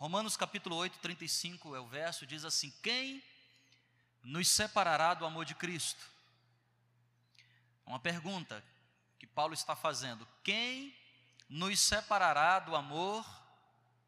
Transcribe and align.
Romanos 0.00 0.34
capítulo 0.34 0.76
8, 0.76 0.98
35 1.00 1.76
é 1.76 1.78
o 1.78 1.86
verso, 1.86 2.24
diz 2.24 2.42
assim: 2.42 2.70
Quem 2.82 3.22
nos 4.22 4.48
separará 4.48 5.12
do 5.12 5.26
amor 5.26 5.44
de 5.44 5.54
Cristo? 5.54 6.02
Uma 7.84 8.00
pergunta 8.00 8.64
que 9.18 9.26
Paulo 9.26 9.52
está 9.52 9.76
fazendo: 9.76 10.26
Quem 10.42 10.96
nos 11.50 11.78
separará 11.78 12.60
do 12.60 12.74
amor 12.74 13.26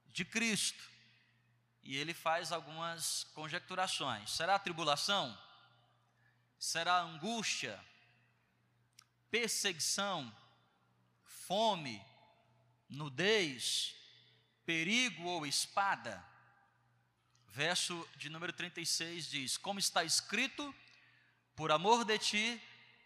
de 0.07 0.25
Cristo? 0.25 0.83
E 1.83 1.95
ele 1.95 2.15
faz 2.15 2.53
algumas 2.53 3.25
conjecturações: 3.35 4.31
será 4.31 4.59
tribulação? 4.59 5.39
Será 6.59 7.01
angústia? 7.01 7.79
Perseguição? 9.31 10.35
Fome? 11.23 12.03
Nudez? 12.89 14.02
Perigo 14.65 15.25
ou 15.25 15.47
espada? 15.47 16.25
Verso 17.49 18.09
de 18.17 18.31
número 18.31 18.53
36 18.53 19.31
diz: 19.31 19.57
Como 19.57 19.79
está 19.79 20.05
escrito, 20.05 20.75
por 21.55 21.71
amor 21.71 22.05
de 22.05 22.19
ti, 22.19 22.63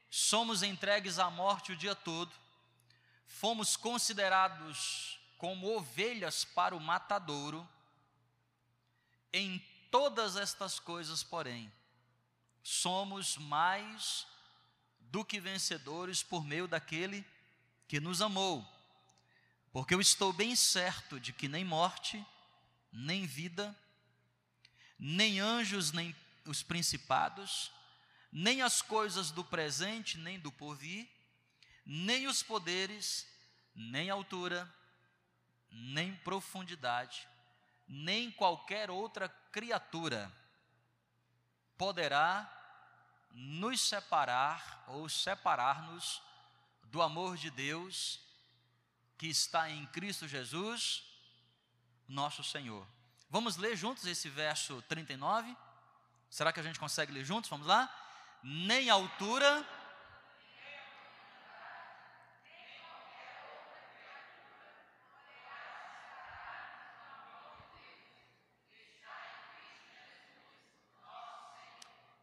somos 0.09 0.63
entregues 0.63 1.19
à 1.19 1.29
morte 1.31 1.73
o 1.73 1.77
dia 1.77 1.95
todo, 1.95 2.33
fomos 3.27 3.77
considerados 3.77 5.19
como 5.37 5.77
ovelhas 5.77 6.45
para 6.45 6.77
o 6.77 6.81
matadouro. 6.81 7.69
Em 9.33 9.59
todas 9.91 10.37
estas 10.37 10.79
coisas, 10.79 11.23
porém, 11.23 11.71
somos 12.63 13.37
mais 13.37 14.27
do 14.99 15.25
que 15.25 15.41
vencedores 15.41 16.23
por 16.23 16.45
meio 16.45 16.67
daquele 16.67 17.25
que 17.87 18.01
nos 18.01 18.23
amou. 18.23 18.76
Porque 19.77 19.93
eu 19.93 20.01
estou 20.01 20.33
bem 20.33 20.57
certo 20.57 21.21
de 21.21 21.35
que 21.35 21.49
nem 21.49 21.63
morte, 21.63 22.27
nem 22.91 23.27
vida, 23.27 23.79
nem 24.99 25.39
anjos, 25.39 25.93
nem 25.93 26.17
os 26.47 26.63
principados, 26.63 27.71
nem 28.33 28.63
as 28.63 28.81
coisas 28.81 29.31
do 29.31 29.45
presente, 29.45 30.17
nem 30.17 30.41
do 30.41 30.51
porvir, 30.51 31.07
nem 31.85 32.27
os 32.27 32.43
poderes, 32.43 33.27
nem 33.75 34.09
altura, 34.09 34.67
nem 35.71 36.17
profundidade, 36.17 37.29
nem 37.87 38.31
qualquer 38.31 38.91
outra 38.91 39.29
criatura 39.53 40.35
poderá 41.77 42.51
nos 43.31 43.83
separar 43.83 44.87
ou 44.89 45.07
separar-nos 45.07 46.23
do 46.85 47.03
amor 47.03 47.37
de 47.37 47.51
Deus 47.51 48.25
que 49.19 49.27
está 49.27 49.71
em 49.71 49.87
Cristo 49.87 50.29
Jesus, 50.29 51.05
nosso 52.07 52.45
Senhor. 52.45 52.87
Vamos 53.29 53.57
ler 53.57 53.77
juntos 53.77 54.05
esse 54.07 54.29
verso 54.29 54.83
39? 54.83 55.57
Será 56.31 56.53
que 56.53 56.61
a 56.61 56.63
gente 56.63 56.79
consegue 56.79 57.13
ler 57.13 57.25
juntos? 57.25 57.51
Vamos 57.51 57.67
lá? 57.67 57.91
Nem 58.43 58.91
altura. 58.91 59.67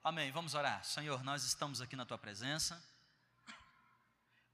Amém. 0.04 0.32
Vamos 0.32 0.54
orar. 0.54 0.84
Senhor, 0.84 1.24
nós 1.24 1.44
estamos 1.46 1.80
aqui 1.80 1.96
na 1.96 2.06
tua 2.06 2.18
presença. 2.18 2.93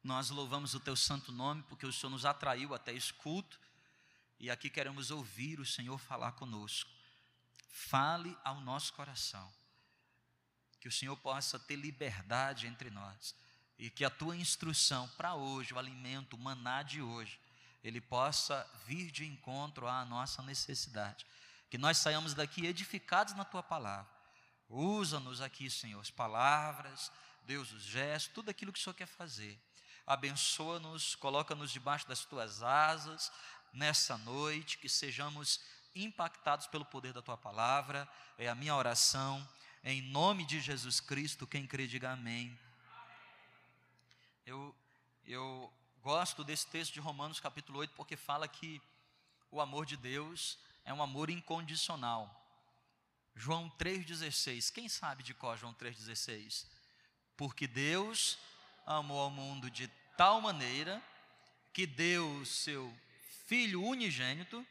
Nós 0.04 0.30
louvamos 0.30 0.74
o 0.74 0.80
teu 0.80 0.96
santo 0.96 1.32
nome 1.32 1.62
porque 1.64 1.86
o 1.86 1.92
Senhor 1.92 2.10
nos 2.10 2.26
atraiu 2.26 2.74
até 2.74 2.94
esse 2.94 3.14
culto 3.14 3.60
e 4.40 4.50
aqui 4.50 4.70
queremos 4.70 5.12
ouvir 5.12 5.60
o 5.60 5.66
Senhor 5.66 5.98
falar 5.98 6.32
conosco. 6.34 6.90
Fale 7.68 8.38
ao 8.44 8.62
nosso 8.62 8.94
coração. 8.94 9.52
Que 10.80 10.88
o 10.88 10.92
Senhor 10.92 11.18
possa 11.18 11.60
ter 11.60 11.76
liberdade 11.76 12.66
entre 12.66 12.90
nós 12.90 13.36
e 13.78 13.90
que 13.90 14.06
a 14.06 14.10
tua 14.10 14.36
instrução 14.36 15.08
para 15.10 15.36
hoje, 15.36 15.74
o 15.74 15.80
alimento, 15.80 16.38
o 16.38 16.40
maná 16.40 16.82
de 16.82 17.02
hoje, 17.02 17.38
ele 17.84 18.00
possa 18.00 18.66
vir 18.86 19.12
de 19.12 19.26
encontro 19.26 19.86
à 19.88 20.06
nossa 20.06 20.42
necessidade. 20.42 21.26
Que 21.70 21.78
nós 21.78 21.98
saiamos 21.98 22.34
daqui 22.34 22.66
edificados 22.66 23.34
na 23.36 23.44
tua 23.44 23.62
palavra. 23.62 24.10
Usa-nos 24.70 25.42
aqui, 25.42 25.70
Senhor, 25.70 26.00
as 26.00 26.10
palavras, 26.10 27.12
Deus, 27.44 27.72
os 27.74 27.84
gestos, 27.84 28.34
tudo 28.34 28.50
aquilo 28.50 28.72
que 28.72 28.80
o 28.80 28.82
Senhor 28.82 28.94
quer 28.94 29.08
fazer 29.08 29.60
abençoa-nos, 30.10 31.14
coloca-nos 31.14 31.72
debaixo 31.72 32.08
das 32.08 32.26
tuas 32.26 32.64
asas 32.64 33.32
nessa 33.72 34.18
noite, 34.18 34.80
que 34.80 34.90
sejamos 34.90 35.62
impactados 35.94 36.66
pelo 36.66 36.84
poder 36.84 37.14
da 37.14 37.22
tua 37.22 37.38
palavra. 37.38 38.10
É 38.36 38.50
a 38.50 38.56
minha 38.56 38.76
oração, 38.76 39.48
em 39.84 40.02
nome 40.02 40.48
de 40.48 40.60
Jesus 40.60 41.00
Cristo. 41.00 41.46
Quem 41.46 41.68
crê, 41.68 41.86
diga 41.86 42.10
amém. 42.10 42.60
Eu, 44.48 44.76
eu 45.28 45.72
gosto 46.02 46.44
desse 46.44 46.66
texto 46.66 46.92
de 46.92 47.00
Romanos, 47.00 47.40
capítulo 47.40 47.78
8, 47.78 47.94
porque 47.94 48.18
fala 48.18 48.48
que 48.48 48.82
o 49.52 49.62
amor 49.62 49.86
de 49.86 49.96
Deus 49.96 50.58
é 50.86 50.92
um 50.92 51.04
amor 51.04 51.30
incondicional. 51.30 52.36
João 53.36 53.70
3,16. 53.78 54.72
Quem 54.74 54.90
sabe 54.90 55.22
de 55.22 55.36
qual 55.36 55.56
João 55.56 55.76
3,16? 55.76 56.66
Porque 57.38 57.68
Deus 57.68 58.40
amou 58.88 59.20
ao 59.20 59.30
mundo 59.30 59.70
de 59.70 59.88
tal 60.20 60.42
maneira 60.42 61.02
que 61.72 61.88
deu 61.88 62.30
o 62.42 62.46
seu 62.46 62.94
Filho 63.48 63.82
unigênito, 63.82 64.68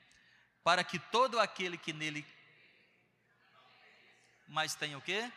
para 0.62 0.84
que 0.84 0.98
todo 0.98 1.40
aquele 1.40 1.78
que 1.78 1.92
nele. 1.92 2.24
Mas 4.46 4.74
tem 4.74 4.94
o 4.94 5.00
quê? 5.00 5.32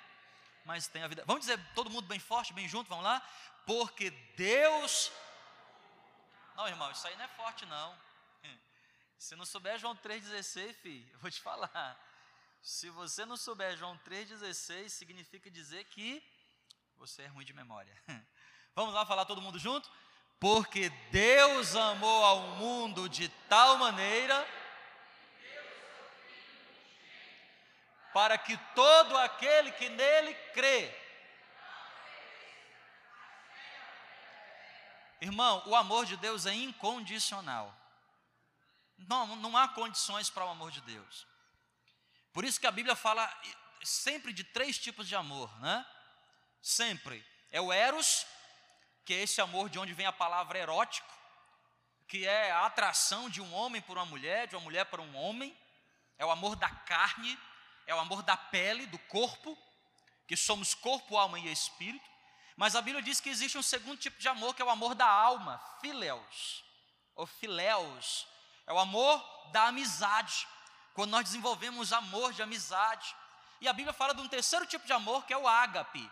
Mas 0.65 0.87
tem 0.87 1.01
a 1.01 1.07
vida. 1.07 1.23
Vamos 1.25 1.45
dizer 1.45 1.57
todo 1.73 1.89
mundo 1.89 2.07
bem 2.07 2.19
forte, 2.19 2.53
bem 2.53 2.67
junto, 2.67 2.89
vamos 2.89 3.05
lá? 3.05 3.19
Porque 3.65 4.11
Deus. 4.35 5.11
Não, 6.55 6.67
irmão, 6.67 6.91
isso 6.91 7.07
aí 7.07 7.15
não 7.15 7.23
é 7.23 7.29
forte, 7.29 7.65
não. 7.65 7.97
Se 9.17 9.35
não 9.35 9.45
souber 9.45 9.79
João 9.79 9.95
3,16, 9.95 10.73
filho, 10.75 11.09
eu 11.13 11.19
vou 11.19 11.31
te 11.31 11.41
falar. 11.41 11.97
Se 12.61 12.89
você 12.89 13.25
não 13.25 13.37
souber 13.37 13.75
João 13.77 13.97
3,16, 13.99 14.89
significa 14.89 15.49
dizer 15.49 15.85
que 15.85 16.21
você 16.97 17.23
é 17.23 17.27
ruim 17.27 17.45
de 17.45 17.53
memória. 17.53 17.97
Vamos 18.75 18.93
lá 18.93 19.05
falar 19.05 19.25
todo 19.25 19.41
mundo 19.41 19.59
junto? 19.59 19.89
Porque 20.39 20.89
Deus 21.11 21.75
amou 21.75 22.23
ao 22.25 22.39
mundo 22.57 23.07
de 23.07 23.29
tal 23.47 23.77
maneira 23.77 24.47
para 28.13 28.37
que 28.37 28.57
todo 28.75 29.17
aquele 29.17 29.71
que 29.71 29.89
nele 29.89 30.33
crê. 30.53 30.93
Irmão, 35.21 35.61
o 35.67 35.75
amor 35.75 36.05
de 36.05 36.17
Deus 36.17 36.45
é 36.45 36.53
incondicional. 36.53 37.75
Não, 38.97 39.35
não 39.35 39.55
há 39.55 39.67
condições 39.67 40.29
para 40.29 40.45
o 40.45 40.49
amor 40.49 40.71
de 40.71 40.81
Deus. 40.81 41.27
Por 42.33 42.43
isso 42.43 42.59
que 42.59 42.67
a 42.67 42.71
Bíblia 42.71 42.95
fala 42.95 43.31
sempre 43.83 44.33
de 44.33 44.43
três 44.43 44.77
tipos 44.77 45.07
de 45.07 45.15
amor, 45.15 45.55
né? 45.59 45.85
Sempre. 46.61 47.25
É 47.51 47.61
o 47.61 47.71
eros, 47.71 48.25
que 49.05 49.13
é 49.13 49.21
esse 49.21 49.41
amor 49.41 49.69
de 49.69 49.79
onde 49.79 49.93
vem 49.93 50.05
a 50.05 50.11
palavra 50.11 50.59
erótico, 50.59 51.11
que 52.07 52.27
é 52.27 52.51
a 52.51 52.65
atração 52.65 53.29
de 53.29 53.41
um 53.41 53.53
homem 53.53 53.81
por 53.81 53.97
uma 53.97 54.05
mulher, 54.05 54.47
de 54.47 54.55
uma 54.55 54.61
mulher 54.61 54.85
para 54.85 55.01
um 55.01 55.15
homem, 55.15 55.57
é 56.17 56.25
o 56.25 56.31
amor 56.31 56.55
da 56.55 56.69
carne, 56.69 57.39
é 57.87 57.95
o 57.95 57.99
amor 57.99 58.21
da 58.21 58.37
pele, 58.37 58.85
do 58.85 58.99
corpo, 58.99 59.57
que 60.27 60.37
somos 60.37 60.73
corpo, 60.73 61.17
alma 61.17 61.39
e 61.39 61.51
espírito. 61.51 62.09
Mas 62.55 62.75
a 62.75 62.81
Bíblia 62.81 63.01
diz 63.01 63.19
que 63.19 63.29
existe 63.29 63.57
um 63.57 63.63
segundo 63.63 63.97
tipo 63.97 64.19
de 64.19 64.27
amor, 64.27 64.53
que 64.53 64.61
é 64.61 64.65
o 64.65 64.69
amor 64.69 64.93
da 64.93 65.07
alma, 65.07 65.59
fileus, 65.79 66.63
ou 67.15 67.25
filéus, 67.25 68.27
é 68.67 68.73
o 68.73 68.79
amor 68.79 69.23
da 69.51 69.67
amizade, 69.67 70.47
quando 70.93 71.11
nós 71.11 71.23
desenvolvemos 71.23 71.91
amor 71.91 72.33
de 72.33 72.41
amizade. 72.41 73.15
E 73.59 73.67
a 73.67 73.73
Bíblia 73.73 73.93
fala 73.93 74.13
de 74.13 74.21
um 74.21 74.27
terceiro 74.27 74.65
tipo 74.65 74.85
de 74.85 74.93
amor, 74.93 75.25
que 75.25 75.33
é 75.33 75.37
o 75.37 75.47
ágape, 75.47 76.09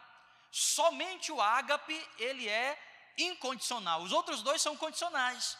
Somente 0.51 1.31
o 1.31 1.41
ágape, 1.41 2.09
ele 2.17 2.47
é 2.47 2.77
incondicional. 3.17 4.01
Os 4.01 4.11
outros 4.11 4.41
dois 4.41 4.61
são 4.61 4.75
condicionais. 4.75 5.57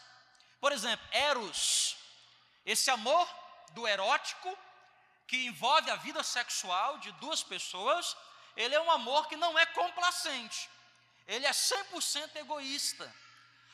Por 0.60 0.72
exemplo, 0.72 1.06
eros, 1.10 1.96
esse 2.64 2.90
amor 2.90 3.28
do 3.70 3.86
erótico 3.86 4.56
que 5.26 5.46
envolve 5.46 5.90
a 5.90 5.96
vida 5.96 6.22
sexual 6.22 6.98
de 6.98 7.12
duas 7.12 7.42
pessoas, 7.42 8.16
ele 8.56 8.74
é 8.74 8.80
um 8.80 8.90
amor 8.90 9.28
que 9.28 9.36
não 9.36 9.58
é 9.58 9.64
complacente. 9.66 10.68
Ele 11.26 11.46
é 11.46 11.50
100% 11.50 12.36
egoísta. 12.36 13.14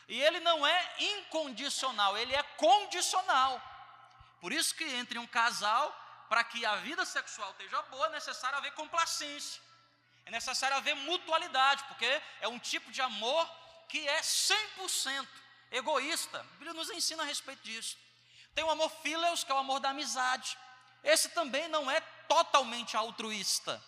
E 0.08 0.20
ele 0.22 0.38
não 0.40 0.66
é 0.66 0.94
incondicional, 0.98 2.16
ele 2.16 2.34
é 2.34 2.42
condicional. 2.42 3.60
Por 4.40 4.52
isso 4.52 4.74
que 4.74 4.84
entre 4.84 5.18
um 5.18 5.26
casal, 5.26 5.92
para 6.28 6.44
que 6.44 6.64
a 6.64 6.76
vida 6.76 7.04
sexual 7.04 7.50
esteja 7.52 7.82
boa, 7.82 8.06
é 8.06 8.10
necessário 8.10 8.58
haver 8.58 8.72
complacência. 8.74 9.60
É 10.26 10.30
necessário 10.30 10.76
haver 10.76 10.94
mutualidade, 10.94 11.84
porque 11.84 12.22
é 12.40 12.48
um 12.48 12.58
tipo 12.58 12.90
de 12.90 13.00
amor 13.00 13.48
que 13.88 14.06
é 14.06 14.20
100% 14.20 15.26
egoísta. 15.70 16.40
A 16.40 16.42
Bíblia 16.42 16.74
nos 16.74 16.90
ensina 16.90 17.22
a 17.22 17.26
respeito 17.26 17.62
disso. 17.62 17.96
Tem 18.54 18.64
o 18.64 18.70
amor 18.70 18.90
fileus, 19.02 19.44
que 19.44 19.52
é 19.52 19.54
o 19.54 19.58
amor 19.58 19.78
da 19.80 19.90
amizade. 19.90 20.58
Esse 21.04 21.28
também 21.28 21.68
não 21.68 21.90
é 21.90 22.00
totalmente 22.28 22.96
altruísta. 22.96 23.82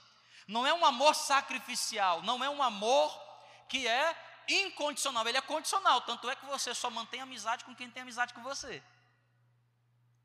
Não 0.46 0.66
é 0.66 0.72
um 0.72 0.86
amor 0.86 1.14
sacrificial, 1.14 2.22
não 2.22 2.42
é 2.42 2.48
um 2.48 2.62
amor 2.62 3.10
que 3.68 3.86
é 3.86 4.16
incondicional, 4.48 5.26
ele 5.28 5.36
é 5.36 5.42
condicional, 5.42 6.00
tanto 6.00 6.30
é 6.30 6.34
que 6.34 6.46
você 6.46 6.74
só 6.74 6.88
mantém 6.88 7.20
amizade 7.20 7.64
com 7.64 7.74
quem 7.74 7.90
tem 7.90 8.02
amizade 8.02 8.32
com 8.32 8.42
você. 8.42 8.82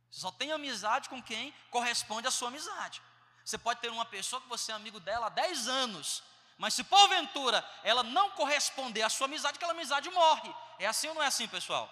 Você 0.10 0.21
só 0.21 0.31
tem 0.31 0.51
amizade 0.51 1.10
com 1.10 1.21
quem 1.21 1.54
corresponde 1.71 2.27
à 2.27 2.31
sua 2.31 2.48
amizade. 2.48 3.01
Você 3.44 3.57
pode 3.57 3.81
ter 3.81 3.92
uma 3.92 4.06
pessoa 4.06 4.42
que 4.42 4.48
você 4.48 4.72
é 4.72 4.75
amigo 4.75 5.00
dela 5.00 5.28
há 5.28 5.30
10 5.30 5.68
anos, 5.68 6.24
mas 6.57 6.74
se 6.74 6.84
porventura 6.84 7.68
ela 7.84 8.04
não 8.04 8.30
corresponder 8.31 9.01
à 9.01 9.10
sua 9.10 9.25
amizade, 9.25 9.57
aquela 9.57 9.74
amizade 9.74 10.10
morre. 10.10 10.54
É 10.80 10.86
assim 10.86 11.07
ou 11.07 11.16
não 11.16 11.22
é 11.22 11.28
assim, 11.28 11.48
pessoal? 11.48 11.92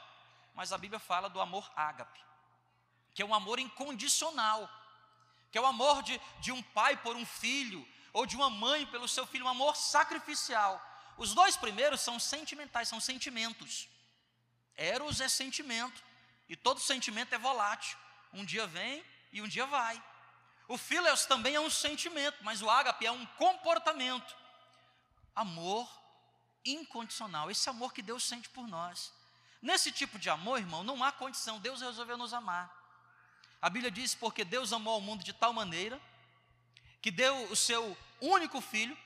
Mas 0.54 0.72
a 0.72 0.78
Bíblia 0.78 1.00
fala 1.00 1.30
do 1.30 1.42
amor 1.42 1.70
ágape, 1.76 2.20
que 3.14 3.22
é 3.22 3.26
um 3.26 3.34
amor 3.34 3.60
incondicional, 3.60 4.70
que 5.52 5.58
é 5.58 5.62
o 5.62 5.66
amor 5.66 6.02
de, 6.04 6.20
de 6.40 6.52
um 6.52 6.62
pai 6.62 6.96
por 6.98 7.16
um 7.16 7.26
filho, 7.26 7.86
ou 8.14 8.26
de 8.26 8.36
uma 8.36 8.50
mãe 8.50 8.86
pelo 8.86 9.08
seu 9.08 9.26
filho, 9.26 9.46
um 9.46 9.50
amor 9.50 9.76
sacrificial. 9.76 10.82
Os 11.18 11.34
dois 11.34 11.56
primeiros 11.56 12.02
são 12.02 12.20
sentimentais, 12.20 12.88
são 12.88 13.00
sentimentos. 13.00 13.90
Eros 14.76 15.22
é 15.22 15.30
sentimento, 15.30 16.02
e 16.48 16.56
todo 16.56 16.80
sentimento 16.80 17.34
é 17.34 17.38
volátil. 17.38 17.98
Um 18.34 18.46
dia 18.46 18.66
vem 18.68 19.04
e 19.32 19.42
um 19.42 19.48
dia 19.48 19.66
vai. 19.66 20.02
O 20.72 20.78
phileos 20.78 21.26
também 21.26 21.54
é 21.54 21.60
um 21.60 21.70
sentimento, 21.70 22.38
mas 22.46 22.62
o 22.62 22.70
ágape 22.70 23.06
é 23.06 23.12
um 23.12 23.26
comportamento. 23.26 24.34
Amor 25.36 25.86
incondicional, 26.64 27.52
esse 27.52 27.70
amor 27.70 27.92
que 27.92 28.02
Deus 28.02 28.24
sente 28.24 28.48
por 28.48 28.66
nós. 28.70 29.12
Nesse 29.62 29.92
tipo 29.92 30.18
de 30.18 30.30
amor, 30.30 30.60
irmão, 30.60 30.82
não 30.82 31.04
há 31.04 31.12
condição, 31.12 31.60
Deus 31.60 31.82
resolveu 31.82 32.18
nos 32.18 32.34
amar. 32.34 32.74
A 33.62 33.70
Bíblia 33.70 33.92
diz: 33.92 34.16
porque 34.16 34.46
Deus 34.46 34.72
amou 34.72 34.98
o 34.98 35.02
mundo 35.02 35.26
de 35.26 35.34
tal 35.34 35.52
maneira, 35.52 36.02
que 37.02 37.12
deu 37.12 37.52
o 37.52 37.56
seu 37.56 37.98
único 38.22 38.62
filho, 38.62 38.98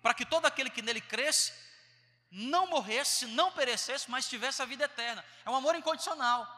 para 0.00 0.14
que 0.14 0.24
todo 0.24 0.46
aquele 0.46 0.70
que 0.70 0.80
nele 0.80 1.02
cresce, 1.02 1.52
não 2.30 2.66
morresse, 2.66 3.26
não 3.26 3.52
perecesse, 3.52 4.10
mas 4.10 4.26
tivesse 4.26 4.62
a 4.62 4.64
vida 4.64 4.84
eterna. 4.84 5.22
É 5.44 5.50
um 5.50 5.56
amor 5.56 5.74
incondicional. 5.74 6.48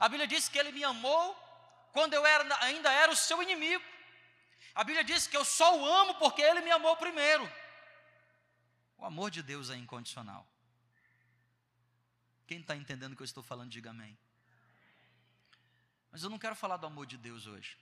A 0.00 0.08
Bíblia 0.08 0.26
diz 0.26 0.48
que 0.48 0.58
ele 0.58 0.72
me 0.72 0.84
amou 0.84 1.36
quando 1.92 2.14
eu 2.14 2.24
era, 2.24 2.64
ainda 2.64 2.90
era 2.90 3.12
o 3.12 3.16
seu 3.16 3.42
inimigo. 3.42 3.84
A 4.76 4.84
Bíblia 4.84 5.02
diz 5.02 5.26
que 5.26 5.36
eu 5.36 5.44
só 5.44 5.68
o 5.80 5.86
amo 5.86 6.14
porque 6.16 6.42
ele 6.42 6.60
me 6.60 6.70
amou 6.70 6.94
primeiro. 6.98 7.50
O 8.98 9.06
amor 9.06 9.30
de 9.30 9.42
Deus 9.42 9.70
é 9.70 9.76
incondicional. 9.76 10.46
Quem 12.46 12.60
está 12.60 12.76
entendendo 12.76 13.14
o 13.14 13.16
que 13.16 13.22
eu 13.22 13.30
estou 13.32 13.42
falando, 13.42 13.70
diga 13.70 13.88
amém. 13.88 14.16
Mas 16.12 16.22
eu 16.22 16.28
não 16.28 16.38
quero 16.38 16.54
falar 16.54 16.76
do 16.76 16.86
amor 16.86 17.06
de 17.06 17.16
Deus 17.16 17.46
hoje. 17.46 17.78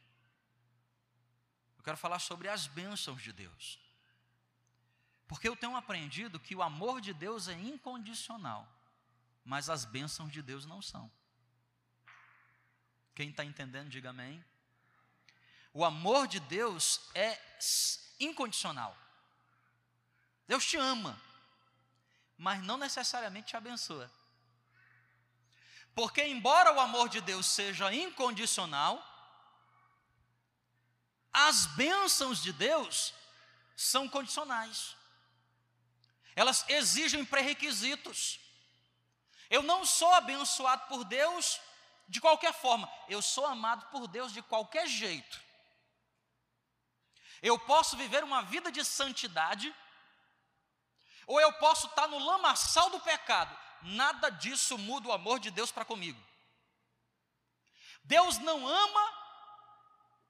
Eu 1.76 1.82
quero 1.82 1.96
falar 1.96 2.20
sobre 2.20 2.48
as 2.48 2.68
bênçãos 2.68 3.20
de 3.20 3.32
Deus. 3.32 3.80
Porque 5.26 5.48
eu 5.48 5.56
tenho 5.56 5.76
aprendido 5.76 6.38
que 6.38 6.54
o 6.54 6.62
amor 6.62 7.00
de 7.00 7.12
Deus 7.12 7.48
é 7.48 7.54
incondicional, 7.54 8.72
mas 9.44 9.68
as 9.68 9.84
bênçãos 9.84 10.30
de 10.30 10.40
Deus 10.40 10.64
não 10.64 10.80
são. 10.80 11.10
Quem 13.16 13.30
está 13.30 13.44
entendendo, 13.44 13.88
diga 13.88 14.10
amém. 14.10 14.44
O 15.74 15.84
amor 15.84 16.28
de 16.28 16.38
Deus 16.38 17.00
é 17.14 17.36
incondicional. 18.20 18.96
Deus 20.46 20.64
te 20.64 20.76
ama, 20.76 21.20
mas 22.38 22.62
não 22.62 22.76
necessariamente 22.76 23.48
te 23.48 23.56
abençoa. 23.56 24.08
Porque, 25.92 26.24
embora 26.24 26.72
o 26.72 26.78
amor 26.78 27.08
de 27.08 27.20
Deus 27.20 27.46
seja 27.46 27.92
incondicional, 27.92 29.02
as 31.32 31.66
bênçãos 31.66 32.40
de 32.40 32.52
Deus 32.52 33.12
são 33.76 34.08
condicionais. 34.08 34.96
Elas 36.36 36.64
exigem 36.68 37.24
pré-requisitos. 37.24 38.38
Eu 39.50 39.62
não 39.62 39.84
sou 39.84 40.12
abençoado 40.12 40.86
por 40.86 41.04
Deus 41.04 41.60
de 42.08 42.20
qualquer 42.20 42.52
forma, 42.52 42.88
eu 43.08 43.20
sou 43.22 43.46
amado 43.46 43.86
por 43.86 44.06
Deus 44.06 44.32
de 44.32 44.42
qualquer 44.42 44.86
jeito. 44.86 45.42
Eu 47.44 47.58
posso 47.58 47.94
viver 47.94 48.24
uma 48.24 48.40
vida 48.42 48.72
de 48.72 48.82
santidade, 48.82 49.68
ou 51.26 51.38
eu 51.38 51.52
posso 51.64 51.86
estar 51.88 52.08
no 52.08 52.18
lamaçal 52.18 52.88
do 52.88 52.98
pecado. 53.00 53.54
Nada 53.82 54.30
disso 54.30 54.78
muda 54.78 55.08
o 55.08 55.12
amor 55.12 55.38
de 55.38 55.50
Deus 55.50 55.70
para 55.70 55.84
comigo. 55.84 56.18
Deus 58.02 58.38
não 58.38 58.66
ama, 58.66 59.04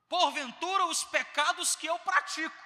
porventura, 0.08 0.86
os 0.86 1.04
pecados 1.04 1.76
que 1.76 1.86
eu 1.86 1.96
pratico, 2.00 2.64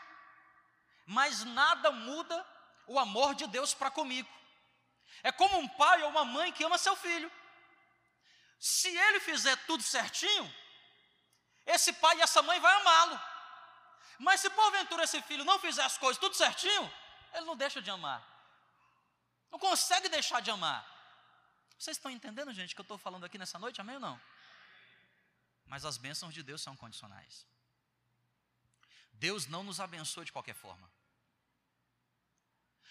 mas 1.04 1.44
nada 1.44 1.92
muda 1.92 2.46
o 2.86 2.98
amor 2.98 3.34
de 3.34 3.46
Deus 3.48 3.74
para 3.74 3.90
comigo. 3.90 4.32
É 5.22 5.30
como 5.30 5.58
um 5.58 5.68
pai 5.68 6.02
ou 6.04 6.08
uma 6.08 6.24
mãe 6.24 6.52
que 6.52 6.64
ama 6.64 6.78
seu 6.78 6.96
filho. 6.96 7.30
Se 8.58 8.88
ele 8.88 9.20
fizer 9.20 9.56
tudo 9.66 9.82
certinho, 9.82 10.54
esse 11.66 11.92
pai 11.92 12.16
e 12.16 12.22
essa 12.22 12.40
mãe 12.40 12.58
vai 12.60 12.74
amá-lo. 12.80 13.27
Mas 14.18 14.40
se 14.40 14.50
porventura 14.50 15.04
esse 15.04 15.22
filho 15.22 15.44
não 15.44 15.58
fizer 15.58 15.84
as 15.84 15.96
coisas 15.96 16.18
tudo 16.18 16.34
certinho, 16.34 16.92
ele 17.32 17.46
não 17.46 17.56
deixa 17.56 17.80
de 17.80 17.90
amar. 17.90 18.20
Não 19.50 19.58
consegue 19.58 20.08
deixar 20.08 20.40
de 20.40 20.50
amar. 20.50 20.86
Vocês 21.78 21.96
estão 21.96 22.10
entendendo, 22.10 22.52
gente, 22.52 22.74
que 22.74 22.80
eu 22.80 22.82
estou 22.82 22.98
falando 22.98 23.24
aqui 23.24 23.38
nessa 23.38 23.58
noite? 23.58 23.80
Amém 23.80 23.94
ou 23.94 24.00
não? 24.00 24.20
Mas 25.66 25.84
as 25.84 25.96
bênçãos 25.96 26.34
de 26.34 26.42
Deus 26.42 26.60
são 26.60 26.76
condicionais. 26.76 27.46
Deus 29.12 29.46
não 29.46 29.62
nos 29.62 29.80
abençoa 29.80 30.24
de 30.24 30.32
qualquer 30.32 30.54
forma. 30.54 30.90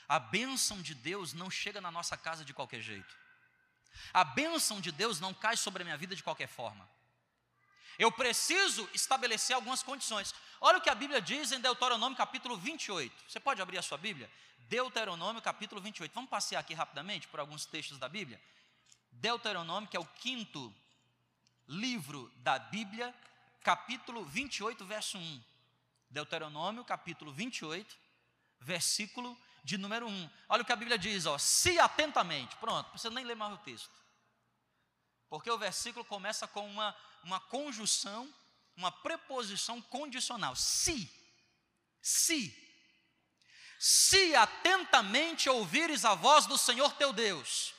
A 0.07 0.19
bênção 0.19 0.81
de 0.81 0.95
Deus 0.95 1.33
não 1.33 1.49
chega 1.51 1.81
na 1.81 1.91
nossa 1.91 2.15
casa 2.15 2.45
de 2.45 2.53
qualquer 2.53 2.81
jeito. 2.81 3.17
A 4.13 4.23
bênção 4.23 4.79
de 4.79 4.91
Deus 4.91 5.19
não 5.19 5.33
cai 5.33 5.57
sobre 5.57 5.83
a 5.83 5.85
minha 5.85 5.97
vida 5.97 6.15
de 6.15 6.23
qualquer 6.23 6.47
forma. 6.47 6.89
Eu 7.97 8.11
preciso 8.11 8.87
estabelecer 8.93 9.55
algumas 9.55 9.81
condições. 9.81 10.33
Olha 10.61 10.77
o 10.77 10.81
que 10.81 10.89
a 10.89 10.95
Bíblia 10.95 11.19
diz 11.19 11.51
em 11.51 11.59
Deuteronômio 11.59 12.17
capítulo 12.17 12.55
28. 12.55 13.13
Você 13.27 13.39
pode 13.39 13.61
abrir 13.61 13.77
a 13.77 13.81
sua 13.81 13.97
Bíblia? 13.97 14.29
Deuteronômio 14.69 15.41
capítulo 15.41 15.81
28. 15.81 16.13
Vamos 16.13 16.29
passear 16.29 16.59
aqui 16.59 16.73
rapidamente 16.73 17.27
por 17.27 17.39
alguns 17.39 17.65
textos 17.65 17.97
da 17.97 18.07
Bíblia. 18.07 18.39
Deuteronômio, 19.11 19.89
que 19.89 19.97
é 19.97 19.99
o 19.99 20.05
quinto 20.05 20.73
livro 21.67 22.31
da 22.37 22.59
Bíblia, 22.59 23.13
capítulo 23.61 24.23
28, 24.25 24.85
verso 24.85 25.17
1. 25.17 25.43
Deuteronômio, 26.09 26.85
capítulo 26.85 27.31
28, 27.31 27.97
versículo 28.59 29.37
de 29.63 29.77
número 29.77 30.07
1. 30.07 30.29
Olha 30.49 30.61
o 30.61 30.65
que 30.65 30.71
a 30.71 30.77
Bíblia 30.77 30.97
diz, 30.97 31.25
ó, 31.25 31.37
se 31.37 31.79
atentamente. 31.79 32.55
Pronto, 32.57 32.91
você 32.91 33.09
nem 33.09 33.25
ler 33.25 33.35
mais 33.35 33.53
o 33.53 33.57
texto. 33.57 33.89
Porque 35.29 35.51
o 35.51 35.57
versículo 35.57 36.05
começa 36.05 36.47
com 36.47 36.65
uma, 36.67 36.95
uma 37.23 37.39
conjunção, 37.39 38.33
uma 38.75 38.91
preposição 38.91 39.81
condicional. 39.81 40.55
Se, 40.55 41.11
se, 42.01 42.55
se 43.77 44.35
atentamente 44.35 45.49
ouvires 45.49 46.05
a 46.05 46.15
voz 46.15 46.45
do 46.45 46.57
Senhor 46.57 46.93
teu 46.93 47.11
Deus, 47.11 47.73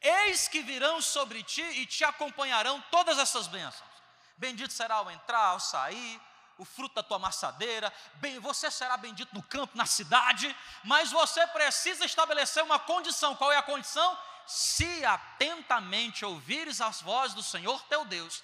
eis 0.00 0.46
que 0.46 0.62
virão 0.62 1.00
sobre 1.00 1.42
ti 1.42 1.62
e 1.62 1.86
te 1.86 2.04
acompanharão 2.04 2.80
todas 2.90 3.18
essas 3.18 3.46
bênçãos. 3.46 3.90
Bendito 4.36 4.72
será 4.72 4.96
ao 4.96 5.10
entrar, 5.10 5.46
ao 5.46 5.60
sair, 5.60 6.20
o 6.58 6.64
fruto 6.64 6.94
da 6.94 7.02
tua 7.02 7.18
maçadeira, 7.18 7.92
bem, 8.14 8.38
você 8.38 8.70
será 8.70 8.96
bendito 8.96 9.34
no 9.34 9.42
campo, 9.42 9.76
na 9.76 9.86
cidade, 9.86 10.54
mas 10.84 11.10
você 11.10 11.46
precisa 11.48 12.04
estabelecer 12.04 12.62
uma 12.62 12.78
condição. 12.78 13.34
Qual 13.34 13.50
é 13.50 13.56
a 13.56 13.62
condição? 13.62 14.18
Se 14.46 15.04
atentamente 15.04 16.24
ouvires 16.24 16.80
as 16.80 17.00
vozes 17.00 17.34
do 17.34 17.42
Senhor 17.42 17.82
teu 17.84 18.04
Deus, 18.04 18.42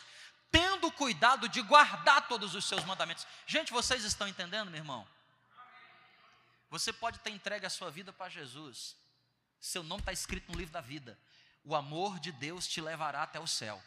tendo 0.50 0.90
cuidado 0.92 1.48
de 1.48 1.60
guardar 1.62 2.26
todos 2.28 2.54
os 2.54 2.64
seus 2.64 2.84
mandamentos. 2.84 3.26
Gente, 3.46 3.72
vocês 3.72 4.04
estão 4.04 4.26
entendendo, 4.26 4.70
meu 4.70 4.78
irmão? 4.78 5.06
Você 6.70 6.92
pode 6.92 7.18
ter 7.20 7.30
entregue 7.30 7.66
a 7.66 7.70
sua 7.70 7.90
vida 7.90 8.12
para 8.12 8.28
Jesus. 8.28 8.96
Seu 9.60 9.82
nome 9.82 10.02
está 10.02 10.12
escrito 10.12 10.50
no 10.52 10.58
livro 10.58 10.72
da 10.72 10.80
vida. 10.80 11.18
O 11.64 11.74
amor 11.74 12.18
de 12.20 12.32
Deus 12.32 12.66
te 12.66 12.80
levará 12.80 13.22
até 13.22 13.40
o 13.40 13.46
céu. 13.46 13.82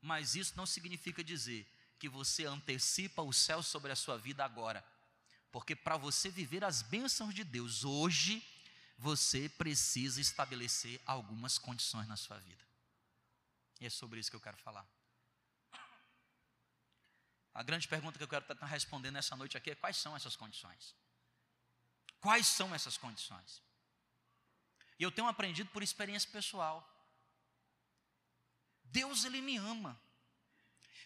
Mas 0.00 0.34
isso 0.34 0.54
não 0.56 0.66
significa 0.66 1.22
dizer 1.22 1.66
que 2.00 2.08
você 2.08 2.46
antecipa 2.46 3.20
o 3.22 3.32
céu 3.32 3.62
sobre 3.62 3.92
a 3.92 3.96
sua 3.96 4.16
vida 4.16 4.42
agora. 4.42 4.82
Porque 5.52 5.76
para 5.76 5.98
você 5.98 6.30
viver 6.30 6.64
as 6.64 6.80
bênçãos 6.80 7.34
de 7.34 7.44
Deus 7.44 7.84
hoje, 7.84 8.42
você 8.96 9.48
precisa 9.50 10.20
estabelecer 10.20 11.00
algumas 11.04 11.58
condições 11.58 12.08
na 12.08 12.16
sua 12.16 12.38
vida. 12.38 12.64
E 13.80 13.86
é 13.86 13.90
sobre 13.90 14.18
isso 14.18 14.30
que 14.30 14.36
eu 14.36 14.40
quero 14.40 14.56
falar. 14.56 14.86
A 17.52 17.62
grande 17.62 17.86
pergunta 17.86 18.16
que 18.16 18.24
eu 18.24 18.28
quero 18.28 18.50
estar 18.50 18.66
respondendo 18.66 19.14
nessa 19.14 19.36
noite 19.36 19.56
aqui 19.56 19.70
é: 19.70 19.74
quais 19.74 19.96
são 19.96 20.16
essas 20.16 20.36
condições? 20.36 20.94
Quais 22.20 22.46
são 22.46 22.74
essas 22.74 22.96
condições? 22.96 23.62
E 24.98 25.02
eu 25.02 25.10
tenho 25.10 25.28
aprendido 25.28 25.70
por 25.70 25.82
experiência 25.82 26.30
pessoal. 26.30 26.86
Deus, 28.84 29.24
Ele 29.24 29.40
me 29.40 29.56
ama. 29.56 30.00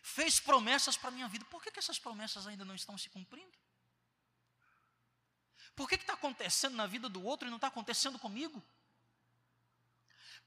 Fez 0.07 0.39
promessas 0.39 0.99
para 0.99 1.09
a 1.09 1.13
minha 1.13 1.27
vida. 1.27 1.47
Por 1.47 1.63
que, 1.63 1.71
que 1.71 1.79
essas 1.79 1.99
promessas 1.99 2.47
ainda 2.47 2.63
não 2.63 2.75
estão 2.75 2.97
se 2.99 3.09
cumprindo? 3.09 3.57
Por 5.75 5.89
que 5.89 5.95
está 5.95 6.13
acontecendo 6.13 6.77
na 6.77 6.87
vida 6.87 7.09
do 7.09 7.25
outro 7.25 7.49
e 7.49 7.51
não 7.51 7.57
está 7.57 7.69
acontecendo 7.69 8.19
comigo? 8.19 8.63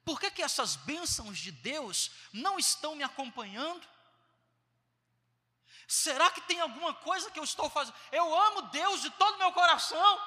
Por 0.05 0.19
que, 0.19 0.29
que 0.29 0.43
essas 0.43 0.75
bênçãos 0.75 1.39
de 1.39 1.51
Deus 1.51 2.11
não 2.31 2.59
estão 2.59 2.95
me 2.95 3.03
acompanhando? 3.03 3.83
Será 5.87 6.29
que 6.29 6.41
tem 6.41 6.61
alguma 6.61 6.93
coisa 6.93 7.31
que 7.31 7.39
eu 7.39 7.43
estou 7.43 7.67
fazendo? 7.67 7.97
Eu 8.11 8.39
amo 8.39 8.61
Deus 8.69 9.01
de 9.01 9.09
todo 9.09 9.33
o 9.37 9.39
meu 9.39 9.51
coração. 9.53 10.21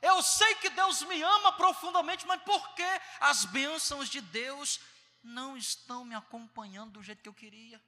Eu 0.00 0.22
sei 0.22 0.54
que 0.54 0.70
Deus 0.70 1.02
me 1.02 1.22
ama 1.22 1.52
profundamente, 1.52 2.26
mas 2.26 2.40
por 2.42 2.74
que 2.74 3.00
as 3.20 3.44
bênçãos 3.44 4.08
de 4.08 4.22
Deus 4.22 4.80
não 5.22 5.56
estão 5.56 6.04
me 6.04 6.14
acompanhando 6.14 6.92
do 6.92 7.02
jeito 7.02 7.22
que 7.22 7.28
eu 7.28 7.34
queria? 7.34 7.80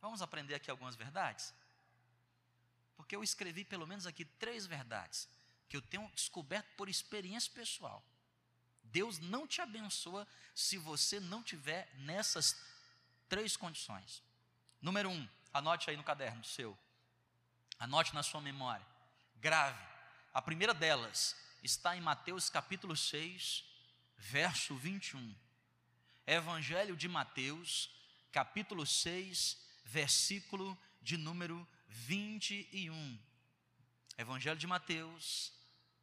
Vamos 0.00 0.22
aprender 0.22 0.54
aqui 0.54 0.70
algumas 0.70 0.94
verdades? 0.94 1.52
Porque 2.96 3.16
eu 3.16 3.22
escrevi 3.22 3.64
pelo 3.64 3.86
menos 3.86 4.06
aqui 4.06 4.24
três 4.24 4.66
verdades 4.66 5.28
que 5.68 5.76
eu 5.76 5.82
tenho 5.82 6.10
descoberto 6.14 6.66
por 6.76 6.88
experiência 6.88 7.52
pessoal. 7.52 8.04
Deus 8.84 9.18
não 9.18 9.46
te 9.46 9.60
abençoa 9.60 10.26
se 10.54 10.78
você 10.78 11.20
não 11.20 11.42
tiver 11.42 11.90
nessas 11.96 12.56
três 13.28 13.56
condições. 13.56 14.22
Número 14.80 15.10
um, 15.10 15.28
anote 15.52 15.90
aí 15.90 15.96
no 15.96 16.04
caderno 16.04 16.44
seu, 16.44 16.78
anote 17.78 18.14
na 18.14 18.22
sua 18.22 18.40
memória, 18.40 18.86
grave. 19.36 19.82
A 20.32 20.40
primeira 20.40 20.72
delas 20.72 21.36
está 21.62 21.96
em 21.96 22.00
Mateus 22.00 22.48
capítulo 22.48 22.96
6, 22.96 23.64
verso 24.16 24.76
21. 24.76 25.34
Evangelho 26.28 26.94
de 26.94 27.08
Mateus, 27.08 27.88
capítulo 28.30 28.84
6, 28.84 29.56
versículo 29.82 30.78
de 31.00 31.16
número 31.16 31.66
21. 31.88 33.18
Evangelho 34.18 34.58
de 34.58 34.66
Mateus, 34.66 35.50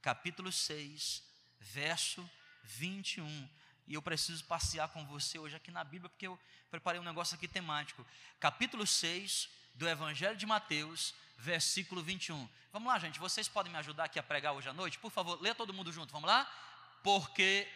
capítulo 0.01 0.51
6, 0.51 1.22
verso 1.60 2.27
21. 2.63 3.48
E 3.86 3.94
eu 3.94 4.01
preciso 4.01 4.44
passear 4.46 4.88
com 4.88 5.05
você 5.05 5.38
hoje 5.38 5.58
aqui 5.58 5.70
na 5.70 5.84
Bíblia, 5.84 6.10
porque 6.10 6.25
eu 6.25 6.39
preparei 6.72 7.00
um 7.00 7.03
negócio 7.03 7.36
aqui 7.36 7.48
temático. 7.48 8.03
Capítulo 8.39 8.88
6 8.88 9.48
do 9.75 9.88
Evangelho 9.88 10.36
de 10.36 10.48
Mateus, 10.48 11.13
versículo 11.38 12.01
21. 12.01 12.50
Vamos 12.74 12.91
lá, 12.91 12.98
gente, 12.98 13.20
vocês 13.20 13.48
podem 13.48 13.72
me 13.72 13.77
ajudar 13.77 14.05
aqui 14.05 14.17
a 14.17 14.24
pregar 14.24 14.53
hoje 14.53 14.67
à 14.67 14.74
noite? 14.74 14.98
Por 14.98 15.12
favor, 15.12 15.39
lê 15.39 15.53
todo 15.53 15.72
mundo 15.72 15.94
junto, 15.94 16.12
vamos 16.12 16.27
lá? 16.27 16.51
Porque 17.03 17.72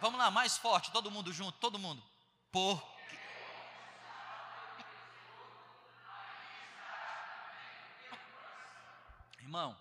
Vamos 0.00 0.18
lá, 0.18 0.30
mais 0.30 0.56
forte, 0.56 0.90
todo 0.90 1.10
mundo 1.10 1.30
junto, 1.30 1.58
todo 1.58 1.78
mundo. 1.78 2.02
Porque. 2.50 3.00
Irmão, 9.40 9.78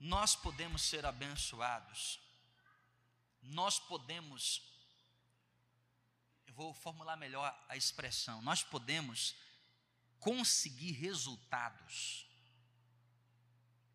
nós 0.00 0.34
podemos 0.34 0.82
ser 0.82 1.06
abençoados, 1.06 2.18
nós 3.42 3.78
podemos, 3.78 4.60
eu 6.46 6.54
vou 6.54 6.74
formular 6.74 7.16
melhor 7.16 7.56
a 7.68 7.76
expressão, 7.76 8.42
nós 8.42 8.64
podemos 8.64 9.36
conseguir 10.18 10.92
resultados 10.92 12.26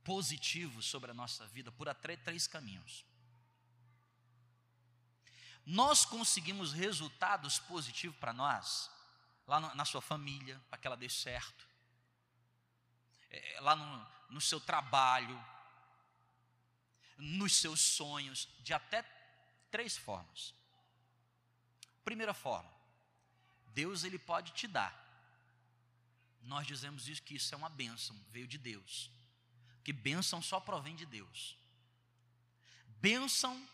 positivos 0.05 0.85
sobre 0.85 1.11
a 1.11 1.13
nossa 1.13 1.45
vida 1.47 1.69
por 1.71 1.89
até 1.89 2.15
três 2.15 2.47
caminhos 2.47 3.08
nós 5.69 6.03
conseguimos 6.03 6.73
resultados 6.73 7.59
positivos 7.59 8.17
para 8.17 8.33
nós, 8.33 8.89
lá 9.45 9.75
na 9.75 9.85
sua 9.85 10.01
família, 10.01 10.59
para 10.67 10.79
que 10.79 10.87
ela 10.87 10.97
dê 10.97 11.07
certo, 11.07 11.67
é, 13.29 13.59
lá 13.61 13.75
no, 13.75 14.07
no 14.31 14.41
seu 14.41 14.59
trabalho, 14.59 15.39
nos 17.19 17.55
seus 17.55 17.79
sonhos, 17.79 18.47
de 18.61 18.73
até 18.73 19.03
três 19.69 19.95
formas. 19.95 20.55
Primeira 22.03 22.33
forma, 22.33 22.73
Deus 23.67 24.03
ele 24.03 24.17
pode 24.17 24.53
te 24.53 24.67
dar. 24.67 24.91
Nós 26.41 26.65
dizemos 26.65 27.07
isso 27.07 27.21
que 27.21 27.35
isso 27.35 27.53
é 27.53 27.57
uma 27.57 27.69
bênção, 27.69 28.19
veio 28.31 28.47
de 28.47 28.57
Deus. 28.57 29.11
Que 29.83 29.93
bênção 29.93 30.41
só 30.41 30.59
provém 30.59 30.95
de 30.95 31.05
Deus. 31.05 31.55
Bênção 32.99 33.69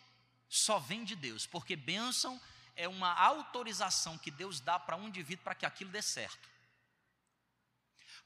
só 0.47 0.79
vem 0.79 1.03
de 1.03 1.15
Deus, 1.15 1.45
porque 1.45 1.75
bênção 1.75 2.39
é 2.75 2.87
uma 2.87 3.13
autorização 3.13 4.17
que 4.17 4.29
Deus 4.29 4.59
dá 4.59 4.79
para 4.79 4.95
um 4.95 5.07
indivíduo 5.07 5.43
para 5.43 5.55
que 5.55 5.65
aquilo 5.65 5.91
dê 5.91 6.01
certo. 6.01 6.49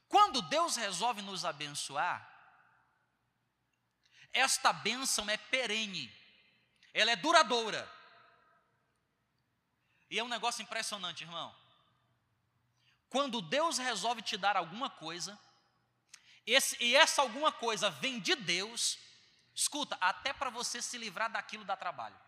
Quando 0.08 0.42
Deus 0.42 0.76
resolve 0.76 1.22
nos 1.22 1.44
abençoar, 1.44 2.28
esta 4.32 4.72
bênção 4.72 5.28
é 5.28 5.36
perene, 5.36 6.12
ela 6.92 7.10
é 7.10 7.16
duradoura. 7.16 7.90
E 10.08 10.18
é 10.18 10.24
um 10.24 10.28
negócio 10.28 10.62
impressionante, 10.62 11.22
irmão. 11.22 11.54
Quando 13.08 13.40
Deus 13.40 13.78
resolve 13.78 14.22
te 14.22 14.36
dar 14.36 14.56
alguma 14.56 14.90
coisa, 14.90 15.38
esse, 16.46 16.76
e 16.82 16.96
essa 16.96 17.22
alguma 17.22 17.52
coisa 17.52 17.90
vem 17.90 18.18
de 18.18 18.34
Deus, 18.34 18.98
Escuta, 19.54 19.96
até 20.00 20.32
para 20.32 20.50
você 20.50 20.80
se 20.80 20.96
livrar 20.98 21.30
daquilo 21.30 21.64
dá 21.64 21.76
trabalho. 21.76 22.18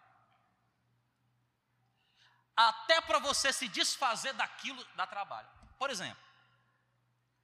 Até 2.55 3.01
para 3.01 3.19
você 3.19 3.53
se 3.53 3.69
desfazer 3.69 4.35
daquilo 4.35 4.85
dá 4.95 5.07
trabalho. 5.07 5.49
Por 5.79 5.91
exemplo, 5.91 6.23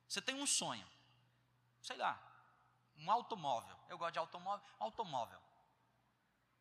você 0.07 0.21
tem 0.21 0.35
um 0.35 0.47
sonho, 0.47 0.87
sei 1.83 1.97
lá, 1.97 2.21
um 2.97 3.11
automóvel. 3.11 3.79
Eu 3.89 3.99
gosto 3.99 4.13
de 4.13 4.19
automóvel, 4.19 4.67
automóvel. 4.79 5.41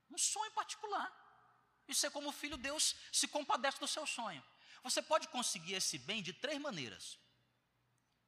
Um 0.10 0.18
sonho 0.18 0.52
particular. 0.52 1.12
E 1.88 1.94
você, 1.94 2.10
como 2.10 2.32
filho, 2.32 2.58
Deus 2.58 2.96
se 3.12 3.28
compadece 3.28 3.80
do 3.80 3.88
seu 3.88 4.06
sonho. 4.06 4.44
Você 4.84 5.02
pode 5.02 5.28
conseguir 5.30 5.74
esse 5.74 5.98
bem 5.98 6.22
de 6.22 6.34
três 6.34 6.60
maneiras. 6.60 7.18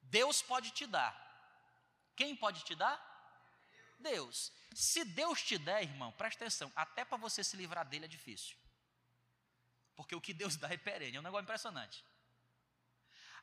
Deus 0.01 0.41
pode 0.41 0.71
te 0.71 0.85
dar. 0.85 1.13
Quem 2.15 2.35
pode 2.35 2.63
te 2.63 2.75
dar? 2.75 3.08
Deus. 3.99 4.51
Se 4.73 5.03
Deus 5.03 5.41
te 5.41 5.57
der, 5.57 5.83
irmão, 5.83 6.11
presta 6.13 6.43
atenção, 6.43 6.71
até 6.75 7.03
para 7.05 7.17
você 7.17 7.43
se 7.43 7.57
livrar 7.57 7.85
dele 7.85 8.05
é 8.05 8.07
difícil. 8.07 8.57
Porque 9.95 10.15
o 10.15 10.21
que 10.21 10.33
Deus 10.33 10.55
dá 10.55 10.69
é 10.69 10.77
perene, 10.77 11.17
é 11.17 11.19
um 11.19 11.23
negócio 11.23 11.43
impressionante. 11.43 12.05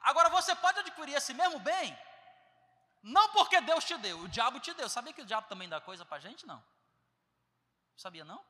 Agora 0.00 0.28
você 0.28 0.54
pode 0.56 0.78
adquirir 0.80 1.14
esse 1.14 1.34
mesmo 1.34 1.58
bem, 1.60 1.96
não 3.02 3.28
porque 3.32 3.60
Deus 3.60 3.84
te 3.84 3.96
deu, 3.98 4.20
o 4.20 4.28
diabo 4.28 4.58
te 4.60 4.72
deu. 4.74 4.88
Sabia 4.88 5.12
que 5.12 5.22
o 5.22 5.26
diabo 5.26 5.48
também 5.48 5.68
dá 5.68 5.80
coisa 5.80 6.04
para 6.04 6.16
a 6.16 6.20
gente? 6.20 6.46
Não. 6.46 6.64
Sabia 7.96 8.24
não? 8.24 8.44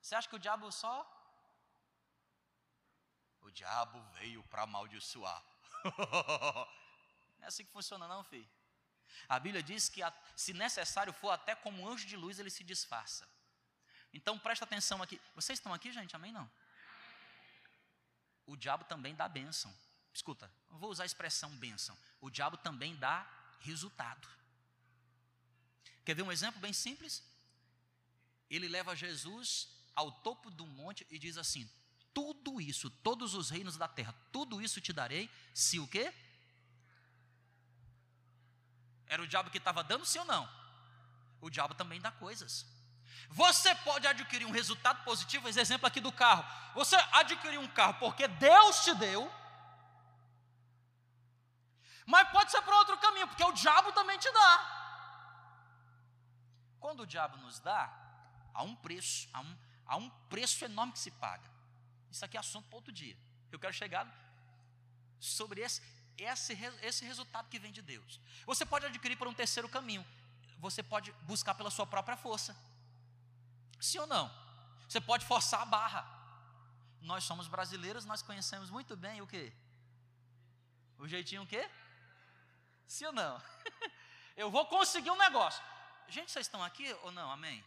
Você 0.00 0.14
acha 0.14 0.28
que 0.28 0.36
o 0.36 0.38
diabo 0.38 0.70
só. 0.70 1.12
O 3.40 3.50
diabo 3.50 4.00
veio 4.12 4.42
para 4.44 4.62
amaldiçoar. 4.62 5.42
não 7.38 7.44
é 7.44 7.46
assim 7.46 7.64
que 7.64 7.72
funciona, 7.72 8.06
não, 8.06 8.22
filho. 8.24 8.48
A 9.28 9.38
Bíblia 9.38 9.62
diz 9.62 9.88
que, 9.88 10.00
se 10.34 10.52
necessário 10.52 11.12
for, 11.12 11.30
até 11.30 11.54
como 11.54 11.88
anjo 11.88 12.06
de 12.06 12.16
luz 12.16 12.38
ele 12.38 12.50
se 12.50 12.62
disfarça. 12.62 13.28
Então 14.12 14.38
presta 14.38 14.64
atenção 14.64 15.02
aqui. 15.02 15.20
Vocês 15.34 15.58
estão 15.58 15.74
aqui, 15.74 15.92
gente? 15.92 16.14
Amém? 16.16 16.32
Não? 16.32 16.50
O 18.46 18.56
diabo 18.56 18.84
também 18.84 19.14
dá 19.14 19.28
bênção. 19.28 19.74
Escuta, 20.12 20.50
vou 20.70 20.90
usar 20.90 21.02
a 21.02 21.06
expressão 21.06 21.50
bênção. 21.58 21.96
O 22.20 22.30
diabo 22.30 22.56
também 22.56 22.96
dá 22.96 23.28
resultado. 23.60 24.26
Quer 26.04 26.14
ver 26.14 26.22
um 26.22 26.32
exemplo 26.32 26.60
bem 26.60 26.72
simples? 26.72 27.22
Ele 28.48 28.68
leva 28.68 28.94
Jesus 28.94 29.68
ao 29.94 30.10
topo 30.10 30.50
do 30.50 30.66
monte 30.66 31.06
e 31.10 31.18
diz 31.18 31.36
assim: 31.36 31.68
Tudo 32.14 32.60
isso, 32.60 32.88
todos 32.88 33.34
os 33.34 33.50
reinos 33.50 33.76
da 33.76 33.88
terra, 33.88 34.14
tudo 34.32 34.62
isso 34.62 34.80
te 34.80 34.92
darei, 34.92 35.28
se 35.52 35.80
o 35.80 35.88
quê? 35.88 36.14
Era 39.08 39.22
o 39.22 39.26
diabo 39.26 39.50
que 39.50 39.58
estava 39.58 39.82
dando, 39.82 40.04
sim 40.04 40.18
ou 40.18 40.24
não? 40.24 40.48
O 41.40 41.50
diabo 41.50 41.74
também 41.74 42.00
dá 42.00 42.10
coisas. 42.10 42.66
Você 43.28 43.74
pode 43.76 44.06
adquirir 44.06 44.46
um 44.46 44.50
resultado 44.50 45.02
positivo, 45.04 45.48
esse 45.48 45.60
exemplo 45.60 45.86
aqui 45.86 46.00
do 46.00 46.12
carro. 46.12 46.44
Você 46.74 46.96
adquiriu 47.12 47.60
um 47.60 47.68
carro 47.68 47.94
porque 47.94 48.28
Deus 48.28 48.84
te 48.84 48.94
deu, 48.94 49.32
mas 52.06 52.28
pode 52.30 52.50
ser 52.50 52.62
para 52.62 52.76
outro 52.76 52.96
caminho, 52.98 53.26
porque 53.26 53.44
o 53.44 53.52
diabo 53.52 53.92
também 53.92 54.16
te 54.18 54.30
dá. 54.30 54.72
Quando 56.78 57.00
o 57.00 57.06
diabo 57.06 57.36
nos 57.38 57.58
dá, 57.58 57.92
há 58.54 58.62
um 58.62 58.76
preço, 58.76 59.28
há 59.32 59.40
um, 59.40 59.58
há 59.86 59.96
um 59.96 60.08
preço 60.28 60.64
enorme 60.64 60.92
que 60.92 61.00
se 61.00 61.10
paga. 61.10 61.50
Isso 62.10 62.24
aqui 62.24 62.36
é 62.36 62.40
assunto 62.40 62.68
para 62.68 62.76
outro 62.76 62.92
dia. 62.92 63.16
Eu 63.50 63.58
quero 63.58 63.72
chegar 63.72 64.06
sobre 65.18 65.62
esse 65.62 65.82
esse, 66.18 66.52
esse 66.82 67.04
resultado 67.04 67.48
que 67.48 67.58
vem 67.58 67.72
de 67.72 67.82
Deus. 67.82 68.20
Você 68.44 68.64
pode 68.64 68.86
adquirir 68.86 69.16
por 69.16 69.28
um 69.28 69.34
terceiro 69.34 69.68
caminho. 69.68 70.04
você 70.58 70.82
pode 70.82 71.12
buscar 71.22 71.54
pela 71.54 71.70
sua 71.70 71.86
própria 71.86 72.16
força. 72.16 72.56
Sim 73.80 73.98
ou 73.98 74.06
não? 74.06 74.30
Você 74.88 75.00
pode 75.00 75.24
forçar 75.26 75.60
a 75.60 75.66
barra. 75.66 76.04
Nós 77.00 77.24
somos 77.24 77.46
brasileiros, 77.46 78.04
nós 78.04 78.22
conhecemos 78.22 78.70
muito 78.70 78.96
bem 78.96 79.20
o 79.20 79.26
quê? 79.26 79.52
O 80.98 81.06
jeitinho 81.06 81.42
o 81.42 81.46
quê? 81.46 81.68
Sim 82.86 83.06
ou 83.06 83.12
não? 83.12 83.42
Eu 84.36 84.50
vou 84.50 84.66
conseguir 84.66 85.10
um 85.10 85.16
negócio. 85.16 85.62
Gente, 86.08 86.30
vocês 86.30 86.46
estão 86.46 86.62
aqui 86.62 86.92
ou 87.02 87.12
não? 87.12 87.30
Amém? 87.30 87.64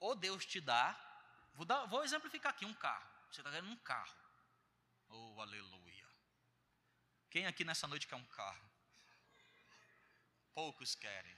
Ou 0.00 0.14
Deus 0.14 0.46
te 0.46 0.60
dá, 0.60 0.96
vou, 1.54 1.66
dar, 1.66 1.84
vou 1.86 2.04
exemplificar 2.04 2.52
aqui, 2.52 2.64
um 2.64 2.74
carro. 2.74 3.06
Você 3.30 3.40
está 3.40 3.50
querendo 3.50 3.70
um 3.70 3.76
carro. 3.76 4.14
Oh, 5.08 5.40
aleluia. 5.40 5.83
Quem 7.34 7.46
aqui 7.46 7.64
nessa 7.64 7.88
noite 7.88 8.06
quer 8.06 8.14
um 8.14 8.24
carro? 8.26 8.70
Poucos 10.54 10.94
querem. 10.94 11.36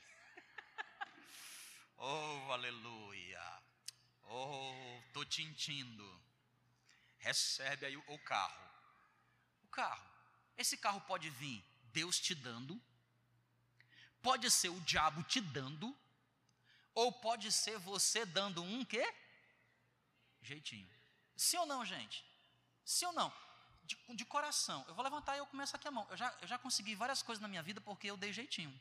oh, 1.96 2.52
aleluia. 2.52 3.62
Oh, 4.24 5.00
estou 5.06 5.24
tintindo. 5.24 6.22
Recebe 7.16 7.86
aí 7.86 7.96
o 7.96 8.18
carro. 8.18 8.70
O 9.62 9.68
carro. 9.68 10.06
Esse 10.58 10.76
carro 10.76 11.00
pode 11.00 11.30
vir 11.30 11.64
Deus 11.94 12.20
te 12.20 12.34
dando, 12.34 12.78
pode 14.20 14.50
ser 14.50 14.68
o 14.68 14.80
diabo 14.82 15.22
te 15.22 15.40
dando, 15.40 15.96
ou 16.94 17.10
pode 17.10 17.50
ser 17.50 17.78
você 17.78 18.26
dando 18.26 18.62
um 18.62 18.84
quê? 18.84 19.02
Jeitinho. 20.42 20.94
Sim 21.34 21.56
ou 21.56 21.64
não, 21.64 21.86
gente? 21.86 22.22
Sim 22.84 23.06
ou 23.06 23.12
não? 23.14 23.45
De, 23.86 23.96
de 24.14 24.24
coração. 24.24 24.84
Eu 24.88 24.94
vou 24.94 25.04
levantar 25.04 25.36
e 25.36 25.38
eu 25.38 25.46
começo 25.46 25.74
aqui 25.76 25.86
a 25.88 25.90
mão. 25.90 26.06
Eu 26.10 26.16
já, 26.16 26.34
eu 26.42 26.48
já 26.48 26.58
consegui 26.58 26.94
várias 26.94 27.22
coisas 27.22 27.40
na 27.40 27.48
minha 27.48 27.62
vida 27.62 27.80
porque 27.80 28.10
eu 28.10 28.16
dei 28.16 28.32
jeitinho. 28.32 28.72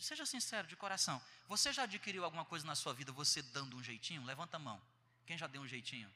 Seja 0.00 0.24
sincero, 0.24 0.66
de 0.68 0.76
coração. 0.76 1.20
Você 1.48 1.72
já 1.72 1.82
adquiriu 1.84 2.24
alguma 2.24 2.44
coisa 2.44 2.66
na 2.66 2.74
sua 2.74 2.92
vida 2.94 3.10
você 3.12 3.42
dando 3.42 3.76
um 3.76 3.82
jeitinho? 3.82 4.24
Levanta 4.24 4.56
a 4.56 4.60
mão. 4.60 4.80
Quem 5.26 5.36
já 5.36 5.46
deu 5.46 5.62
um 5.62 5.66
jeitinho? 5.66 6.10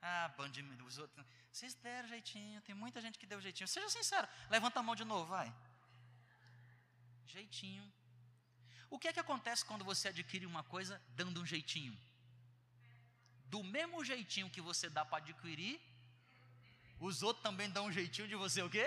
Ah, 0.00 0.28
bando 0.36 0.52
de 0.52 0.82
os 0.82 0.98
outros. 0.98 1.24
Vocês 1.52 1.74
deram 1.74 2.08
jeitinho, 2.08 2.60
tem 2.62 2.74
muita 2.74 3.00
gente 3.00 3.18
que 3.18 3.26
deu 3.26 3.40
jeitinho. 3.40 3.68
Seja 3.68 3.88
sincero, 3.88 4.28
levanta 4.50 4.80
a 4.80 4.82
mão 4.82 4.94
de 4.94 5.04
novo, 5.04 5.26
vai. 5.26 5.52
Jeitinho. 7.26 7.90
O 8.90 8.98
que 8.98 9.08
é 9.08 9.12
que 9.12 9.20
acontece 9.20 9.64
quando 9.64 9.84
você 9.84 10.08
adquire 10.08 10.44
uma 10.44 10.62
coisa 10.64 11.00
dando 11.10 11.40
um 11.40 11.46
jeitinho? 11.46 11.96
Do 13.46 13.62
mesmo 13.62 14.04
jeitinho 14.04 14.50
que 14.50 14.60
você 14.60 14.90
dá 14.90 15.04
para 15.04 15.18
adquirir, 15.18 15.80
os 17.04 17.22
outros 17.22 17.42
também 17.42 17.70
dão 17.70 17.86
um 17.86 17.92
jeitinho 17.92 18.28
de 18.28 18.34
você 18.34 18.62
o 18.62 18.70
quê? 18.70 18.86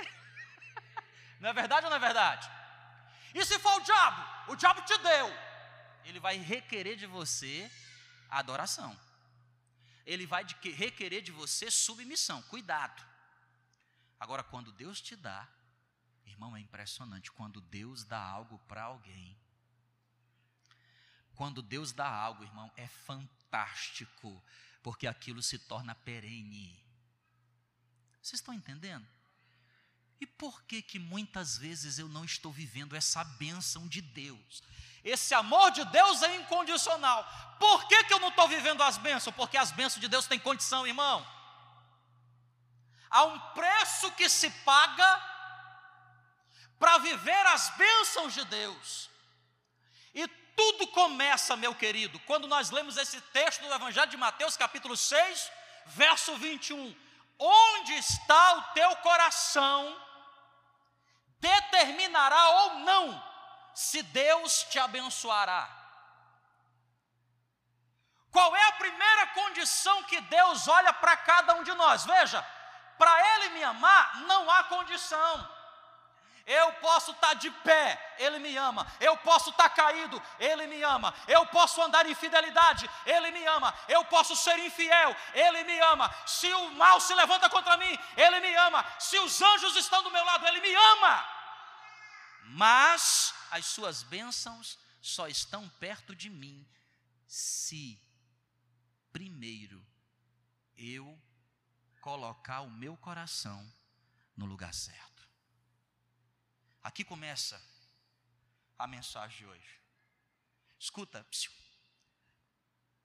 Não 1.39 1.50
é 1.50 1.53
verdade 1.53 1.86
ou 1.86 1.89
não 1.89 1.98
é 1.98 2.00
verdade? 2.00 2.50
E 3.34 3.45
se 3.45 3.60
for 3.60 3.75
o 3.75 3.84
diabo? 3.84 4.51
O 4.53 4.55
diabo 4.55 4.81
te 4.84 4.98
deu. 5.00 5.27
Ele 6.05 6.19
vai 6.19 6.38
requerer 6.38 6.95
de 6.95 7.05
você 7.05 7.69
adoração 8.29 8.98
ele 10.05 10.27
vai 10.27 10.45
requerer 10.63 11.22
de 11.22 11.31
você 11.31 11.72
submissão, 11.72 12.41
cuidado. 12.43 13.03
Agora, 14.19 14.43
quando 14.43 14.72
Deus 14.72 15.01
te 15.01 15.15
dá, 15.15 15.48
irmão, 16.25 16.55
é 16.55 16.60
impressionante, 16.60 17.31
quando 17.31 17.60
Deus 17.60 18.03
dá 18.03 18.19
algo 18.19 18.60
para 18.60 18.84
alguém, 18.84 19.38
quando 21.34 21.62
Deus 21.62 21.91
dá 21.91 22.07
algo, 22.07 22.43
irmão, 22.43 22.72
é 22.77 22.88
fantástico, 22.88 24.43
porque 24.84 25.07
aquilo 25.07 25.41
se 25.41 25.57
torna 25.57 25.95
perene. 25.95 26.85
Vocês 28.25 28.39
estão 28.39 28.55
entendendo? 28.55 29.08
E 30.20 30.25
por 30.25 30.63
que 30.63 30.82
que 30.82 30.98
muitas 30.98 31.60
vezes 31.60 32.00
eu 32.00 32.10
não 32.10 32.25
estou 32.25 32.51
vivendo 32.51 32.96
essa 32.96 33.24
bênção 33.24 33.88
de 33.88 34.01
Deus? 34.01 34.63
Esse 35.03 35.36
amor 35.36 35.70
de 35.70 35.86
Deus 35.86 36.24
é 36.24 36.36
incondicional. 36.36 37.24
Por 37.60 37.88
que, 37.88 38.03
que 38.05 38.13
eu 38.15 38.20
não 38.20 38.29
estou 38.29 38.48
vivendo 38.48 38.82
as 38.82 38.98
bênçãos? 38.98 39.36
Porque 39.36 39.55
as 39.55 39.70
bênçãos 39.70 40.01
de 40.01 40.08
Deus 40.08 40.25
têm 40.25 40.39
condição, 40.39 40.88
irmão. 40.88 41.24
Há 43.12 43.26
um 43.26 43.39
preço 43.54 44.12
que 44.13 44.28
se 44.28 44.49
paga 44.49 45.23
para 46.80 46.97
viver 46.97 47.45
as 47.45 47.69
bênçãos 47.78 48.34
de 48.34 48.43
Deus. 48.45 49.08
E 50.15 50.28
tudo 50.56 50.88
começa, 50.88 51.56
meu 51.56 51.76
querido, 51.76 52.19
quando 52.21 52.47
nós 52.47 52.71
lemos 52.71 52.97
esse 52.97 53.21
texto 53.21 53.62
do 53.62 53.71
Evangelho 53.71 54.10
de 54.10 54.17
Mateus, 54.17 54.58
capítulo 54.58 54.97
6, 54.97 55.52
verso 55.86 56.36
21. 56.38 57.05
Onde 57.38 57.93
está 57.93 58.54
o 58.54 58.62
teu 58.74 58.95
coração, 58.98 60.02
determinará 61.39 62.50
ou 62.50 62.80
não 62.80 63.24
se 63.74 64.02
Deus 64.02 64.63
te 64.63 64.80
abençoará. 64.80 65.69
Qual 68.32 68.56
é 68.56 68.67
a 68.67 68.74
primeira 68.74 69.28
condição 69.28 70.04
que 70.04 70.19
Deus 70.21 70.67
olha 70.67 70.91
para 70.93 71.15
cada 71.17 71.56
um 71.56 71.63
de 71.63 71.74
nós? 71.74 72.06
Veja, 72.06 72.45
para 72.98 73.36
Ele 73.36 73.50
me 73.50 73.63
amar, 73.63 74.17
não 74.21 74.50
há 74.50 74.63
condição. 74.65 75.55
Eu 76.45 76.73
posso 76.73 77.12
estar 77.12 77.29
tá 77.29 77.34
de 77.34 77.49
pé, 77.49 78.15
Ele 78.19 78.38
me 78.38 78.55
ama. 78.55 78.86
Eu 78.99 79.17
posso 79.17 79.49
estar 79.49 79.69
tá 79.69 79.75
caído, 79.75 80.21
Ele 80.39 80.67
me 80.67 80.84
ama. 80.84 81.13
Eu 81.27 81.45
posso 81.47 81.81
andar 81.81 82.05
em 82.05 82.13
fidelidade, 82.13 82.89
Ele 83.05 83.31
me 83.31 83.43
ama. 83.45 83.73
Eu 83.88 84.05
posso 84.05 84.36
ser 84.36 84.58
infiel, 84.60 85.15
Ele 85.34 85.63
me 85.63 85.79
ama. 85.79 86.13
Se 86.27 86.51
o 86.53 86.71
mal 86.71 87.01
se 87.01 87.15
levanta 87.15 87.49
contra 87.49 87.77
mim, 87.77 87.97
Ele 88.15 88.39
me 88.39 88.53
ama. 88.55 88.86
Se 88.99 89.17
os 89.19 89.41
anjos 89.41 89.75
estão 89.75 90.03
do 90.03 90.12
meu 90.12 90.23
lado, 90.23 90.45
Ele 90.45 90.62
me 90.62 90.73
ama. 90.75 91.29
Mas 92.43 93.34
as 93.49 93.65
suas 93.65 94.03
bênçãos 94.03 94.77
só 95.01 95.27
estão 95.27 95.67
perto 95.79 96.15
de 96.15 96.29
mim 96.29 96.67
se 97.27 97.99
primeiro 99.12 99.84
eu 100.77 101.19
colocar 102.01 102.62
o 102.62 102.69
meu 102.69 102.95
coração 102.97 103.67
no 104.38 104.45
lugar 104.45 104.73
certo. 104.73 105.14
Aqui 106.86 107.04
começa 107.04 107.60
a 108.78 108.86
mensagem 108.86 109.39
de 109.39 109.45
hoje. 109.48 109.82
Escuta, 110.78 111.26
psiu. 111.32 111.52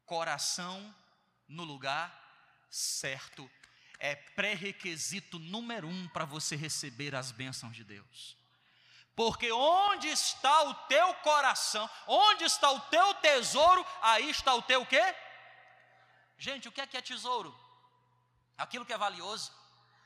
coração 0.04 0.94
no 1.48 1.64
lugar 1.64 2.06
certo 2.68 3.50
é 3.98 4.14
pré-requisito 4.14 5.38
número 5.38 5.88
um 5.88 6.08
para 6.08 6.26
você 6.26 6.56
receber 6.56 7.14
as 7.14 7.32
bênçãos 7.32 7.74
de 7.74 7.82
Deus. 7.82 8.36
Porque 9.16 9.50
onde 9.50 10.08
está 10.08 10.62
o 10.64 10.74
teu 10.86 11.14
coração, 11.14 11.88
onde 12.06 12.44
está 12.44 12.70
o 12.70 12.80
teu 12.80 13.14
tesouro, 13.14 13.82
aí 14.02 14.28
está 14.28 14.54
o 14.54 14.60
teu 14.60 14.84
quê? 14.84 15.16
Gente, 16.36 16.68
o 16.68 16.72
que 16.72 16.82
é 16.82 16.86
que 16.86 16.98
é 16.98 17.00
tesouro? 17.00 17.58
Aquilo 18.58 18.84
que 18.84 18.92
é 18.92 18.98
valioso, 18.98 19.50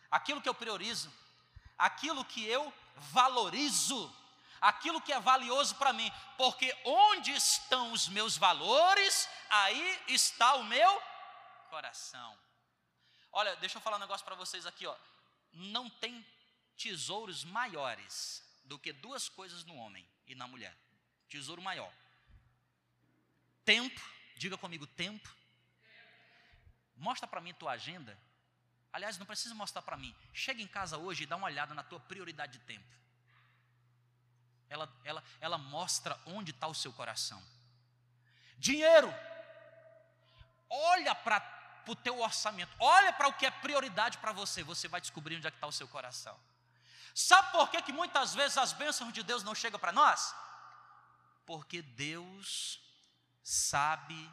aquilo 0.09 0.41
que 0.41 0.49
eu 0.49 0.55
priorizo, 0.55 1.13
aquilo 1.77 2.25
que 2.25 2.47
eu 2.47 2.73
valorizo, 2.95 4.15
aquilo 4.61 5.01
que 5.01 5.13
é 5.13 5.21
valioso 5.21 5.75
para 5.77 5.93
mim, 5.93 6.11
porque 6.37 6.75
onde 6.85 7.33
estão 7.33 7.93
os 7.93 8.09
meus 8.09 8.37
valores, 8.37 9.29
aí 9.51 10.03
está 10.09 10.55
o 10.55 10.65
meu 10.65 11.03
coração. 11.69 12.39
Olha, 13.33 13.57
deixa 13.57 13.79
eu 13.79 13.83
falar 13.83 13.97
um 13.97 14.01
negócio 14.01 14.25
para 14.25 14.37
vocês 14.37 14.65
aqui, 14.65 14.87
ó. 14.87 14.97
Não 15.53 15.91
tem 15.91 16.25
tesouros 16.77 17.45
maiores 17.45 18.43
do 18.65 18.79
que 18.79 18.93
duas 18.93 19.29
coisas 19.29 19.65
no 19.65 19.75
homem 19.77 20.09
e 20.27 20.35
na 20.35 20.47
mulher. 20.47 20.77
Tesouro 21.29 21.61
maior. 21.61 21.93
Tempo, 23.65 24.01
diga 24.37 24.57
comigo, 24.57 24.87
tempo. 24.87 25.29
Mostra 26.97 27.27
para 27.27 27.41
mim 27.41 27.53
tua 27.55 27.73
agenda. 27.73 28.19
Aliás, 28.95 29.19
não 29.19 29.27
precisa 29.27 29.53
mostrar 29.57 29.83
para 29.83 29.97
mim. 29.97 30.15
Chega 30.33 30.63
em 30.63 30.69
casa 30.69 30.97
hoje 30.97 31.25
e 31.25 31.27
dá 31.27 31.35
uma 31.35 31.49
olhada 31.49 31.75
na 31.75 31.83
tua 31.83 31.99
prioridade 31.99 32.53
de 32.53 32.65
tempo. 32.65 32.87
Ela, 34.71 34.89
ela, 35.03 35.25
ela 35.41 35.59
mostra 35.59 36.17
onde 36.25 36.53
está 36.53 36.69
o 36.69 36.75
seu 36.75 36.93
coração. 36.93 37.43
Dinheiro. 38.57 39.13
Olha 40.71 41.13
para 41.13 41.43
o 41.89 41.97
teu 41.97 42.21
orçamento. 42.21 42.73
Olha 42.79 43.13
para 43.13 43.27
o 43.27 43.33
que 43.33 43.45
é 43.45 43.51
prioridade 43.51 44.19
para 44.19 44.31
você. 44.31 44.63
Você 44.63 44.87
vai 44.87 45.01
descobrir 45.01 45.39
onde 45.39 45.49
é 45.49 45.51
que 45.51 45.57
está 45.57 45.67
o 45.67 45.73
seu 45.73 45.89
coração. 45.89 46.39
Sabe 47.13 47.51
por 47.51 47.69
que, 47.71 47.83
que 47.83 47.93
muitas 47.93 48.33
vezes 48.33 48.57
as 48.57 48.73
bênçãos 48.73 49.13
de 49.13 49.25
Deus 49.25 49.43
não 49.43 49.57
chegam 49.57 49.81
para 49.81 49.91
nós? 49.91 50.33
Porque 51.45 51.83
Deus 51.83 52.81
sabe 53.43 54.31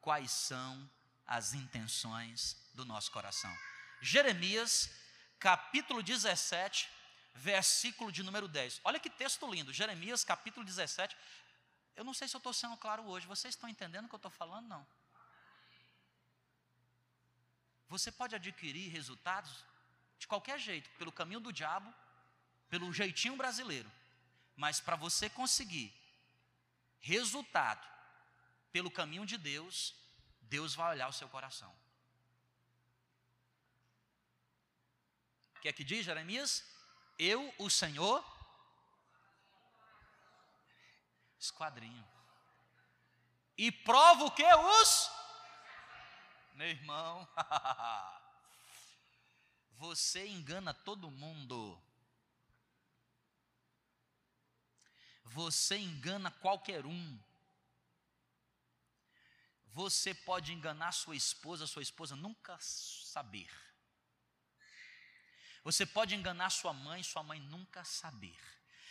quais 0.00 0.32
são 0.32 0.90
as 1.24 1.54
intenções 1.54 2.56
do 2.74 2.84
nosso 2.84 3.12
coração. 3.12 3.56
Jeremias, 4.02 4.90
capítulo 5.38 6.02
17, 6.02 6.90
versículo 7.34 8.12
de 8.12 8.22
número 8.22 8.48
10. 8.48 8.80
Olha 8.84 9.00
que 9.00 9.08
texto 9.08 9.50
lindo. 9.50 9.72
Jeremias, 9.72 10.24
capítulo 10.24 10.66
17. 10.66 11.16
Eu 11.96 12.04
não 12.04 12.12
sei 12.12 12.28
se 12.28 12.36
eu 12.36 12.38
estou 12.38 12.52
sendo 12.52 12.76
claro 12.76 13.04
hoje. 13.04 13.26
Vocês 13.26 13.54
estão 13.54 13.68
entendendo 13.68 14.04
o 14.04 14.08
que 14.08 14.14
eu 14.14 14.24
estou 14.24 14.30
falando? 14.30 14.66
Não. 14.68 14.86
Você 17.88 18.12
pode 18.12 18.34
adquirir 18.34 18.90
resultados 18.90 19.64
de 20.18 20.26
qualquer 20.26 20.58
jeito, 20.58 20.90
pelo 20.98 21.12
caminho 21.12 21.40
do 21.40 21.52
diabo 21.52 21.94
pelo 22.68 22.90
jeitinho 22.90 23.36
brasileiro. 23.36 23.90
Mas 24.56 24.80
para 24.80 24.96
você 24.96 25.28
conseguir 25.28 25.92
Resultado, 27.02 27.84
pelo 28.70 28.88
caminho 28.88 29.26
de 29.26 29.36
Deus, 29.36 29.92
Deus 30.42 30.72
vai 30.72 30.92
olhar 30.92 31.08
o 31.08 31.12
seu 31.12 31.28
coração. 31.28 31.74
Que 35.62 35.68
é 35.68 35.72
que 35.72 35.84
diz 35.84 36.04
Jeremias? 36.04 36.64
Eu, 37.16 37.54
o 37.56 37.70
Senhor, 37.70 38.20
esquadrinho. 41.38 42.04
E 43.56 43.70
provo 43.70 44.32
que 44.32 44.42
os? 44.42 45.10
Meu 46.54 46.66
irmão, 46.66 47.28
você 49.78 50.26
engana 50.26 50.74
todo 50.74 51.12
mundo. 51.12 51.80
Você 55.26 55.76
engana 55.76 56.32
qualquer 56.32 56.84
um. 56.84 57.20
Você 59.68 60.12
pode 60.12 60.52
enganar 60.52 60.90
sua 60.90 61.14
esposa, 61.14 61.68
sua 61.68 61.82
esposa 61.82 62.16
nunca 62.16 62.58
saber. 62.60 63.61
Você 65.64 65.86
pode 65.86 66.14
enganar 66.14 66.50
sua 66.50 66.72
mãe, 66.72 67.02
sua 67.02 67.22
mãe 67.22 67.40
nunca 67.40 67.84
saber. 67.84 68.36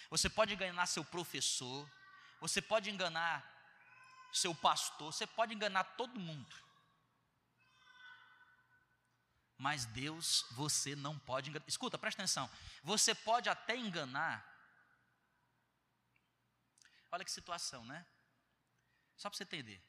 Você 0.10 0.29
pode 0.29 0.53
enganar 0.53 0.86
seu 0.86 1.03
professor, 1.03 1.89
você 2.39 2.62
pode 2.62 2.89
enganar 2.89 3.45
seu 4.34 4.55
pastor, 4.55 5.13
você 5.13 5.27
pode 5.27 5.53
enganar 5.53 5.84
todo 5.84 6.19
mundo. 6.19 6.55
Mas 9.57 9.86
Deus, 9.86 10.45
você 10.51 10.95
não 10.95 11.19
pode 11.19 11.49
enganar. 11.49 11.65
Escuta, 11.67 11.97
presta 11.97 12.21
atenção. 12.21 12.49
Você 12.84 13.13
pode 13.13 13.47
até 13.47 13.75
enganar. 13.75 14.43
Olha 17.12 17.23
que 17.23 17.31
situação, 17.31 17.86
né? 17.86 18.05
Só 19.15 19.29
para 19.29 19.38
você 19.38 19.43
entender. 19.43 19.84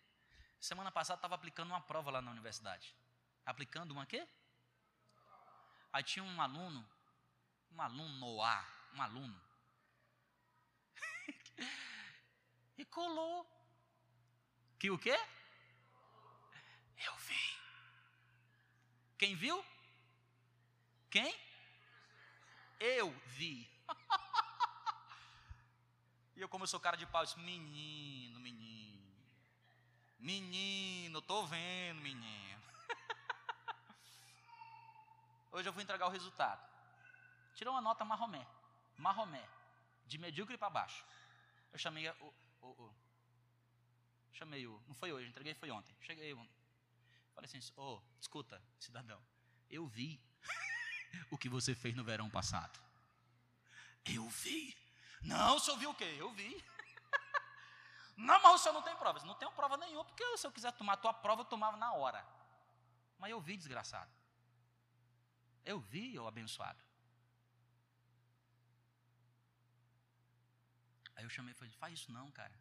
Semana 0.61 0.93
passada 0.93 1.19
estava 1.19 1.35
aplicando 1.35 1.71
uma 1.71 1.81
prova 1.81 2.11
lá 2.11 2.21
na 2.21 2.31
universidade. 2.31 2.95
Aplicando 3.47 3.93
uma 3.93 4.05
quê? 4.05 4.29
Aí 5.93 6.03
tinha 6.03 6.25
um 6.25 6.41
aluno, 6.41 6.89
um 7.71 7.83
aluno 7.83 8.19
Noah, 8.19 8.67
um 8.95 9.03
aluno. 9.03 9.43
e 12.79 12.85
colou. 12.87 13.47
Que 14.79 14.91
o 14.91 14.99
quê? 14.99 15.17
Eu 16.97 17.17
vi. 17.19 17.59
Quem 19.19 19.37
viu? 19.37 19.63
Quem? 21.11 21.37
Eu 22.81 23.13
vi. 23.27 23.71
e 26.35 26.41
eu, 26.41 26.49
como 26.49 26.65
eu 26.65 26.69
sou 26.69 26.81
cara 26.81 26.97
de 26.97 27.07
pau, 27.07 27.25
disse: 27.25 27.39
Menino, 27.39 28.41
menino. 28.41 29.23
Menino, 30.19 31.21
tô 31.21 31.47
vendo, 31.47 32.01
menino. 32.01 32.62
Hoje 35.53 35.69
eu 35.69 35.73
vou 35.73 35.83
entregar 35.83 36.07
o 36.07 36.11
resultado. 36.11 36.67
Tirou 37.55 37.75
uma 37.75 37.83
nota 37.83 38.05
marromé. 38.05 38.47
Marromé. 38.97 39.47
De 40.07 40.17
medíocre 40.17 40.57
para 40.57 40.71
baixo. 40.71 41.05
Eu 41.71 41.79
chamei 41.79 42.09
o, 42.09 42.35
o, 42.63 42.67
o, 42.67 42.95
Chamei 44.33 44.67
o. 44.67 44.83
Não 44.89 44.95
foi 44.95 45.13
hoje, 45.13 45.29
entreguei 45.29 45.55
foi 45.55 45.71
ontem. 45.71 45.95
Cheguei. 46.01 46.35
Falei 47.35 47.49
assim, 47.49 47.61
ô, 47.77 47.97
oh, 47.97 48.03
escuta, 48.21 48.63
cidadão, 48.79 49.23
eu 49.71 49.87
vi 49.87 50.21
o 51.31 51.39
que 51.39 51.49
você 51.49 51.75
fez 51.75 51.95
no 51.95 52.05
verão 52.05 52.31
passado. 52.31 52.81
Eu 54.05 54.29
vi. 54.29 54.77
Não, 55.23 55.57
o 55.57 55.61
senhor 55.61 55.77
viu 55.79 55.91
o 55.91 55.95
quê? 55.95 56.17
Eu 56.19 56.31
vi. 56.33 56.65
não, 58.17 58.43
mas 58.43 58.55
o 58.55 58.59
senhor 58.59 58.75
não 58.75 58.83
tem 58.83 58.97
provas. 58.97 59.23
Não 59.23 59.35
tenho 59.35 59.53
prova 59.53 59.77
nenhuma, 59.77 60.05
porque 60.05 60.37
se 60.39 60.47
eu 60.47 60.53
quiser 60.53 60.73
tomar 60.73 60.95
a 60.95 60.97
tua 60.97 61.13
prova, 61.13 61.43
eu 61.43 61.47
tomava 61.47 61.77
na 61.77 61.93
hora. 61.93 62.27
Mas 63.19 63.31
eu 63.31 63.41
vi, 63.41 63.57
desgraçado. 63.57 64.11
Eu 65.65 65.81
vi, 65.81 66.15
eu 66.15 66.27
abençoado. 66.27 66.83
Aí 71.15 71.25
eu 71.25 71.31
chamei 71.31 71.53
e 71.53 71.55
falei, 71.55 71.73
faz 71.75 71.95
isso 71.99 72.11
não, 72.11 72.31
cara. 72.31 72.55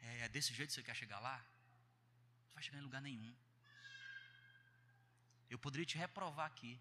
É, 0.00 0.20
é 0.20 0.28
desse 0.28 0.52
jeito 0.52 0.70
que 0.70 0.74
você 0.74 0.82
quer 0.82 0.94
chegar 0.94 1.20
lá? 1.20 1.38
Não 2.46 2.54
vai 2.54 2.62
chegar 2.62 2.78
em 2.78 2.82
lugar 2.82 3.00
nenhum. 3.00 3.34
Eu 5.48 5.58
poderia 5.58 5.86
te 5.86 5.96
reprovar 5.96 6.46
aqui. 6.46 6.80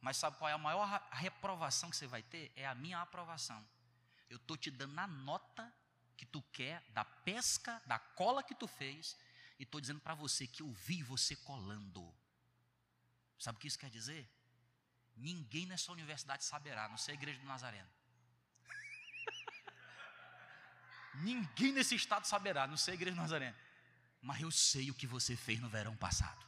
Mas 0.00 0.16
sabe 0.16 0.38
qual 0.38 0.48
é 0.48 0.52
a 0.52 0.58
maior 0.58 0.86
reprovação 1.12 1.90
que 1.90 1.96
você 1.96 2.06
vai 2.06 2.22
ter? 2.22 2.52
É 2.54 2.66
a 2.66 2.74
minha 2.74 3.00
aprovação. 3.00 3.66
Eu 4.30 4.36
estou 4.36 4.56
te 4.56 4.70
dando 4.70 4.98
a 4.98 5.06
nota 5.06 5.72
que 6.16 6.24
tu 6.24 6.40
quer, 6.52 6.82
da 6.90 7.04
pesca, 7.04 7.82
da 7.86 7.98
cola 7.98 8.42
que 8.42 8.54
tu 8.54 8.66
fez, 8.66 9.16
e 9.58 9.62
estou 9.62 9.80
dizendo 9.80 10.00
para 10.00 10.14
você 10.14 10.46
que 10.46 10.62
eu 10.62 10.70
vi 10.72 11.02
você 11.02 11.34
colando. 11.36 12.14
Sabe 13.38 13.56
o 13.58 13.60
que 13.60 13.68
isso 13.68 13.78
quer 13.78 13.90
dizer? 13.90 14.28
Ninguém 15.16 15.66
nessa 15.66 15.92
universidade 15.92 16.44
saberá, 16.44 16.88
não 16.88 16.98
sei 16.98 17.12
a 17.12 17.16
igreja 17.16 17.38
do 17.38 17.46
Nazareno. 17.46 17.88
Ninguém 21.22 21.72
nesse 21.72 21.94
estado 21.94 22.26
saberá, 22.26 22.66
não 22.66 22.76
sei 22.76 22.92
a 22.92 22.94
igreja 22.94 23.14
do 23.16 23.22
Nazareno 23.22 23.66
mas 24.26 24.40
eu 24.40 24.50
sei 24.50 24.90
o 24.90 24.94
que 24.94 25.06
você 25.06 25.36
fez 25.36 25.60
no 25.60 25.68
verão 25.68 25.96
passado. 25.96 26.44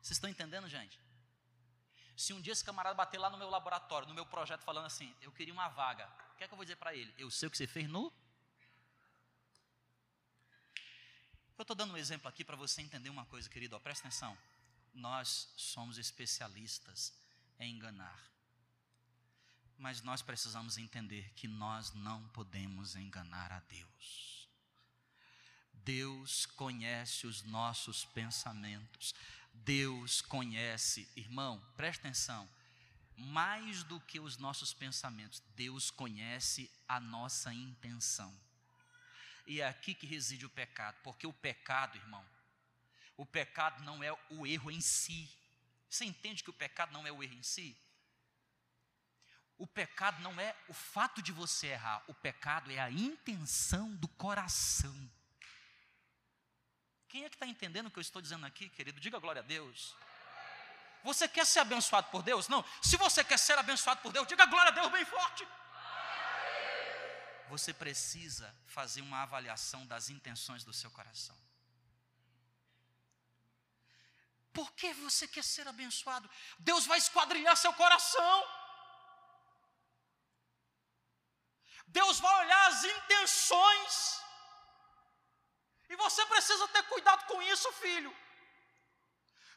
Vocês 0.00 0.16
estão 0.16 0.28
entendendo, 0.28 0.68
gente? 0.68 0.98
Se 2.16 2.32
um 2.32 2.40
dia 2.40 2.52
esse 2.52 2.64
camarada 2.64 2.96
bater 2.96 3.18
lá 3.18 3.30
no 3.30 3.38
meu 3.38 3.48
laboratório, 3.48 4.08
no 4.08 4.14
meu 4.14 4.26
projeto, 4.26 4.62
falando 4.62 4.86
assim, 4.86 5.14
eu 5.20 5.30
queria 5.30 5.54
uma 5.54 5.68
vaga, 5.68 6.08
o 6.32 6.36
que 6.36 6.42
é 6.42 6.48
que 6.48 6.52
eu 6.52 6.56
vou 6.56 6.64
dizer 6.64 6.74
para 6.74 6.92
ele? 6.92 7.14
Eu 7.16 7.30
sei 7.30 7.46
o 7.46 7.50
que 7.52 7.56
você 7.56 7.68
fez 7.68 7.88
no. 7.88 8.12
Eu 11.62 11.64
estou 11.64 11.76
dando 11.76 11.92
um 11.92 11.96
exemplo 11.96 12.28
aqui 12.28 12.42
para 12.42 12.56
você 12.56 12.82
entender 12.82 13.08
uma 13.08 13.24
coisa, 13.26 13.48
querido, 13.48 13.76
ó, 13.76 13.78
presta 13.78 14.08
atenção. 14.08 14.36
Nós 14.92 15.48
somos 15.56 15.96
especialistas 15.96 17.12
em 17.56 17.76
enganar. 17.76 18.20
Mas 19.78 20.02
nós 20.02 20.22
precisamos 20.22 20.76
entender 20.76 21.32
que 21.36 21.46
nós 21.46 21.94
não 21.94 22.20
podemos 22.30 22.96
enganar 22.96 23.52
a 23.52 23.60
Deus. 23.60 24.48
Deus 25.72 26.46
conhece 26.46 27.28
os 27.28 27.44
nossos 27.44 28.04
pensamentos. 28.06 29.14
Deus 29.52 30.20
conhece, 30.20 31.08
irmão, 31.14 31.64
presta 31.76 32.08
atenção. 32.08 32.50
Mais 33.16 33.84
do 33.84 34.00
que 34.00 34.18
os 34.18 34.36
nossos 34.36 34.74
pensamentos, 34.74 35.40
Deus 35.54 35.92
conhece 35.92 36.68
a 36.88 36.98
nossa 36.98 37.54
intenção. 37.54 38.36
E 39.46 39.60
é 39.60 39.66
aqui 39.66 39.94
que 39.94 40.06
reside 40.06 40.46
o 40.46 40.50
pecado, 40.50 40.96
porque 41.02 41.26
o 41.26 41.32
pecado, 41.32 41.96
irmão, 41.96 42.24
o 43.16 43.26
pecado 43.26 43.82
não 43.84 44.02
é 44.02 44.12
o 44.30 44.46
erro 44.46 44.70
em 44.70 44.80
si. 44.80 45.30
Você 45.88 46.04
entende 46.04 46.42
que 46.42 46.50
o 46.50 46.54
pecado 46.54 46.92
não 46.92 47.06
é 47.06 47.12
o 47.12 47.22
erro 47.22 47.34
em 47.34 47.42
si? 47.42 47.76
O 49.58 49.66
pecado 49.66 50.20
não 50.22 50.40
é 50.40 50.56
o 50.68 50.72
fato 50.72 51.22
de 51.22 51.30
você 51.30 51.68
errar, 51.68 52.02
o 52.08 52.14
pecado 52.14 52.70
é 52.70 52.78
a 52.78 52.90
intenção 52.90 53.94
do 53.96 54.08
coração. 54.08 55.10
Quem 57.08 57.24
é 57.24 57.28
que 57.28 57.36
está 57.36 57.46
entendendo 57.46 57.86
o 57.86 57.90
que 57.90 57.98
eu 57.98 58.02
estou 58.02 58.22
dizendo 58.22 58.46
aqui, 58.46 58.68
querido? 58.70 58.98
Diga 58.98 59.18
glória 59.18 59.40
a 59.40 59.44
Deus. 59.44 59.94
Você 61.04 61.28
quer 61.28 61.44
ser 61.44 61.60
abençoado 61.60 62.08
por 62.10 62.22
Deus? 62.22 62.48
Não. 62.48 62.64
Se 62.80 62.96
você 62.96 63.22
quer 63.22 63.38
ser 63.38 63.58
abençoado 63.58 64.00
por 64.00 64.12
Deus, 64.12 64.26
diga 64.26 64.46
glória 64.46 64.70
a 64.70 64.74
Deus 64.74 64.90
bem 64.90 65.04
forte. 65.04 65.46
Você 67.52 67.72
precisa 67.84 68.46
fazer 68.74 69.02
uma 69.06 69.18
avaliação 69.22 69.80
das 69.86 70.04
intenções 70.14 70.62
do 70.68 70.72
seu 70.72 70.90
coração. 70.98 71.36
Por 74.58 74.68
que 74.78 74.88
você 75.06 75.26
quer 75.34 75.44
ser 75.44 75.66
abençoado? 75.68 76.30
Deus 76.58 76.86
vai 76.90 76.96
esquadrinhar 76.96 77.54
seu 77.62 77.72
coração. 77.74 78.36
Deus 81.98 82.20
vai 82.24 82.34
olhar 82.42 82.62
as 82.68 82.84
intenções. 82.84 83.96
E 85.90 85.96
você 86.04 86.24
precisa 86.34 86.66
ter 86.68 86.84
cuidado 86.84 87.26
com 87.26 87.42
isso, 87.54 87.70
filho. 87.84 88.14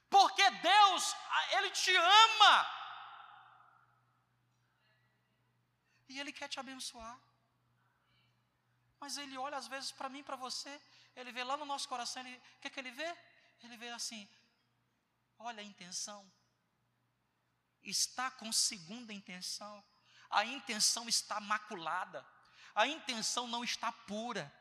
Porque 0.09 0.49
Deus, 0.73 1.15
Ele 1.57 1.71
te 1.83 1.95
ama. 1.95 2.55
E 6.09 6.19
Ele 6.19 6.33
quer 6.33 6.49
te 6.49 6.59
abençoar. 6.59 7.17
Mas 8.99 9.17
Ele 9.17 9.37
olha 9.37 9.57
às 9.57 9.67
vezes 9.67 9.91
para 9.91 10.09
mim, 10.09 10.23
para 10.23 10.35
você, 10.35 10.81
Ele 11.15 11.31
vê 11.31 11.43
lá 11.43 11.57
no 11.57 11.65
nosso 11.65 11.87
coração, 11.87 12.21
o 12.23 12.59
que, 12.59 12.67
é 12.67 12.69
que 12.69 12.79
Ele 12.79 12.91
vê? 12.91 13.17
Ele 13.63 13.77
vê 13.77 13.89
assim, 13.89 14.27
olha 15.39 15.61
a 15.61 15.63
intenção. 15.63 16.29
Está 17.83 18.31
com 18.31 18.51
segunda 18.51 19.13
intenção. 19.13 19.83
A 20.29 20.43
intenção 20.43 21.07
está 21.07 21.39
maculada. 21.39 22.25
A 22.73 22.87
intenção 22.87 23.47
não 23.47 23.63
está 23.63 23.91
pura. 23.91 24.51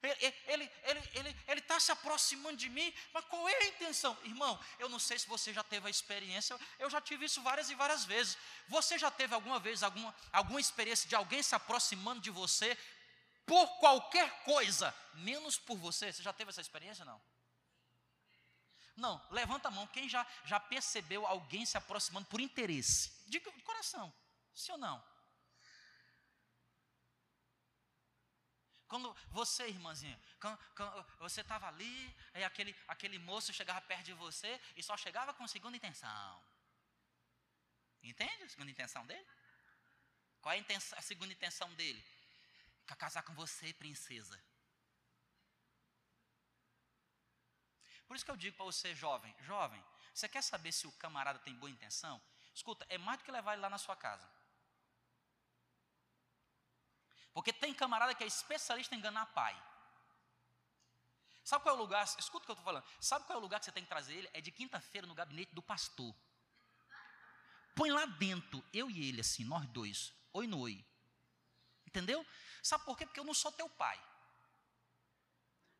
Ele 0.00 0.12
está 0.12 0.52
ele, 0.52 0.72
ele, 0.84 1.02
ele, 1.14 1.36
ele 1.48 1.60
tá 1.60 1.80
se 1.80 1.90
aproximando 1.90 2.56
de 2.56 2.68
mim, 2.68 2.94
mas 3.12 3.24
qual 3.24 3.48
é 3.48 3.54
a 3.54 3.66
intenção? 3.66 4.16
Irmão, 4.22 4.58
eu 4.78 4.88
não 4.88 4.98
sei 4.98 5.18
se 5.18 5.26
você 5.26 5.52
já 5.52 5.64
teve 5.64 5.88
a 5.88 5.90
experiência, 5.90 6.58
eu 6.78 6.88
já 6.88 7.00
tive 7.00 7.24
isso 7.24 7.42
várias 7.42 7.68
e 7.68 7.74
várias 7.74 8.04
vezes. 8.04 8.38
Você 8.68 8.96
já 8.96 9.10
teve 9.10 9.34
alguma 9.34 9.58
vez 9.58 9.82
alguma, 9.82 10.14
alguma 10.32 10.60
experiência 10.60 11.08
de 11.08 11.16
alguém 11.16 11.42
se 11.42 11.54
aproximando 11.54 12.20
de 12.20 12.30
você 12.30 12.78
por 13.48 13.66
qualquer 13.78 14.44
coisa, 14.44 14.94
menos 15.14 15.58
por 15.58 15.76
você? 15.78 16.12
Você 16.12 16.22
já 16.22 16.32
teve 16.32 16.50
essa 16.50 16.60
experiência 16.60 17.04
não? 17.04 17.20
Não, 18.94 19.24
levanta 19.30 19.68
a 19.68 19.70
mão, 19.70 19.86
quem 19.86 20.08
já, 20.08 20.26
já 20.44 20.60
percebeu 20.60 21.26
alguém 21.26 21.64
se 21.64 21.78
aproximando 21.78 22.26
por 22.26 22.40
interesse? 22.40 23.12
De, 23.26 23.40
coração, 23.40 24.12
sim 24.52 24.72
ou 24.72 24.78
não? 24.78 25.02
Quando 28.88 29.14
você, 29.28 29.68
irmãzinha, 29.68 30.18
quando, 30.40 30.58
quando 30.74 31.06
você 31.18 31.42
estava 31.42 31.68
ali, 31.68 32.16
aí 32.34 32.42
aquele, 32.42 32.74
aquele 32.88 33.18
moço 33.18 33.52
chegava 33.52 33.80
perto 33.82 34.06
de 34.06 34.14
você 34.14 34.60
e 34.76 34.82
só 34.82 34.96
chegava 34.96 35.32
com 35.32 35.46
segunda 35.46 35.76
intenção. 35.76 36.42
Entende 38.02 38.44
a 38.44 38.48
segunda 38.48 38.70
intenção 38.70 39.06
dele? 39.06 39.26
Qual 40.40 40.52
é 40.52 40.56
a, 40.56 40.60
intenção, 40.60 40.98
a 40.98 41.02
segunda 41.02 41.32
intenção 41.32 41.72
dele? 41.74 42.04
Quer 42.88 42.96
casar 42.96 43.22
com 43.22 43.34
você, 43.34 43.72
princesa. 43.74 44.42
Por 48.06 48.16
isso 48.16 48.24
que 48.24 48.30
eu 48.30 48.36
digo 48.36 48.56
para 48.56 48.64
você, 48.64 48.94
jovem, 48.94 49.34
jovem, 49.40 49.84
você 50.14 50.26
quer 50.26 50.42
saber 50.42 50.72
se 50.72 50.86
o 50.86 50.92
camarada 50.92 51.38
tem 51.40 51.54
boa 51.54 51.70
intenção? 51.70 52.18
Escuta, 52.54 52.86
é 52.88 52.96
mais 52.96 53.18
do 53.18 53.24
que 53.24 53.30
levar 53.30 53.52
ele 53.52 53.60
lá 53.60 53.68
na 53.68 53.76
sua 53.76 53.94
casa. 53.94 54.26
Porque 57.34 57.52
tem 57.52 57.74
camarada 57.74 58.14
que 58.14 58.24
é 58.24 58.26
especialista 58.26 58.94
em 58.94 58.98
enganar 58.98 59.26
pai. 59.26 59.54
Sabe 61.44 61.62
qual 61.62 61.74
é 61.74 61.78
o 61.78 61.80
lugar? 61.80 62.02
Escuta 62.18 62.44
o 62.44 62.46
que 62.46 62.50
eu 62.50 62.54
estou 62.54 62.64
falando. 62.64 62.86
Sabe 63.00 63.26
qual 63.26 63.36
é 63.36 63.38
o 63.38 63.42
lugar 63.42 63.60
que 63.60 63.66
você 63.66 63.72
tem 63.72 63.82
que 63.82 63.88
trazer 63.90 64.14
ele? 64.14 64.30
É 64.32 64.40
de 64.40 64.50
quinta-feira 64.50 65.06
no 65.06 65.14
gabinete 65.14 65.54
do 65.54 65.62
pastor. 65.62 66.14
Põe 67.74 67.90
lá 67.90 68.06
dentro, 68.06 68.64
eu 68.72 68.90
e 68.90 69.08
ele, 69.08 69.20
assim, 69.20 69.44
nós 69.44 69.66
dois. 69.68 70.12
Oi 70.32 70.46
no 70.46 70.58
oi. 70.60 70.84
Entendeu? 71.98 72.24
Sabe 72.62 72.84
por 72.84 72.96
quê? 72.96 73.04
Porque 73.04 73.18
eu 73.18 73.24
não 73.24 73.34
sou 73.34 73.50
teu 73.50 73.68
pai. 73.68 74.00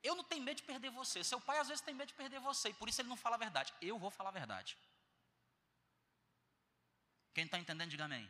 Eu 0.03 0.15
não 0.17 0.25
tenho 0.25 0.43
medo 0.43 0.57
de 0.57 0.65
perder 0.65 0.91
você. 0.91 1.23
Seu 1.23 1.41
pai 1.41 1.59
às 1.59 1.69
vezes 1.69 1.85
tem 1.85 1.95
medo 1.95 2.09
de 2.09 2.15
perder 2.15 2.41
você. 2.41 2.71
E 2.71 2.75
por 2.75 2.89
isso 2.89 3.01
ele 3.01 3.09
não 3.09 3.17
fala 3.17 3.37
a 3.37 3.39
verdade. 3.39 3.73
Eu 3.81 3.99
vou 3.99 4.11
falar 4.11 4.31
a 4.31 4.33
verdade. 4.33 4.77
Quem 7.35 7.45
está 7.45 7.59
entendendo, 7.59 7.91
diga 7.91 8.07
amém. 8.07 8.29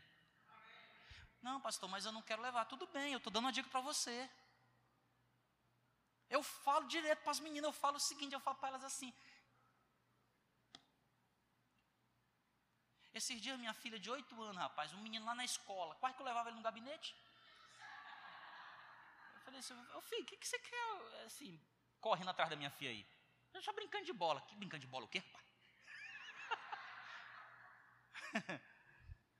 Não, 1.41 1.61
pastor, 1.63 1.89
mas 1.89 2.05
eu 2.05 2.13
não 2.13 2.21
quero 2.21 2.43
levar. 2.43 2.67
Tudo 2.67 2.87
bem, 2.89 3.13
eu 3.13 3.19
estou 3.19 3.33
dando 3.33 3.45
uma 3.47 3.53
dica 3.53 3.71
para 3.71 3.81
você. 3.81 4.31
Eu 6.29 6.43
falo 6.43 6.87
direto 6.89 7.23
para 7.23 7.31
as 7.31 7.41
meninas, 7.41 7.69
eu 7.69 7.73
falo 7.73 7.97
o 7.97 8.01
seguinte, 8.01 8.35
eu 8.35 8.41
falo 8.41 8.59
para 8.59 8.69
elas 8.69 8.85
assim. 8.85 9.15
Esses 13.15 13.41
dias, 13.41 13.59
minha 13.59 13.73
filha 13.73 13.99
de 13.99 14.11
8 14.11 14.43
anos, 14.43 14.63
rapaz, 14.63 14.93
um 14.93 15.01
menino 15.01 15.25
lá 15.25 15.35
na 15.35 15.45
escola, 15.45 15.95
quase 15.97 16.15
que 16.15 16.21
eu 16.21 16.27
levava 16.27 16.51
ele 16.51 16.59
no 16.59 16.63
gabinete. 16.63 17.17
Falei 19.49 19.61
assim, 19.61 19.73
ô 19.95 20.03
filho, 20.03 20.25
o 20.25 20.27
que, 20.27 20.37
que 20.37 20.47
você 20.47 20.59
quer, 20.59 21.25
assim, 21.25 21.59
correndo 22.03 22.29
atrás 22.29 22.51
da 22.51 22.57
minha 22.57 22.69
filha 22.71 22.91
aí? 22.91 23.07
Eu 23.55 23.63
já 23.63 23.73
brincando 23.73 24.05
de 24.05 24.13
bola. 24.13 24.43
Que 24.43 24.55
brincando 24.55 24.83
de 24.83 24.87
bola 24.87 25.07
o 25.07 25.09
quê, 25.09 25.23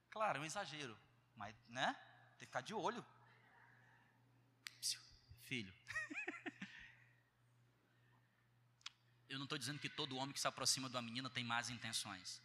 claro, 0.09 0.39
é 0.39 0.41
um 0.41 0.45
exagero. 0.45 0.99
Mas, 1.35 1.55
né? 1.67 1.93
Tem 1.93 2.39
que 2.39 2.45
ficar 2.47 2.61
de 2.61 2.73
olho. 2.73 3.05
Filho. 5.43 5.71
Eu 9.29 9.37
não 9.37 9.45
estou 9.45 9.59
dizendo 9.59 9.77
que 9.77 9.89
todo 9.89 10.17
homem 10.17 10.33
que 10.33 10.39
se 10.39 10.47
aproxima 10.47 10.89
de 10.89 10.95
uma 10.95 11.03
menina 11.03 11.29
tem 11.29 11.43
más 11.43 11.69
intenções. 11.69 12.41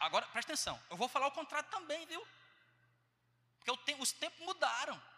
Agora, 0.00 0.26
presta 0.28 0.52
atenção, 0.52 0.82
eu 0.90 0.96
vou 0.96 1.08
falar 1.08 1.26
o 1.26 1.32
contrário 1.32 1.68
também, 1.70 2.06
viu? 2.06 2.26
Porque 3.58 3.92
os 4.00 4.12
tempos 4.12 4.40
mudaram. 4.40 5.15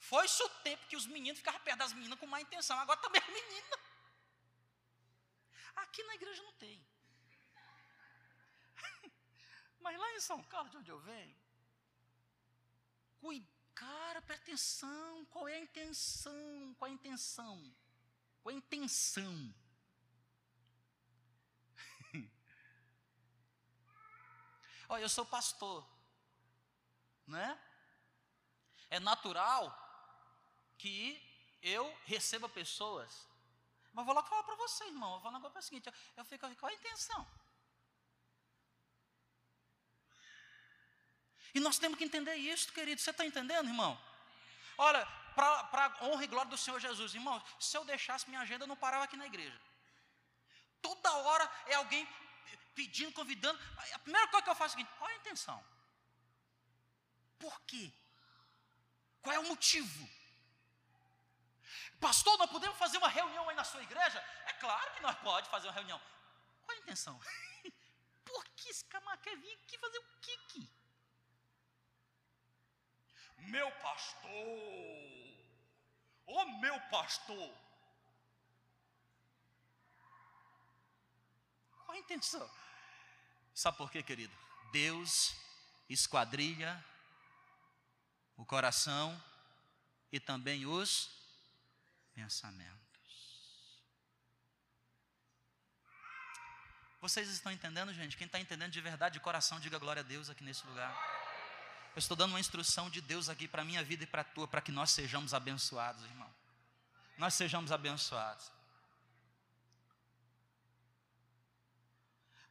Foi-se 0.00 0.42
o 0.42 0.48
tempo 0.64 0.86
que 0.86 0.96
os 0.96 1.06
meninos 1.06 1.38
ficavam 1.38 1.60
perto 1.60 1.78
das 1.78 1.92
meninas 1.92 2.18
com 2.18 2.26
má 2.26 2.40
intenção, 2.40 2.78
agora 2.78 2.98
também 3.00 3.22
é 3.22 3.30
menina. 3.30 3.78
Aqui 5.76 6.02
na 6.04 6.14
igreja 6.14 6.42
não 6.42 6.52
tem. 6.54 6.84
Mas 9.78 9.98
lá 9.98 10.10
em 10.14 10.20
São 10.20 10.42
Carlos, 10.44 10.70
de 10.72 10.78
onde 10.78 10.90
eu 10.90 10.98
venho, 11.00 11.38
cara, 13.74 14.22
presta 14.22 14.44
atenção, 14.44 15.24
qual 15.26 15.46
é 15.48 15.56
a 15.56 15.60
intenção? 15.60 16.74
Qual 16.78 16.88
é 16.88 16.92
a 16.92 16.94
intenção? 16.94 17.74
Qual 18.42 18.52
é 18.52 18.54
a 18.54 18.58
intenção? 18.58 19.54
Olha, 24.88 25.02
eu 25.02 25.08
sou 25.08 25.26
pastor, 25.26 25.86
né? 27.26 27.58
É 28.88 28.98
natural 29.00 29.89
que 30.80 30.98
eu 31.62 31.84
receba 32.04 32.48
pessoas, 32.48 33.10
mas 33.92 34.06
vou 34.06 34.14
lá 34.14 34.22
falar 34.22 34.44
para 34.44 34.54
você, 34.54 34.84
irmão. 34.84 35.14
Eu 35.14 35.20
vou 35.20 35.32
falar 35.32 35.58
o 35.58 35.62
seguinte: 35.62 35.92
eu 36.16 36.24
fico, 36.24 36.54
qual 36.56 36.70
é 36.70 36.74
a 36.74 36.78
intenção? 36.78 37.22
E 41.54 41.60
nós 41.60 41.78
temos 41.78 41.98
que 41.98 42.04
entender 42.04 42.36
isso, 42.36 42.72
querido. 42.72 43.00
Você 43.00 43.10
está 43.10 43.26
entendendo, 43.26 43.66
irmão? 43.66 44.00
Olha, 44.78 45.04
para 45.34 45.86
a 45.86 46.04
honra 46.04 46.24
e 46.24 46.28
glória 46.28 46.50
do 46.50 46.56
Senhor 46.56 46.78
Jesus, 46.78 47.14
irmão, 47.14 47.42
se 47.58 47.76
eu 47.76 47.84
deixasse 47.84 48.28
minha 48.28 48.40
agenda, 48.40 48.64
eu 48.64 48.68
não 48.68 48.76
parava 48.76 49.04
aqui 49.04 49.16
na 49.16 49.26
igreja. 49.26 49.60
Toda 50.80 51.12
hora 51.12 51.50
é 51.66 51.74
alguém 51.74 52.08
pedindo, 52.74 53.12
convidando. 53.12 53.58
A 53.92 53.98
primeira 53.98 54.28
coisa 54.28 54.44
que 54.44 54.50
eu 54.50 54.54
faço 54.54 54.74
é 54.74 54.76
o 54.76 54.78
seguinte: 54.78 54.98
qual 54.98 55.10
é 55.10 55.14
a 55.14 55.16
intenção? 55.16 55.64
Por 57.38 57.60
quê? 57.62 57.92
Qual 59.20 59.34
é 59.34 59.38
o 59.40 59.48
motivo? 59.48 60.19
Pastor, 62.00 62.36
nós 62.38 62.50
podemos 62.50 62.76
fazer 62.78 62.98
uma 62.98 63.08
reunião 63.08 63.48
aí 63.48 63.56
na 63.56 63.64
sua 63.64 63.82
igreja? 63.82 64.18
É 64.46 64.52
claro 64.54 64.92
que 64.94 65.00
nós 65.00 65.16
podemos 65.18 65.48
fazer 65.48 65.68
uma 65.68 65.74
reunião. 65.74 66.00
Qual 66.62 66.76
a 66.76 66.80
intenção? 66.80 67.20
Por 68.24 68.44
que 68.56 68.68
esse 68.68 68.84
camarada 68.84 69.22
quer 69.22 69.36
vir 69.36 69.52
aqui 69.64 69.78
fazer 69.78 69.98
o 69.98 70.04
que 70.20 70.32
aqui? 70.32 70.80
meu 73.48 73.70
pastor, 73.72 74.30
ô 76.26 76.40
oh, 76.40 76.44
meu 76.60 76.78
pastor. 76.82 77.54
Qual 81.84 81.96
a 81.96 81.98
intenção? 81.98 82.48
Sabe 83.54 83.76
por 83.76 83.90
quê, 83.90 84.02
querido? 84.02 84.34
Deus 84.72 85.34
esquadrilha 85.88 86.84
o 88.36 88.44
coração 88.44 89.20
e 90.12 90.20
também 90.20 90.66
os 90.66 91.10
pensamentos. 92.14 92.80
Vocês 97.00 97.28
estão 97.30 97.50
entendendo, 97.50 97.94
gente? 97.94 98.16
Quem 98.16 98.26
está 98.26 98.38
entendendo 98.38 98.72
de 98.72 98.80
verdade 98.80 99.14
de 99.14 99.20
coração, 99.20 99.58
diga 99.58 99.78
glória 99.78 100.00
a 100.00 100.02
Deus 100.02 100.28
aqui 100.28 100.44
nesse 100.44 100.66
lugar. 100.66 100.94
Eu 101.94 101.98
estou 101.98 102.16
dando 102.16 102.32
uma 102.32 102.40
instrução 102.40 102.90
de 102.90 103.00
Deus 103.00 103.28
aqui 103.28 103.48
para 103.48 103.62
a 103.62 103.64
minha 103.64 103.82
vida 103.82 104.04
e 104.04 104.06
para 104.06 104.20
a 104.20 104.24
tua, 104.24 104.46
para 104.46 104.60
que 104.60 104.70
nós 104.70 104.90
sejamos 104.90 105.32
abençoados, 105.32 106.04
irmão. 106.04 106.32
Nós 107.16 107.34
sejamos 107.34 107.72
abençoados. 107.72 108.52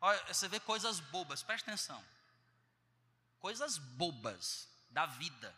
Olha, 0.01 0.33
você 0.33 0.47
vê 0.47 0.59
coisas 0.59 0.99
bobas, 0.99 1.43
presta 1.43 1.69
atenção. 1.69 2.03
Coisas 3.39 3.77
bobas 3.77 4.67
da 4.89 5.05
vida. 5.05 5.55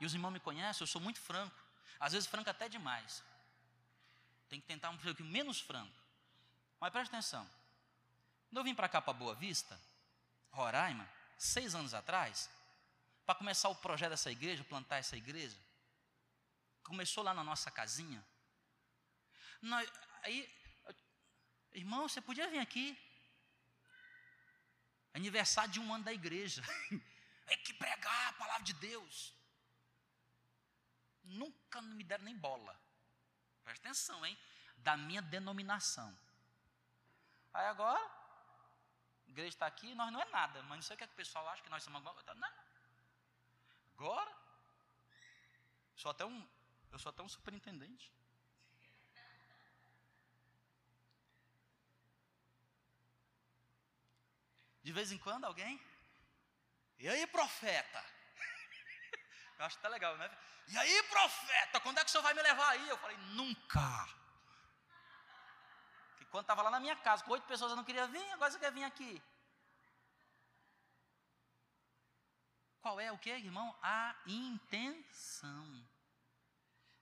E 0.00 0.06
os 0.06 0.14
irmãos 0.14 0.30
me 0.30 0.40
conhecem, 0.40 0.82
eu 0.82 0.86
sou 0.86 1.00
muito 1.00 1.20
franco. 1.20 1.54
Às 1.98 2.12
vezes 2.14 2.28
franco 2.28 2.48
até 2.48 2.68
demais. 2.68 3.22
Tem 4.48 4.60
que 4.60 4.66
tentar 4.66 4.90
um 4.90 4.96
pouquinho 4.96 5.28
menos 5.28 5.60
franco. 5.60 5.94
Mas 6.80 6.90
presta 6.90 7.16
atenção. 7.16 7.48
Quando 8.48 8.58
eu 8.58 8.64
vim 8.64 8.74
para 8.74 8.88
cá 8.88 9.02
para 9.02 9.12
Boa 9.12 9.34
Vista, 9.34 9.78
Roraima, 10.50 11.08
seis 11.38 11.74
anos 11.74 11.92
atrás, 11.94 12.50
para 13.26 13.34
começar 13.34 13.68
o 13.68 13.76
projeto 13.76 14.10
dessa 14.10 14.30
igreja, 14.30 14.64
plantar 14.64 14.96
essa 14.96 15.16
igreja. 15.16 15.56
Começou 16.82 17.22
lá 17.22 17.32
na 17.32 17.44
nossa 17.44 17.70
casinha. 17.70 18.24
Nós, 19.62 19.88
aí, 20.22 20.52
irmão, 21.72 22.08
você 22.08 22.20
podia 22.20 22.48
vir 22.48 22.58
aqui. 22.58 22.98
Aniversário 25.12 25.70
de 25.70 25.78
um 25.78 25.94
ano 25.94 26.04
da 26.04 26.12
igreja. 26.12 26.62
É 27.52 27.56
que 27.56 27.74
pregar 27.74 28.28
a 28.28 28.32
palavra 28.34 28.62
de 28.62 28.72
Deus. 28.74 29.34
Nunca 31.30 31.80
me 31.82 32.04
deram 32.04 32.24
nem 32.24 32.36
bola. 32.36 32.78
Presta 33.64 33.88
atenção, 33.88 34.24
hein? 34.24 34.38
Da 34.78 34.96
minha 34.96 35.22
denominação. 35.22 36.16
Aí 37.52 37.66
agora, 37.66 38.00
a 39.26 39.30
igreja 39.30 39.48
está 39.48 39.66
aqui, 39.66 39.94
nós 39.94 40.12
não 40.12 40.20
é 40.20 40.24
nada, 40.26 40.62
mas 40.64 40.76
não 40.76 40.82
sei 40.82 40.94
o 40.94 40.98
que, 40.98 41.04
é 41.04 41.06
que 41.06 41.12
o 41.12 41.16
pessoal 41.16 41.48
acha 41.48 41.62
que 41.62 41.68
nós 41.68 41.82
somos 41.82 41.96
alguma 41.96 42.14
coisa. 42.14 42.34
Não. 42.34 42.52
Agora, 43.94 44.40
Sou 46.00 46.10
até 46.10 46.24
um, 46.24 46.48
eu 46.90 46.98
sou 46.98 47.10
até 47.10 47.22
um 47.22 47.28
superintendente. 47.28 48.10
De 54.82 54.92
vez 54.92 55.12
em 55.12 55.18
quando 55.18 55.44
alguém. 55.44 55.78
E 56.98 57.06
aí, 57.06 57.26
profeta? 57.26 58.02
Eu 59.60 59.66
acho 59.66 59.76
até 59.76 59.90
legal, 59.90 60.16
né? 60.16 60.30
E 60.68 60.78
aí, 60.78 61.02
profeta, 61.02 61.80
quando 61.80 61.98
é 61.98 62.02
que 62.02 62.08
o 62.08 62.10
senhor 62.10 62.22
vai 62.22 62.32
me 62.32 62.40
levar 62.40 62.70
aí? 62.70 62.88
Eu 62.88 62.96
falei, 62.96 63.16
nunca. 63.34 64.08
Porque 66.12 66.24
quando 66.30 66.44
estava 66.44 66.62
lá 66.62 66.70
na 66.70 66.80
minha 66.80 66.96
casa, 66.96 67.22
com 67.22 67.32
oito 67.32 67.46
pessoas 67.46 67.70
eu 67.70 67.76
não 67.76 67.84
queria 67.84 68.06
vir, 68.06 68.32
agora 68.32 68.50
você 68.50 68.58
quer 68.58 68.72
vir 68.72 68.84
aqui. 68.84 69.22
Qual 72.80 72.98
é 72.98 73.12
o 73.12 73.18
que, 73.18 73.28
irmão? 73.28 73.78
A 73.82 74.16
intenção. 74.24 75.86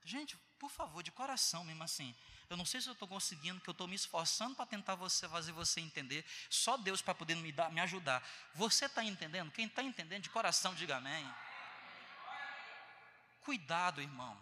Gente, 0.03 0.35
por 0.59 0.69
favor, 0.69 1.01
de 1.01 1.13
coração 1.13 1.63
mesmo 1.63 1.83
assim. 1.83 2.13
Eu 2.49 2.57
não 2.57 2.65
sei 2.65 2.81
se 2.81 2.89
eu 2.89 2.93
estou 2.93 3.07
conseguindo, 3.07 3.61
que 3.61 3.69
eu 3.69 3.71
estou 3.71 3.87
me 3.87 3.95
esforçando 3.95 4.53
para 4.55 4.65
tentar 4.65 4.95
você, 4.95 5.29
fazer 5.29 5.53
você 5.53 5.79
entender. 5.79 6.25
Só 6.49 6.75
Deus 6.75 7.01
para 7.01 7.15
poder 7.15 7.35
me, 7.35 7.53
dar, 7.53 7.71
me 7.71 7.79
ajudar. 7.79 8.21
Você 8.53 8.85
está 8.85 9.01
entendendo? 9.01 9.49
Quem 9.49 9.65
está 9.65 9.81
entendendo 9.81 10.23
de 10.23 10.29
coração, 10.29 10.75
diga 10.75 10.97
amém. 10.97 11.25
Cuidado, 13.49 13.99
irmão. 13.99 14.33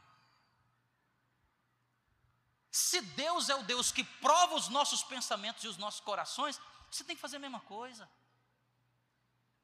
Se 2.70 3.00
Deus 3.24 3.48
é 3.48 3.56
o 3.56 3.64
Deus 3.64 3.90
que 3.90 4.04
prova 4.04 4.56
os 4.56 4.68
nossos 4.68 5.02
pensamentos 5.02 5.64
e 5.64 5.70
os 5.70 5.78
nossos 5.78 6.02
corações, 6.02 6.60
você 6.92 7.06
tem 7.06 7.16
que 7.16 7.22
fazer 7.22 7.38
a 7.38 7.46
mesma 7.46 7.62
coisa. 7.62 8.04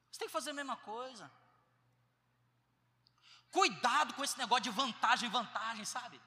Você 0.10 0.20
tem 0.20 0.30
que 0.30 0.38
fazer 0.38 0.52
a 0.52 0.60
mesma 0.62 0.78
coisa. 0.78 1.30
Cuidado 3.52 4.14
com 4.14 4.24
esse 4.24 4.38
negócio 4.38 4.64
de 4.64 4.70
vantagem, 4.70 5.30
vantagem, 5.30 5.84
sabe? 5.84 6.22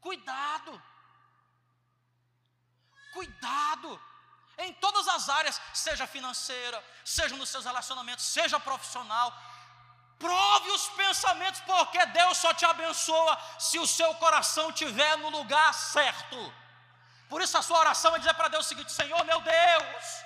Cuidado. 0.00 0.82
Cuidado. 3.12 4.02
Em 4.58 4.72
todas 4.74 5.06
as 5.06 5.28
áreas, 5.28 5.60
seja 5.72 6.08
financeira, 6.08 6.84
seja 7.04 7.36
nos 7.36 7.50
seus 7.50 7.64
relacionamentos, 7.64 8.24
seja 8.24 8.58
profissional. 8.58 9.32
Prove 10.18 10.70
os 10.70 10.88
pensamentos, 10.90 11.60
porque 11.60 12.04
Deus 12.06 12.38
só 12.38 12.54
te 12.54 12.64
abençoa 12.64 13.38
se 13.58 13.78
o 13.78 13.86
seu 13.86 14.14
coração 14.14 14.70
estiver 14.70 15.16
no 15.18 15.30
lugar 15.30 15.74
certo. 15.74 16.54
Por 17.28 17.42
isso 17.42 17.58
a 17.58 17.62
sua 17.62 17.80
oração 17.80 18.14
é 18.14 18.18
dizer 18.18 18.34
para 18.34 18.48
Deus 18.48 18.64
o 18.66 18.68
seguinte: 18.68 18.92
Senhor 18.92 19.22
meu 19.24 19.40
Deus, 19.40 20.24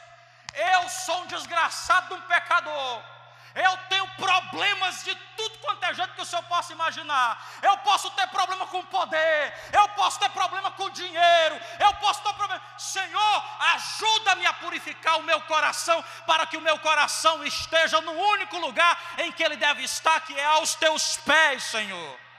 eu 0.54 0.88
sou 0.88 1.22
um 1.22 1.26
desgraçado, 1.26 2.14
um 2.14 2.22
pecador 2.22 3.02
eu 3.54 3.76
tenho 3.88 4.06
problemas 4.16 5.02
de 5.04 5.14
tudo 5.36 5.58
quanto 5.58 5.84
é 5.84 5.94
jeito 5.94 6.14
que 6.14 6.22
o 6.22 6.24
senhor 6.24 6.42
possa 6.44 6.72
imaginar. 6.72 7.44
Eu 7.62 7.76
posso 7.78 8.10
ter 8.10 8.26
problema 8.28 8.66
com 8.66 8.84
poder, 8.86 9.54
eu 9.72 9.88
posso 9.90 10.18
ter 10.20 10.30
problema 10.30 10.70
com 10.72 10.90
dinheiro, 10.90 11.60
eu 11.78 11.94
posso 11.94 12.22
ter 12.22 12.32
problema. 12.34 12.62
Senhor, 12.78 13.44
ajuda-me 13.74 14.46
a 14.46 14.52
purificar 14.52 15.18
o 15.18 15.22
meu 15.22 15.40
coração, 15.42 16.02
para 16.26 16.46
que 16.46 16.56
o 16.56 16.60
meu 16.60 16.78
coração 16.78 17.44
esteja 17.44 18.00
no 18.00 18.12
único 18.12 18.58
lugar 18.58 18.98
em 19.18 19.32
que 19.32 19.42
ele 19.42 19.56
deve 19.56 19.82
estar, 19.82 20.20
que 20.20 20.38
é 20.38 20.44
aos 20.44 20.74
teus 20.74 21.16
pés, 21.18 21.64
Senhor. 21.64 22.29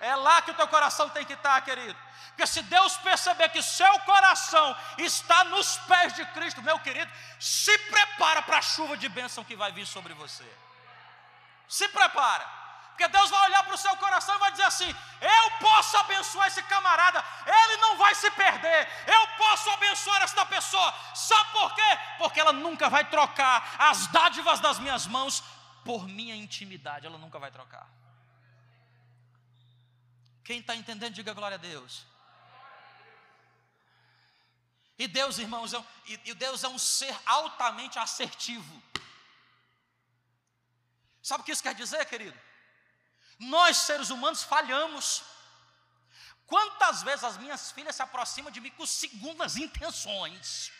É 0.00 0.14
lá 0.14 0.42
que 0.42 0.50
o 0.50 0.54
teu 0.54 0.68
coração 0.68 1.08
tem 1.10 1.24
que 1.24 1.32
estar, 1.32 1.60
querido. 1.62 1.98
Porque 2.28 2.46
se 2.46 2.62
Deus 2.62 2.96
perceber 2.98 3.48
que 3.48 3.60
seu 3.60 3.98
coração 4.00 4.76
está 4.96 5.44
nos 5.44 5.76
pés 5.78 6.12
de 6.12 6.24
Cristo, 6.26 6.62
meu 6.62 6.78
querido, 6.78 7.10
se 7.40 7.76
prepara 7.78 8.42
para 8.42 8.58
a 8.58 8.62
chuva 8.62 8.96
de 8.96 9.08
bênção 9.08 9.42
que 9.42 9.56
vai 9.56 9.72
vir 9.72 9.86
sobre 9.86 10.14
você. 10.14 10.46
Se 11.68 11.88
prepara. 11.88 12.58
Porque 12.90 13.08
Deus 13.08 13.30
vai 13.30 13.48
olhar 13.48 13.62
para 13.62 13.74
o 13.74 13.78
seu 13.78 13.96
coração 13.96 14.34
e 14.34 14.38
vai 14.38 14.50
dizer 14.50 14.64
assim: 14.64 14.96
Eu 15.20 15.50
posso 15.58 15.96
abençoar 15.98 16.48
esse 16.48 16.62
camarada, 16.64 17.24
ele 17.46 17.76
não 17.76 17.96
vai 17.96 18.14
se 18.14 18.28
perder. 18.30 18.88
Eu 19.06 19.26
posso 19.36 19.70
abençoar 19.70 20.22
esta 20.22 20.44
pessoa. 20.46 20.94
Sabe 21.14 21.50
por 21.52 21.74
quê? 21.74 21.98
Porque 22.18 22.40
ela 22.40 22.52
nunca 22.52 22.88
vai 22.88 23.04
trocar 23.04 23.68
as 23.78 24.08
dádivas 24.08 24.58
das 24.60 24.78
minhas 24.78 25.06
mãos 25.06 25.44
por 25.84 26.08
minha 26.08 26.34
intimidade. 26.34 27.06
Ela 27.06 27.18
nunca 27.18 27.38
vai 27.38 27.50
trocar. 27.50 27.97
Quem 30.48 30.60
está 30.60 30.74
entendendo, 30.74 31.12
diga 31.12 31.34
glória 31.34 31.56
a 31.56 31.58
Deus. 31.58 32.06
E 34.98 35.06
Deus, 35.06 35.36
irmãos, 35.36 35.74
é 35.74 35.78
um, 35.78 35.84
e, 36.06 36.34
Deus 36.34 36.64
é 36.64 36.68
um 36.68 36.78
ser 36.78 37.14
altamente 37.26 37.98
assertivo. 37.98 38.82
Sabe 41.22 41.42
o 41.42 41.44
que 41.44 41.52
isso 41.52 41.62
quer 41.62 41.74
dizer, 41.74 42.02
querido? 42.06 42.40
Nós, 43.38 43.76
seres 43.76 44.08
humanos, 44.08 44.42
falhamos. 44.42 45.22
Quantas 46.46 47.02
vezes 47.02 47.24
as 47.24 47.36
minhas 47.36 47.70
filhas 47.70 47.94
se 47.94 48.00
aproximam 48.00 48.50
de 48.50 48.62
mim 48.62 48.70
com 48.70 48.86
segundas 48.86 49.58
intenções? 49.58 50.72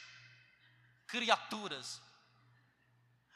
Criaturas. 1.06 2.00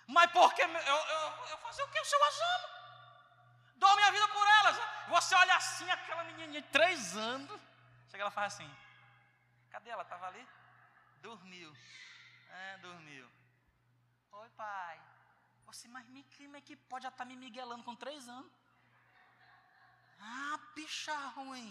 Mas 0.07 0.33
porque 0.33 0.63
eu, 0.63 0.67
eu, 0.67 1.47
eu 1.51 1.59
fazer 1.59 1.83
o 1.83 1.89
que? 1.89 2.01
O 2.01 2.05
Senhor 2.07 2.27
as 2.27 2.41
ama. 2.41 2.82
Dou 3.83 3.97
minha 3.97 4.13
vida 4.13 4.29
por 4.29 4.47
elas. 4.59 4.77
Você 5.09 5.35
olha 5.35 5.55
assim, 5.57 5.91
aquela 5.91 6.23
menininha 6.25 6.63
de 6.63 6.69
três 6.69 7.17
anos. 7.17 7.61
Chega 8.09 8.23
ela 8.23 8.31
faz 8.31 8.55
assim. 8.55 8.71
Cadê 9.73 9.91
ela? 9.91 10.05
Estava 10.05 10.29
ali? 10.29 10.47
Dormiu. 11.21 11.71
É, 12.61 12.79
dormiu. 12.79 13.27
Oi, 14.41 14.49
pai. 14.51 15.01
Você, 15.67 15.89
mas 15.89 16.07
me 16.17 16.23
clima 16.35 16.59
é 16.59 16.61
que 16.61 16.77
pode 16.77 17.03
já 17.03 17.09
estar 17.09 17.25
tá 17.25 17.31
me 17.31 17.37
miguelando 17.37 17.83
com 17.83 17.97
três 17.97 18.29
anos. 18.29 18.53
Ah, 20.21 20.59
bicha 20.77 21.17
ruim. 21.39 21.71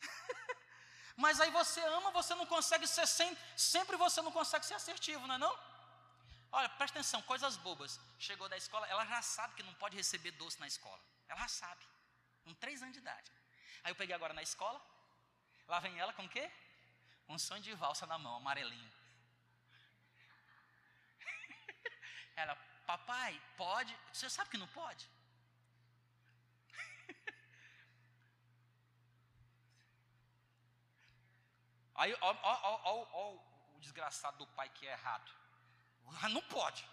mas 1.24 1.40
aí 1.40 1.52
você 1.52 1.80
ama, 1.98 2.10
você 2.10 2.34
não 2.34 2.46
consegue 2.46 2.86
ser 2.88 3.06
sempre, 3.06 3.40
sempre 3.56 3.96
você 3.96 4.20
não 4.22 4.32
consegue 4.32 4.66
ser 4.66 4.74
assertivo, 4.74 5.28
não 5.28 5.36
é 5.36 5.38
não? 5.38 5.54
Olha, 6.52 6.68
presta 6.70 6.98
atenção, 6.98 7.22
coisas 7.22 7.56
bobas. 7.56 8.00
Chegou 8.18 8.48
da 8.48 8.56
escola, 8.56 8.86
ela 8.88 9.04
já 9.06 9.22
sabe 9.22 9.54
que 9.54 9.62
não 9.62 9.74
pode 9.74 9.96
receber 9.96 10.32
doce 10.32 10.58
na 10.58 10.66
escola. 10.66 11.00
Ela 11.28 11.40
já 11.40 11.48
sabe. 11.48 11.84
Com 12.44 12.54
três 12.54 12.82
anos 12.82 12.94
de 12.94 13.00
idade. 13.00 13.30
Aí 13.84 13.90
eu 13.92 13.96
peguei 13.96 14.14
agora 14.14 14.34
na 14.34 14.42
escola. 14.42 14.80
Lá 15.68 15.78
vem 15.78 15.98
ela 15.98 16.12
com 16.12 16.24
o 16.24 16.28
quê? 16.28 16.50
um 17.30 17.38
sonho 17.38 17.62
de 17.62 17.72
valsa 17.74 18.06
na 18.06 18.18
mão, 18.18 18.36
amarelinho. 18.36 18.92
Ela, 22.34 22.56
papai, 22.84 23.40
pode? 23.56 23.96
Você 24.12 24.28
sabe 24.28 24.50
que 24.50 24.58
não 24.58 24.66
pode? 24.66 25.08
Aí, 31.94 32.12
ó, 32.20 32.34
ó, 32.42 32.80
ó, 32.82 33.06
ó, 33.12 33.34
o 33.76 33.80
desgraçado 33.80 34.38
do 34.38 34.46
pai 34.48 34.68
que 34.70 34.88
é 34.88 34.92
errado. 34.92 35.39
Ah, 36.22 36.28
não 36.28 36.42
pode. 36.42 36.86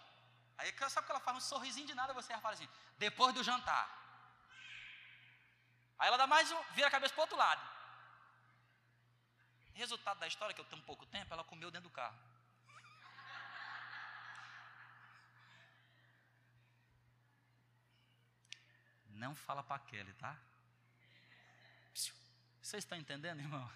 Aí 0.56 0.72
sabe 0.88 1.04
o 1.04 1.06
que 1.06 1.12
ela 1.12 1.20
faz? 1.20 1.36
Um 1.36 1.40
sorrisinho 1.40 1.86
de 1.86 1.94
nada, 1.94 2.12
você 2.12 2.36
fala 2.38 2.54
assim, 2.54 2.68
depois 2.98 3.34
do 3.34 3.44
jantar. 3.44 3.86
Aí 5.98 6.08
ela 6.08 6.16
dá 6.16 6.26
mais 6.26 6.50
um, 6.50 6.62
vira 6.74 6.88
a 6.88 6.90
cabeça 6.90 7.12
para 7.14 7.20
o 7.20 7.24
outro 7.24 7.36
lado. 7.36 7.62
Resultado 9.74 10.18
da 10.18 10.26
história, 10.26 10.54
que 10.54 10.60
eu 10.60 10.64
tenho 10.64 10.82
pouco 10.82 11.06
tempo, 11.06 11.32
ela 11.32 11.44
comeu 11.44 11.70
dentro 11.70 11.88
do 11.88 11.94
carro. 11.94 12.18
Não 19.10 19.34
fala 19.34 19.62
para 19.62 19.80
Kelly, 19.80 20.12
tá? 20.14 20.36
Vocês 22.60 22.84
estão 22.84 22.98
entendendo, 22.98 23.40
irmão? 23.40 23.70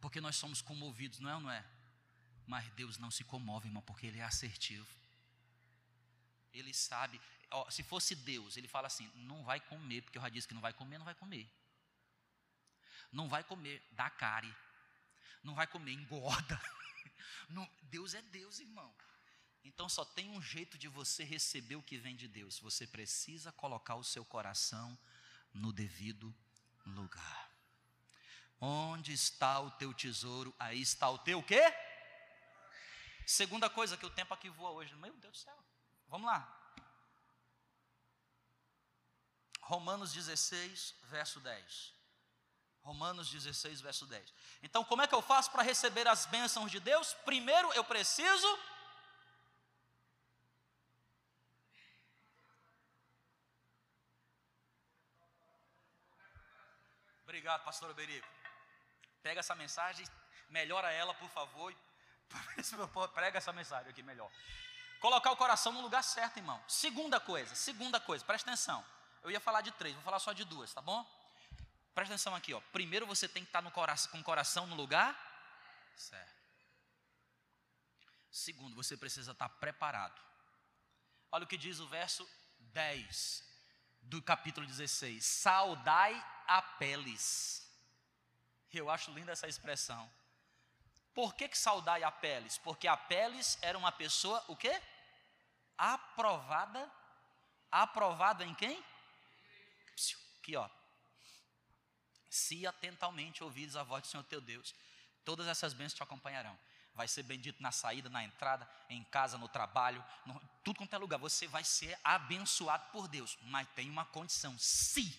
Porque 0.00 0.20
nós 0.20 0.36
somos 0.36 0.62
comovidos, 0.62 1.18
não 1.18 1.30
é 1.30 1.34
ou 1.34 1.40
não 1.40 1.50
é? 1.50 1.64
Mas 2.48 2.66
Deus 2.70 2.96
não 2.96 3.10
se 3.10 3.22
comove, 3.22 3.68
irmão, 3.68 3.82
porque 3.82 4.06
Ele 4.06 4.20
é 4.20 4.24
assertivo. 4.24 4.88
Ele 6.50 6.72
sabe, 6.72 7.20
ó, 7.50 7.70
se 7.70 7.82
fosse 7.82 8.14
Deus, 8.14 8.56
Ele 8.56 8.66
fala 8.66 8.86
assim: 8.86 9.06
não 9.14 9.44
vai 9.44 9.60
comer, 9.60 10.00
porque 10.00 10.16
eu 10.16 10.22
já 10.22 10.30
disse 10.30 10.48
que 10.48 10.54
não 10.54 10.62
vai 10.62 10.72
comer, 10.72 10.96
não 10.96 11.04
vai 11.04 11.14
comer. 11.14 11.46
Não 13.12 13.28
vai 13.28 13.44
comer, 13.44 13.86
dá 13.92 14.08
cárie. 14.08 14.54
Não 15.42 15.54
vai 15.54 15.66
comer, 15.66 15.92
engorda. 15.92 16.60
Não, 17.48 17.66
Deus 17.82 18.12
é 18.12 18.20
Deus, 18.20 18.58
irmão. 18.58 18.94
Então 19.64 19.88
só 19.88 20.04
tem 20.04 20.28
um 20.30 20.42
jeito 20.42 20.76
de 20.76 20.88
você 20.88 21.24
receber 21.24 21.76
o 21.76 21.82
que 21.82 21.96
vem 21.96 22.16
de 22.16 22.28
Deus. 22.28 22.58
Você 22.58 22.86
precisa 22.86 23.52
colocar 23.52 23.94
o 23.94 24.04
seu 24.04 24.24
coração 24.24 24.98
no 25.54 25.72
devido 25.72 26.34
lugar. 26.84 27.50
Onde 28.60 29.12
está 29.12 29.60
o 29.60 29.70
teu 29.70 29.94
tesouro? 29.94 30.54
Aí 30.58 30.82
está 30.82 31.08
o 31.08 31.18
teu 31.18 31.42
quê? 31.42 31.62
Segunda 33.28 33.68
coisa 33.68 33.94
que 33.94 34.06
o 34.06 34.10
tempo 34.18 34.32
aqui 34.32 34.48
voa 34.48 34.70
hoje. 34.70 34.94
Meu 34.94 35.12
Deus 35.12 35.36
do 35.36 35.38
céu. 35.38 35.64
Vamos 36.08 36.26
lá. 36.26 36.40
Romanos 39.60 40.14
16, 40.14 40.94
verso 41.02 41.38
10. 41.40 41.92
Romanos 42.80 43.30
16, 43.30 43.82
verso 43.82 44.06
10. 44.06 44.32
Então, 44.62 44.82
como 44.82 45.02
é 45.02 45.06
que 45.06 45.14
eu 45.14 45.20
faço 45.20 45.50
para 45.50 45.62
receber 45.62 46.08
as 46.08 46.24
bênçãos 46.24 46.70
de 46.70 46.80
Deus? 46.80 47.12
Primeiro, 47.26 47.70
eu 47.74 47.84
preciso. 47.84 48.48
Obrigado, 57.24 57.62
pastor 57.62 57.92
Berico. 57.92 58.26
Pega 59.22 59.40
essa 59.40 59.54
mensagem, 59.54 60.06
melhora 60.48 60.90
ela, 60.90 61.12
por 61.12 61.28
favor. 61.28 61.74
Prega 63.14 63.38
essa 63.38 63.52
mensagem 63.52 63.90
aqui 63.90 64.02
melhor. 64.02 64.30
Colocar 65.00 65.30
o 65.30 65.36
coração 65.36 65.72
no 65.72 65.80
lugar 65.80 66.02
certo, 66.02 66.38
irmão. 66.38 66.62
Segunda 66.66 67.20
coisa, 67.20 67.54
segunda 67.54 68.00
coisa, 68.00 68.24
presta 68.24 68.50
atenção. 68.50 68.84
Eu 69.22 69.30
ia 69.30 69.40
falar 69.40 69.60
de 69.60 69.70
três, 69.72 69.94
vou 69.94 70.02
falar 70.02 70.18
só 70.18 70.32
de 70.32 70.44
duas, 70.44 70.72
tá 70.72 70.80
bom? 70.80 71.04
Presta 71.94 72.14
atenção 72.14 72.34
aqui, 72.34 72.52
ó. 72.52 72.60
Primeiro 72.72 73.06
você 73.06 73.28
tem 73.28 73.42
que 73.42 73.48
estar 73.48 73.62
no 73.62 73.70
coração, 73.70 74.10
com 74.10 74.18
o 74.18 74.24
coração 74.24 74.66
no 74.66 74.74
lugar 74.74 75.16
certo. 75.96 76.38
Segundo, 78.30 78.76
você 78.76 78.96
precisa 78.96 79.32
estar 79.32 79.48
preparado. 79.48 80.20
Olha 81.32 81.44
o 81.44 81.46
que 81.46 81.56
diz 81.56 81.80
o 81.80 81.88
verso 81.88 82.28
10 82.58 83.44
do 84.02 84.22
capítulo 84.22 84.66
16: 84.66 85.24
Saudai 85.24 86.14
a 86.46 86.62
peles. 86.62 87.68
Eu 88.72 88.90
acho 88.90 89.10
linda 89.12 89.32
essa 89.32 89.48
expressão. 89.48 90.10
Por 91.18 91.34
que, 91.34 91.48
que 91.48 91.58
saudai 91.58 92.04
a 92.04 92.12
peles? 92.12 92.58
Porque 92.58 92.86
a 92.86 92.96
peles 92.96 93.58
era 93.60 93.76
uma 93.76 93.90
pessoa, 93.90 94.40
o 94.46 94.54
quê? 94.54 94.80
Aprovada. 95.76 96.88
Aprovada 97.72 98.44
em 98.44 98.54
quem? 98.54 98.80
Aqui, 100.38 100.54
ó. 100.54 100.70
Se 102.30 102.64
atentamente 102.68 103.42
ouvires 103.42 103.74
a 103.74 103.82
voz 103.82 104.02
do 104.02 104.06
Senhor 104.06 104.22
teu 104.26 104.40
Deus, 104.40 104.72
todas 105.24 105.48
essas 105.48 105.72
bênçãos 105.72 105.94
te 105.94 106.02
acompanharão. 106.04 106.56
Vai 106.94 107.08
ser 107.08 107.24
bendito 107.24 107.60
na 107.60 107.72
saída, 107.72 108.08
na 108.08 108.22
entrada, 108.22 108.70
em 108.88 109.02
casa, 109.02 109.36
no 109.36 109.48
trabalho, 109.48 110.04
no, 110.24 110.40
tudo 110.62 110.76
quanto 110.76 110.94
é 110.94 110.98
lugar. 110.98 111.18
Você 111.18 111.48
vai 111.48 111.64
ser 111.64 111.98
abençoado 112.04 112.92
por 112.92 113.08
Deus. 113.08 113.36
Mas 113.42 113.66
tem 113.70 113.90
uma 113.90 114.04
condição: 114.04 114.56
se. 114.56 115.18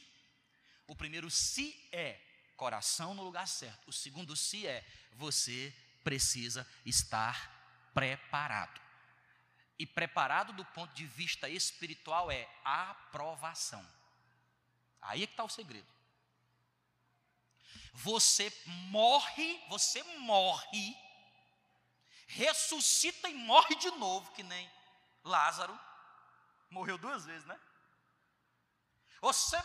O 0.88 0.96
primeiro 0.96 1.30
se 1.30 1.90
é 1.92 2.22
coração 2.56 3.14
no 3.14 3.24
lugar 3.24 3.50
certo. 3.50 3.90
O 3.90 3.92
segundo 3.92 4.34
se 4.38 4.66
é 4.66 4.82
você 5.12 5.76
precisa 6.04 6.68
estar 6.86 7.90
preparado. 7.94 8.80
E 9.78 9.86
preparado 9.86 10.52
do 10.54 10.66
ponto 10.66 10.94
de 10.94 11.06
vista 11.06 11.48
espiritual 11.50 12.30
é 12.30 12.50
aprovação. 12.64 13.86
Aí 15.02 15.24
é 15.24 15.28
que 15.28 15.34
está 15.34 15.44
o 15.44 15.50
segredo. 15.50 15.88
Você 17.94 18.52
morre, 18.66 19.60
você 19.70 20.04
morre, 20.20 20.96
ressuscita 22.28 23.30
e 23.30 23.34
morre 23.34 23.76
de 23.76 23.90
novo, 23.92 24.32
que 24.32 24.44
nem 24.44 24.70
Lázaro. 25.24 25.78
Morreu 26.70 26.98
duas 26.98 27.26
vezes, 27.26 27.46
né? 27.46 27.60
Você. 29.22 29.58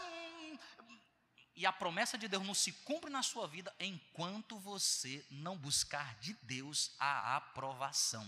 E 1.56 1.64
a 1.64 1.72
promessa 1.72 2.18
de 2.18 2.26
Deus 2.26 2.44
não 2.44 2.54
se 2.54 2.72
cumpre 2.72 3.10
na 3.10 3.22
sua 3.22 3.46
vida 3.46 3.74
enquanto 3.78 4.58
você 4.58 5.24
não 5.30 5.56
buscar 5.56 6.14
de 6.16 6.34
Deus 6.42 6.94
a 6.98 7.36
aprovação. 7.36 8.26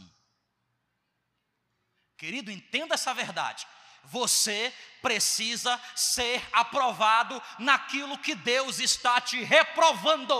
Querido, 2.17 2.51
entenda 2.51 2.95
essa 2.95 3.13
verdade 3.13 3.67
você 4.07 4.73
precisa 5.03 5.81
ser 5.95 6.47
aprovado 6.53 7.43
naquilo 7.59 8.19
que 8.19 8.35
Deus 8.35 8.79
está 8.79 9.21
te 9.21 9.43
reprovando. 9.43 10.35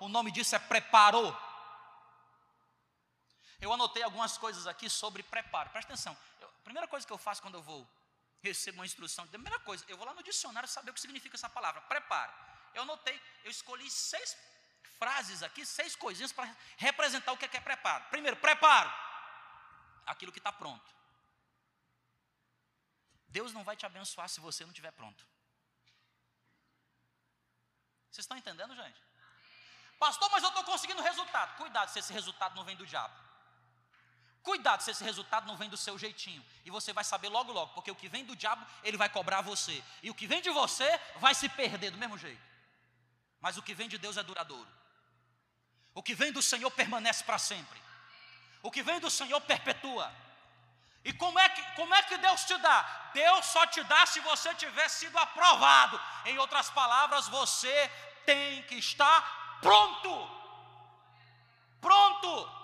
O 0.00 0.08
nome 0.08 0.30
disso 0.30 0.54
é 0.54 0.58
preparo. 0.58 1.36
Eu 3.60 3.72
anotei 3.72 4.02
algumas 4.02 4.36
coisas 4.36 4.66
aqui 4.66 4.88
sobre 4.88 5.22
preparo. 5.22 5.70
Presta 5.70 5.92
atenção. 5.92 6.16
Eu, 6.40 6.48
a 6.48 6.64
primeira 6.64 6.88
coisa 6.88 7.06
que 7.06 7.12
eu 7.12 7.18
faço 7.18 7.42
quando 7.42 7.54
eu 7.54 7.62
vou 7.62 7.88
receber 8.42 8.78
uma 8.78 8.84
instrução, 8.84 9.24
a 9.24 9.28
primeira 9.28 9.58
coisa, 9.60 9.84
eu 9.88 9.96
vou 9.96 10.04
lá 10.04 10.12
no 10.14 10.22
dicionário 10.22 10.68
saber 10.68 10.90
o 10.90 10.94
que 10.94 11.00
significa 11.00 11.36
essa 11.36 11.48
palavra, 11.48 11.80
preparo. 11.82 12.32
Eu 12.74 12.82
anotei, 12.82 13.20
eu 13.44 13.50
escolhi 13.50 13.88
seis 13.90 14.36
frases 14.98 15.42
aqui, 15.42 15.64
seis 15.64 15.94
coisinhas 15.94 16.32
para 16.32 16.54
representar 16.76 17.32
o 17.32 17.36
que 17.36 17.44
é, 17.44 17.48
que 17.48 17.56
é 17.56 17.60
preparo. 17.60 18.04
Primeiro, 18.10 18.36
preparo. 18.36 18.92
Aquilo 20.06 20.32
que 20.32 20.38
está 20.38 20.52
pronto. 20.52 20.92
Deus 23.28 23.52
não 23.52 23.64
vai 23.64 23.76
te 23.76 23.86
abençoar 23.86 24.28
se 24.28 24.40
você 24.40 24.64
não 24.64 24.70
estiver 24.70 24.90
pronto. 24.92 25.24
Vocês 28.10 28.24
estão 28.24 28.36
entendendo, 28.36 28.74
gente? 28.74 29.00
Pastor, 29.98 30.28
mas 30.30 30.42
eu 30.42 30.48
estou 30.48 30.64
conseguindo 30.64 31.00
resultado. 31.00 31.56
Cuidado 31.56 31.88
se 31.90 31.98
esse 32.00 32.12
resultado 32.12 32.54
não 32.56 32.64
vem 32.64 32.76
do 32.76 32.86
diabo. 32.86 33.14
Cuidado 34.42 34.82
se 34.82 34.90
esse 34.90 35.04
resultado 35.04 35.46
não 35.46 35.56
vem 35.56 35.68
do 35.68 35.76
seu 35.76 35.96
jeitinho. 35.96 36.44
E 36.64 36.70
você 36.70 36.92
vai 36.92 37.04
saber 37.04 37.28
logo, 37.28 37.52
logo, 37.52 37.72
porque 37.74 37.90
o 37.90 37.94
que 37.94 38.08
vem 38.08 38.24
do 38.24 38.34
diabo, 38.34 38.66
ele 38.82 38.96
vai 38.96 39.08
cobrar 39.08 39.40
você. 39.40 39.82
E 40.02 40.10
o 40.10 40.14
que 40.14 40.26
vem 40.26 40.42
de 40.42 40.50
você 40.50 41.00
vai 41.16 41.34
se 41.34 41.48
perder 41.48 41.90
do 41.90 41.98
mesmo 41.98 42.18
jeito. 42.18 42.42
Mas 43.40 43.56
o 43.56 43.62
que 43.62 43.74
vem 43.74 43.88
de 43.88 43.98
Deus 43.98 44.16
é 44.16 44.22
duradouro. 44.22 44.68
O 45.94 46.02
que 46.02 46.14
vem 46.14 46.32
do 46.32 46.42
Senhor 46.42 46.70
permanece 46.70 47.22
para 47.22 47.38
sempre. 47.38 47.80
O 48.62 48.70
que 48.70 48.82
vem 48.82 48.98
do 48.98 49.10
Senhor 49.10 49.40
perpetua. 49.40 50.12
E 51.04 51.12
como 51.12 51.38
é, 51.38 51.48
que, 51.48 51.62
como 51.72 51.94
é 51.94 52.02
que 52.02 52.16
Deus 52.16 52.44
te 52.44 52.56
dá? 52.58 53.10
Deus 53.12 53.46
só 53.46 53.66
te 53.66 53.82
dá 53.84 54.06
se 54.06 54.20
você 54.20 54.54
tiver 54.54 54.88
sido 54.88 55.16
aprovado. 55.18 56.00
Em 56.24 56.38
outras 56.38 56.70
palavras, 56.70 57.28
você 57.28 57.90
tem 58.24 58.62
que 58.64 58.76
estar 58.76 59.58
pronto. 59.60 60.30
Pronto. 61.80 62.61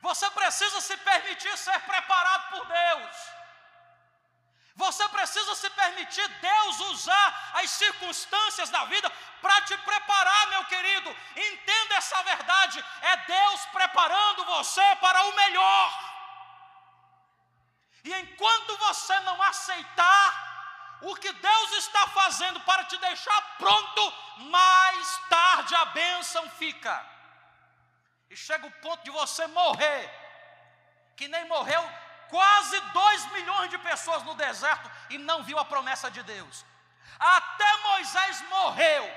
Você 0.00 0.30
precisa 0.30 0.80
se 0.80 0.96
permitir 0.96 1.56
ser 1.58 1.78
preparado 1.80 2.50
por 2.50 2.66
Deus. 2.66 3.16
Você 4.76 5.06
precisa 5.10 5.54
se 5.54 5.68
permitir 5.70 6.26
Deus 6.28 6.80
usar 6.92 7.50
as 7.54 7.70
circunstâncias 7.70 8.70
da 8.70 8.84
vida 8.86 9.10
para 9.42 9.60
te 9.62 9.76
preparar, 9.78 10.46
meu 10.48 10.64
querido. 10.64 11.16
Entenda 11.36 11.96
essa 11.96 12.22
verdade: 12.22 12.84
é 13.02 13.16
Deus 13.18 13.66
preparando 13.66 14.44
você 14.46 14.96
para 14.96 15.22
o 15.24 15.36
melhor. 15.36 16.10
E 18.04 18.14
enquanto 18.14 18.76
você 18.78 19.20
não 19.20 19.42
aceitar 19.42 20.98
o 21.02 21.14
que 21.14 21.32
Deus 21.32 21.72
está 21.72 22.06
fazendo 22.08 22.60
para 22.60 22.84
te 22.84 22.96
deixar 22.98 23.40
pronto, 23.58 24.14
mais 24.50 25.18
tarde 25.28 25.74
a 25.74 25.84
bênção 25.86 26.48
fica. 26.50 27.19
E 28.30 28.36
chega 28.36 28.66
o 28.66 28.70
ponto 28.70 29.02
de 29.02 29.10
você 29.10 29.46
morrer, 29.48 30.08
que 31.16 31.26
nem 31.26 31.46
morreu 31.48 31.82
quase 32.28 32.80
dois 32.92 33.32
milhões 33.32 33.70
de 33.70 33.78
pessoas 33.78 34.22
no 34.22 34.34
deserto 34.34 34.88
e 35.10 35.18
não 35.18 35.42
viu 35.42 35.58
a 35.58 35.64
promessa 35.64 36.10
de 36.10 36.22
Deus. 36.22 36.64
Até 37.18 37.76
Moisés 37.88 38.40
morreu, 38.48 39.10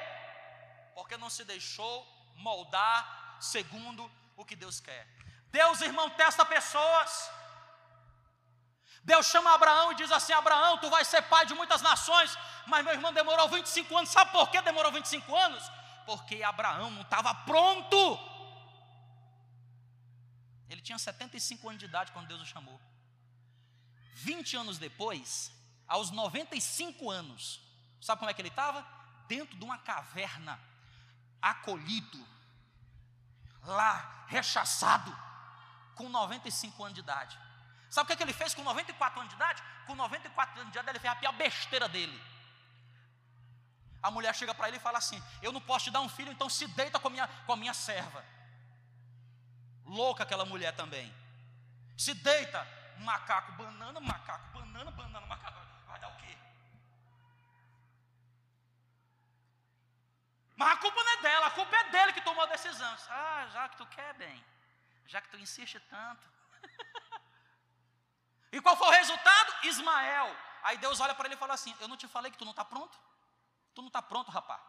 porque 0.95 1.16
não 1.16 1.30
se 1.30 1.45
deixou 1.45 2.05
moldar 2.36 3.38
segundo 3.39 4.11
o 4.36 4.43
que 4.43 4.55
Deus 4.55 4.80
quer. 4.80 5.07
Deus, 5.51 5.80
irmão, 5.82 6.09
testa 6.09 6.43
pessoas. 6.43 7.32
Deus 9.03 9.28
chama 9.28 9.53
Abraão 9.53 9.91
e 9.91 9.95
diz 9.95 10.11
assim: 10.11 10.34
Abraão, 10.34 10.80
tu 10.80 10.89
vais 10.89 11.07
ser 11.07 11.22
pai 11.24 11.45
de 11.45 11.53
muitas 11.53 11.82
nações. 11.82 12.36
Mas 12.66 12.84
meu 12.84 12.93
irmão 12.93 13.14
demorou 13.14 13.47
25 13.49 13.95
anos. 13.95 14.09
Sabe 14.09 14.32
por 14.32 14.49
que 14.49 14.59
demorou 14.61 14.91
25 14.91 15.36
anos? 15.36 15.72
Porque 16.05 16.41
Abraão 16.41 16.89
não 16.89 17.01
estava 17.03 17.34
pronto. 17.36 18.33
Ele 20.74 20.82
tinha 20.82 20.98
75 20.98 21.70
anos 21.70 21.80
de 21.80 21.86
idade 21.86 22.12
quando 22.12 22.28
Deus 22.28 22.42
o 22.42 22.46
chamou. 22.46 22.82
20 24.16 24.58
anos 24.58 24.78
depois, 24.80 25.52
aos 25.88 26.10
95 26.10 27.12
anos, 27.12 27.62
sabe 28.02 28.20
como 28.20 28.32
é 28.32 28.34
que 28.34 28.42
ele 28.42 28.50
estava? 28.50 28.86
Dentro 29.28 29.56
de 29.56 29.64
uma 29.64 29.78
caverna, 29.78 30.60
acolhido, 31.42 32.28
lá, 33.62 34.26
rechaçado, 34.28 35.16
com 35.96 36.10
95 36.10 36.84
anos 36.84 36.96
de 36.96 37.02
idade. 37.02 37.38
Sabe 37.90 38.06
o 38.06 38.08
que, 38.08 38.14
é 38.14 38.16
que 38.16 38.24
ele 38.24 38.34
fez 38.34 38.56
com 38.56 38.64
94 38.64 39.20
anos 39.20 39.30
de 39.30 39.36
idade? 39.36 39.62
Com 39.86 39.94
94 39.94 40.60
anos 40.60 40.74
de 40.74 40.80
idade, 40.80 40.90
ele 40.90 41.00
fez 41.00 41.14
a 41.14 41.16
pior 41.16 41.34
besteira 41.34 41.88
dele. 41.88 42.20
A 44.02 44.10
mulher 44.10 44.34
chega 44.34 44.56
para 44.56 44.68
ele 44.68 44.78
e 44.78 44.80
fala 44.80 44.98
assim: 44.98 45.22
Eu 45.40 45.52
não 45.52 45.62
posso 45.62 45.86
te 45.86 45.92
dar 45.92 46.02
um 46.02 46.10
filho, 46.10 46.32
então 46.32 46.50
se 46.50 46.66
deita 46.68 47.00
com 47.00 47.10
a 47.10 47.12
minha, 47.12 47.28
com 47.46 47.54
a 47.54 47.56
minha 47.56 47.76
serva. 47.76 48.26
Louca 49.86 50.24
aquela 50.24 50.46
mulher 50.46 50.76
também. 50.76 51.14
Se 51.98 52.14
deita, 52.14 52.68
macaco, 53.00 53.52
banana, 53.54 54.00
macaco, 54.00 54.48
banana, 54.58 54.92
banana, 54.92 55.26
macaco. 55.26 55.60
Vai 55.88 56.00
dar 56.00 56.10
o 56.10 56.18
quê? 56.18 56.38
Mas 60.56 60.72
a 60.72 60.78
culpa 60.78 61.04
não 61.04 61.12
é 61.12 61.18
dela, 61.22 61.48
a 61.48 61.52
culpa 61.52 61.76
é 61.76 61.90
dele 61.90 62.14
que 62.14 62.22
tomou 62.22 62.44
a 62.44 62.48
decisão. 62.48 62.98
Ah, 63.10 63.48
já 63.52 63.70
que 63.70 63.78
tu 63.78 63.86
quer 63.88 64.14
bem, 64.16 64.44
já 65.08 65.22
que 65.22 65.30
tu 65.30 65.38
insiste 65.38 65.80
tanto. 65.82 66.28
e 68.52 68.62
qual 68.62 68.78
foi 68.78 68.88
o 68.88 68.92
resultado? 68.92 69.54
Ismael. 69.64 70.36
Aí 70.64 70.78
Deus 70.78 71.00
olha 71.00 71.14
para 71.14 71.26
ele 71.26 71.36
e 71.36 71.38
fala 71.38 71.54
assim: 71.54 71.76
Eu 71.80 71.88
não 71.88 71.98
te 71.98 72.08
falei 72.08 72.32
que 72.32 72.38
tu 72.38 72.46
não 72.46 72.52
está 72.52 72.64
pronto? 72.64 72.98
Tu 73.76 73.82
não 73.82 73.88
está 73.88 74.02
pronto, 74.02 74.32
rapaz. 74.32 74.62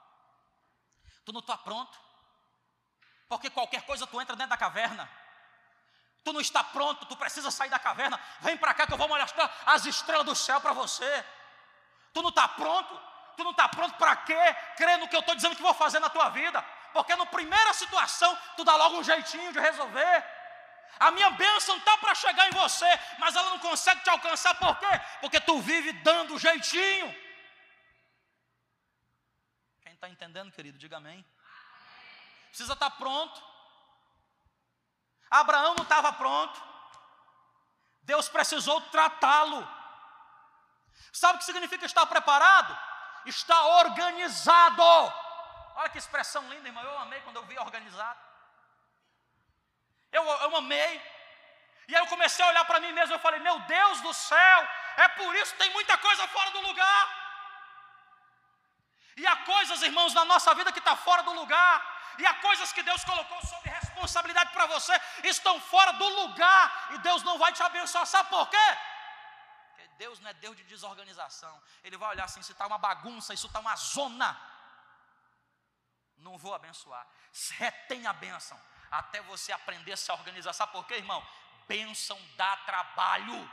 Tu 1.25 1.33
não 1.33 1.41
está 1.41 1.57
pronto. 1.57 1.99
Porque 3.29 3.51
qualquer 3.51 3.83
coisa 3.83 4.07
tu 4.07 4.21
entra 4.21 4.37
dentro 4.37 4.51
da 4.51 4.57
caverna. 4.57 5.11
Tu 6.23 6.33
não 6.33 6.41
está 6.41 6.65
pronto, 6.65 7.05
tu 7.07 7.17
precisa 7.17 7.51
sair 7.51 7.69
da 7.69 7.79
caverna. 7.79 8.19
Vem 8.41 8.57
para 8.57 8.73
cá 8.75 8.87
que 8.87 8.93
eu 8.93 8.99
vou 8.99 9.09
mostrar 9.09 9.51
as 9.67 9.85
estrelas 9.85 10.25
do 10.25 10.35
céu 10.35 10.61
para 10.61 10.73
você. 10.73 11.25
Tu 12.13 12.23
não 12.23 12.31
está 12.31 12.49
pronto, 12.49 12.99
Tu 13.37 13.43
não 13.43 13.51
está 13.51 13.69
pronto 13.69 13.97
para 13.97 14.17
quê? 14.17 14.57
Crê 14.77 14.97
no 14.97 15.09
que 15.09 15.17
eu 15.17 15.21
estou 15.21 15.35
dizendo 15.35 15.57
que 15.57 15.63
vou 15.63 15.75
fazer 15.75 15.99
na 15.99 16.09
tua 16.09 16.29
vida. 16.31 16.63
Porque 16.93 17.15
na 17.17 17.27
primeira 17.27 17.73
situação, 17.75 18.37
tu 18.57 18.65
dá 18.65 18.77
logo 18.77 18.99
um 18.99 19.05
jeitinho 19.05 19.53
de 19.53 19.59
resolver. 19.59 20.25
A 21.01 21.11
minha 21.11 21.31
bênção 21.31 21.77
está 21.77 21.97
para 21.99 22.15
chegar 22.15 22.49
em 22.49 22.53
você, 22.53 22.87
mas 23.19 23.35
ela 23.35 23.51
não 23.51 23.59
consegue 23.59 24.01
te 24.03 24.11
alcançar, 24.11 24.55
por 24.55 24.79
quê? 24.79 25.01
Porque 25.21 25.41
tu 25.41 25.61
vive 25.61 25.93
dando 25.93 26.39
jeitinho. 26.39 27.13
Quem 29.83 29.93
está 29.93 30.09
entendendo, 30.09 30.53
querido, 30.53 30.79
diga 30.79 30.99
amém. 30.99 31.25
Precisa 32.55 32.75
estar 32.75 32.89
tá 32.89 32.97
pronto. 32.97 33.43
Abraão 35.29 35.75
não 35.75 35.83
estava 35.83 36.13
pronto. 36.13 36.63
Deus 38.03 38.29
precisou 38.29 38.81
tratá-lo. 38.93 39.69
Sabe 41.13 41.35
o 41.35 41.39
que 41.39 41.47
significa 41.47 41.85
estar 41.85 42.07
preparado? 42.07 42.79
Está 43.27 43.61
organizado. 43.83 44.83
Olha 45.75 45.89
que 45.89 45.99
expressão 45.99 46.49
linda, 46.49 46.69
irmão. 46.69 46.85
Eu 46.85 46.97
amei 47.01 47.21
quando 47.23 47.39
eu 47.39 47.45
vi 47.45 47.59
organizado. 47.59 48.21
Eu, 50.13 50.23
eu 50.25 50.57
amei. 50.57 50.93
E 51.89 51.97
aí 51.97 52.03
eu 52.03 52.07
comecei 52.07 52.45
a 52.45 52.49
olhar 52.51 52.65
para 52.67 52.79
mim 52.79 52.93
mesmo. 52.93 53.17
Eu 53.17 53.19
falei: 53.19 53.41
Meu 53.41 53.59
Deus 53.63 54.01
do 54.01 54.15
céu, 54.15 54.69
é 54.97 55.09
por 55.09 55.35
isso 55.35 55.53
que 55.55 55.59
tem 55.59 55.73
muita 55.73 55.99
coisa 55.99 56.29
fora 56.29 56.53
do 56.53 56.61
lugar. 56.61 57.25
E 59.17 59.27
há 59.27 59.37
coisas, 59.39 59.83
irmãos, 59.83 60.15
na 60.15 60.25
nossa 60.25 60.55
vida 60.55 60.71
que 60.71 60.79
está 60.79 60.95
fora 60.95 61.25
do 61.25 61.33
lugar. 61.33 61.94
E 62.19 62.27
há 62.27 62.35
coisas 62.35 62.73
que 62.73 62.83
Deus 62.83 63.05
colocou 63.05 63.41
sob 63.47 63.69
responsabilidade 63.69 64.51
para 64.53 64.67
você, 64.67 64.93
estão 65.25 65.61
fora 65.61 65.93
do 65.93 66.09
lugar. 66.21 66.89
E 66.95 66.99
Deus 66.99 67.23
não 67.23 67.39
vai 67.39 67.53
te 67.53 67.63
abençoar. 67.63 68.07
Sabe 68.07 68.29
por 68.31 68.49
quê? 68.49 68.79
Porque 69.69 69.89
Deus 69.99 70.21
não 70.21 70.31
é 70.31 70.35
Deus 70.35 70.57
de 70.57 70.65
desorganização. 70.65 71.63
Ele 71.83 71.97
vai 71.97 72.11
olhar 72.11 72.25
assim: 72.25 72.43
se 72.43 72.53
está 72.53 72.67
uma 72.67 72.79
bagunça, 72.79 73.35
isso 73.35 73.47
está 73.47 73.61
uma 73.61 73.77
zona. 73.77 74.41
Não 76.19 76.39
vou 76.39 76.55
abençoar. 76.55 77.07
Retém 77.59 78.07
a 78.07 78.13
bênção. 78.13 78.61
Até 78.91 79.21
você 79.23 79.53
aprender 79.53 79.93
a 79.93 79.97
se 79.97 80.11
organizar. 80.13 80.53
Sabe 80.53 80.73
por 80.73 80.87
quê, 80.87 80.95
irmão? 80.95 81.27
Bênção 81.67 82.21
dá 82.37 82.57
trabalho. 82.59 83.51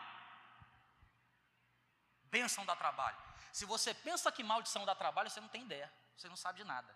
Bênção 2.26 2.66
dá 2.66 2.76
trabalho. 2.76 3.18
Se 3.52 3.66
você 3.66 3.94
pensa 3.94 4.32
que 4.32 4.44
maldição 4.44 4.86
dá 4.86 4.96
trabalho, 4.96 5.30
você 5.30 5.42
não 5.42 5.50
tem 5.50 5.64
ideia, 5.64 5.92
você 6.16 6.30
não 6.30 6.38
sabe 6.38 6.60
de 6.60 6.64
nada. 6.64 6.96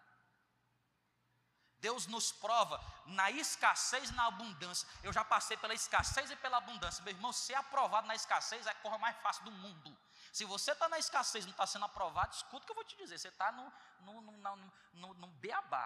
Deus 1.85 2.07
nos 2.07 2.31
prova 2.31 2.77
na 3.05 3.29
escassez 3.29 4.09
e 4.09 4.13
na 4.13 4.25
abundância. 4.25 4.87
Eu 5.03 5.13
já 5.13 5.23
passei 5.23 5.55
pela 5.55 5.75
escassez 5.81 6.31
e 6.31 6.35
pela 6.35 6.57
abundância. 6.57 7.03
Meu 7.03 7.13
irmão, 7.13 7.31
ser 7.31 7.53
aprovado 7.53 8.07
na 8.07 8.15
escassez 8.15 8.65
é 8.65 8.71
a 8.71 8.75
coisa 8.83 8.97
mais 8.97 9.15
fácil 9.17 9.43
do 9.43 9.51
mundo. 9.51 9.95
Se 10.33 10.43
você 10.45 10.71
está 10.71 10.89
na 10.89 10.97
escassez 10.97 11.43
e 11.43 11.47
não 11.47 11.51
está 11.51 11.67
sendo 11.67 11.85
aprovado, 11.85 12.33
escuta 12.33 12.63
o 12.63 12.65
que 12.65 12.71
eu 12.71 12.75
vou 12.75 12.83
te 12.83 12.97
dizer. 12.97 13.19
Você 13.19 13.27
está 13.27 13.51
no, 13.51 13.71
no, 13.99 14.21
no, 14.21 14.71
no, 14.93 15.13
no 15.13 15.27
beabá 15.43 15.85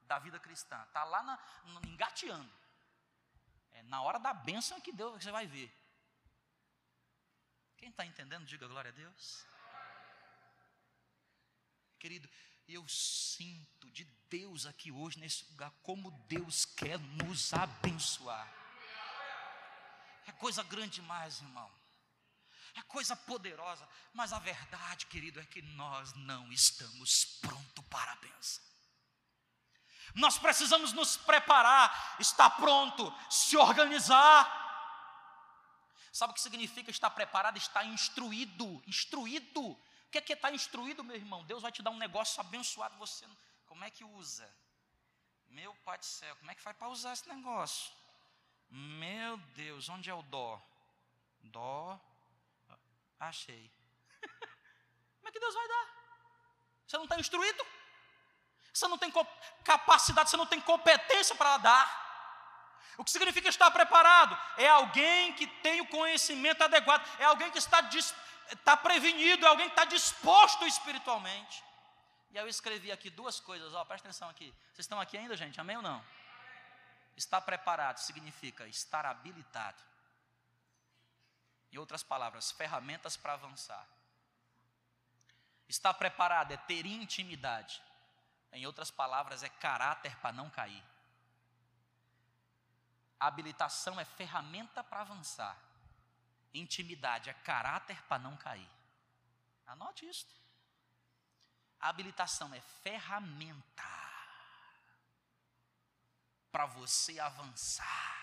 da 0.00 0.18
vida 0.18 0.40
cristã. 0.40 0.82
Está 0.82 1.04
lá 1.04 1.22
na, 1.22 1.38
no, 1.66 1.86
engateando. 1.86 2.52
É 3.70 3.82
na 3.84 4.02
hora 4.02 4.18
da 4.18 4.34
bênção 4.34 4.80
que 4.80 4.92
Deus 4.92 5.22
você 5.22 5.30
vai 5.30 5.46
ver. 5.46 5.72
Quem 7.76 7.90
está 7.90 8.04
entendendo, 8.04 8.44
diga 8.46 8.66
glória 8.66 8.90
a 8.90 8.94
Deus. 8.94 9.46
Querido, 12.00 12.28
eu 12.68 12.86
sinto 12.88 13.90
de 13.90 14.04
Deus 14.28 14.66
aqui 14.66 14.90
hoje 14.90 15.18
nesse 15.18 15.44
lugar, 15.50 15.70
como 15.82 16.10
Deus 16.28 16.64
quer 16.64 16.98
nos 16.98 17.52
abençoar. 17.52 18.52
É 20.26 20.32
coisa 20.32 20.62
grande 20.62 21.00
demais, 21.00 21.40
irmão. 21.40 21.70
É 22.74 22.82
coisa 22.82 23.14
poderosa, 23.14 23.88
mas 24.12 24.32
a 24.32 24.38
verdade, 24.38 25.06
querido, 25.06 25.38
é 25.38 25.44
que 25.44 25.62
nós 25.62 26.12
não 26.14 26.50
estamos 26.50 27.24
prontos 27.40 27.84
para 27.88 28.12
a 28.12 28.16
bênção. 28.16 28.64
Nós 30.14 30.38
precisamos 30.38 30.92
nos 30.92 31.16
preparar, 31.16 32.16
estar 32.18 32.50
pronto, 32.50 33.12
se 33.30 33.56
organizar. 33.56 34.62
Sabe 36.12 36.32
o 36.32 36.34
que 36.34 36.40
significa 36.40 36.90
estar 36.90 37.10
preparado? 37.10 37.56
Estar 37.56 37.84
instruído, 37.84 38.82
instruído 38.86 39.76
que 40.14 40.18
é 40.18 40.20
que 40.20 40.32
está 40.32 40.52
instruído, 40.52 41.02
meu 41.02 41.16
irmão? 41.16 41.42
Deus 41.44 41.62
vai 41.62 41.72
te 41.72 41.82
dar 41.82 41.90
um 41.90 41.96
negócio 41.96 42.40
abençoado, 42.40 42.96
você 42.96 43.26
como 43.66 43.82
é 43.84 43.90
que 43.90 44.04
usa? 44.04 44.48
Meu 45.48 45.74
Pai 45.84 45.98
do 45.98 46.04
céu, 46.04 46.36
como 46.36 46.50
é 46.50 46.54
que 46.54 46.62
faz 46.62 46.76
para 46.76 46.88
usar 46.88 47.12
esse 47.14 47.28
negócio? 47.28 47.92
Meu 48.70 49.36
Deus, 49.56 49.88
onde 49.88 50.08
é 50.08 50.14
o 50.14 50.22
dó? 50.22 50.62
Dó, 51.42 51.98
achei. 53.18 53.68
como 55.18 55.28
é 55.28 55.32
que 55.32 55.40
Deus 55.40 55.54
vai 55.54 55.66
dar? 55.66 55.86
Você 56.86 56.96
não 56.96 57.04
está 57.04 57.18
instruído? 57.18 57.66
Você 58.72 58.86
não 58.86 58.98
tem 58.98 59.12
capacidade, 59.64 60.30
você 60.30 60.36
não 60.36 60.46
tem 60.46 60.60
competência 60.60 61.34
para 61.34 61.56
dar. 61.58 62.04
O 62.96 63.04
que 63.04 63.10
significa 63.10 63.48
estar 63.48 63.70
preparado? 63.72 64.38
É 64.58 64.68
alguém 64.68 65.32
que 65.32 65.46
tem 65.46 65.80
o 65.80 65.88
conhecimento 65.88 66.62
adequado, 66.62 67.04
é 67.18 67.24
alguém 67.24 67.50
que 67.50 67.58
está 67.58 67.80
disposto 67.80 68.23
está 68.54 68.76
prevenido, 68.76 69.44
é 69.44 69.48
alguém 69.48 69.68
que 69.68 69.72
está 69.72 69.84
disposto 69.84 70.66
espiritualmente. 70.66 71.62
E 72.30 72.38
aí 72.38 72.44
eu 72.44 72.48
escrevi 72.48 72.90
aqui 72.90 73.10
duas 73.10 73.38
coisas, 73.38 73.72
ó, 73.74 73.84
presta 73.84 74.08
atenção 74.08 74.28
aqui. 74.28 74.52
Vocês 74.72 74.80
estão 74.80 75.00
aqui 75.00 75.16
ainda, 75.16 75.36
gente? 75.36 75.60
Amém 75.60 75.76
ou 75.76 75.82
não? 75.82 76.04
Estar 77.16 77.40
preparado 77.40 77.98
significa 77.98 78.66
estar 78.66 79.06
habilitado. 79.06 79.80
Em 81.72 81.78
outras 81.78 82.02
palavras, 82.02 82.50
ferramentas 82.50 83.16
para 83.16 83.34
avançar. 83.34 83.86
Estar 85.68 85.94
preparado 85.94 86.52
é 86.52 86.56
ter 86.56 86.86
intimidade. 86.86 87.80
Em 88.52 88.66
outras 88.66 88.90
palavras, 88.90 89.42
é 89.42 89.48
caráter 89.48 90.16
para 90.16 90.32
não 90.32 90.50
cair. 90.50 90.84
Habilitação 93.18 93.98
é 93.98 94.04
ferramenta 94.04 94.82
para 94.84 95.00
avançar. 95.00 95.56
Intimidade 96.54 97.28
é 97.28 97.34
caráter 97.34 98.00
para 98.04 98.22
não 98.22 98.36
cair. 98.36 98.70
Anote 99.66 100.08
isso. 100.08 100.26
A 101.80 101.88
habilitação 101.88 102.54
é 102.54 102.60
ferramenta 102.60 103.82
para 106.52 106.66
você 106.66 107.18
avançar. 107.18 108.14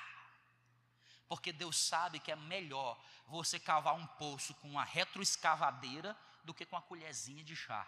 Porque 1.28 1.52
Deus 1.52 1.78
sabe 1.78 2.20
que 2.20 2.32
é 2.32 2.36
melhor 2.36 2.98
você 3.28 3.60
cavar 3.60 3.94
um 3.94 4.08
poço 4.08 4.54
com 4.56 4.70
uma 4.70 4.84
retroescavadeira 4.84 6.18
do 6.44 6.54
que 6.54 6.66
com 6.66 6.76
a 6.76 6.82
colherzinha 6.82 7.44
de 7.44 7.56
chá. 7.56 7.88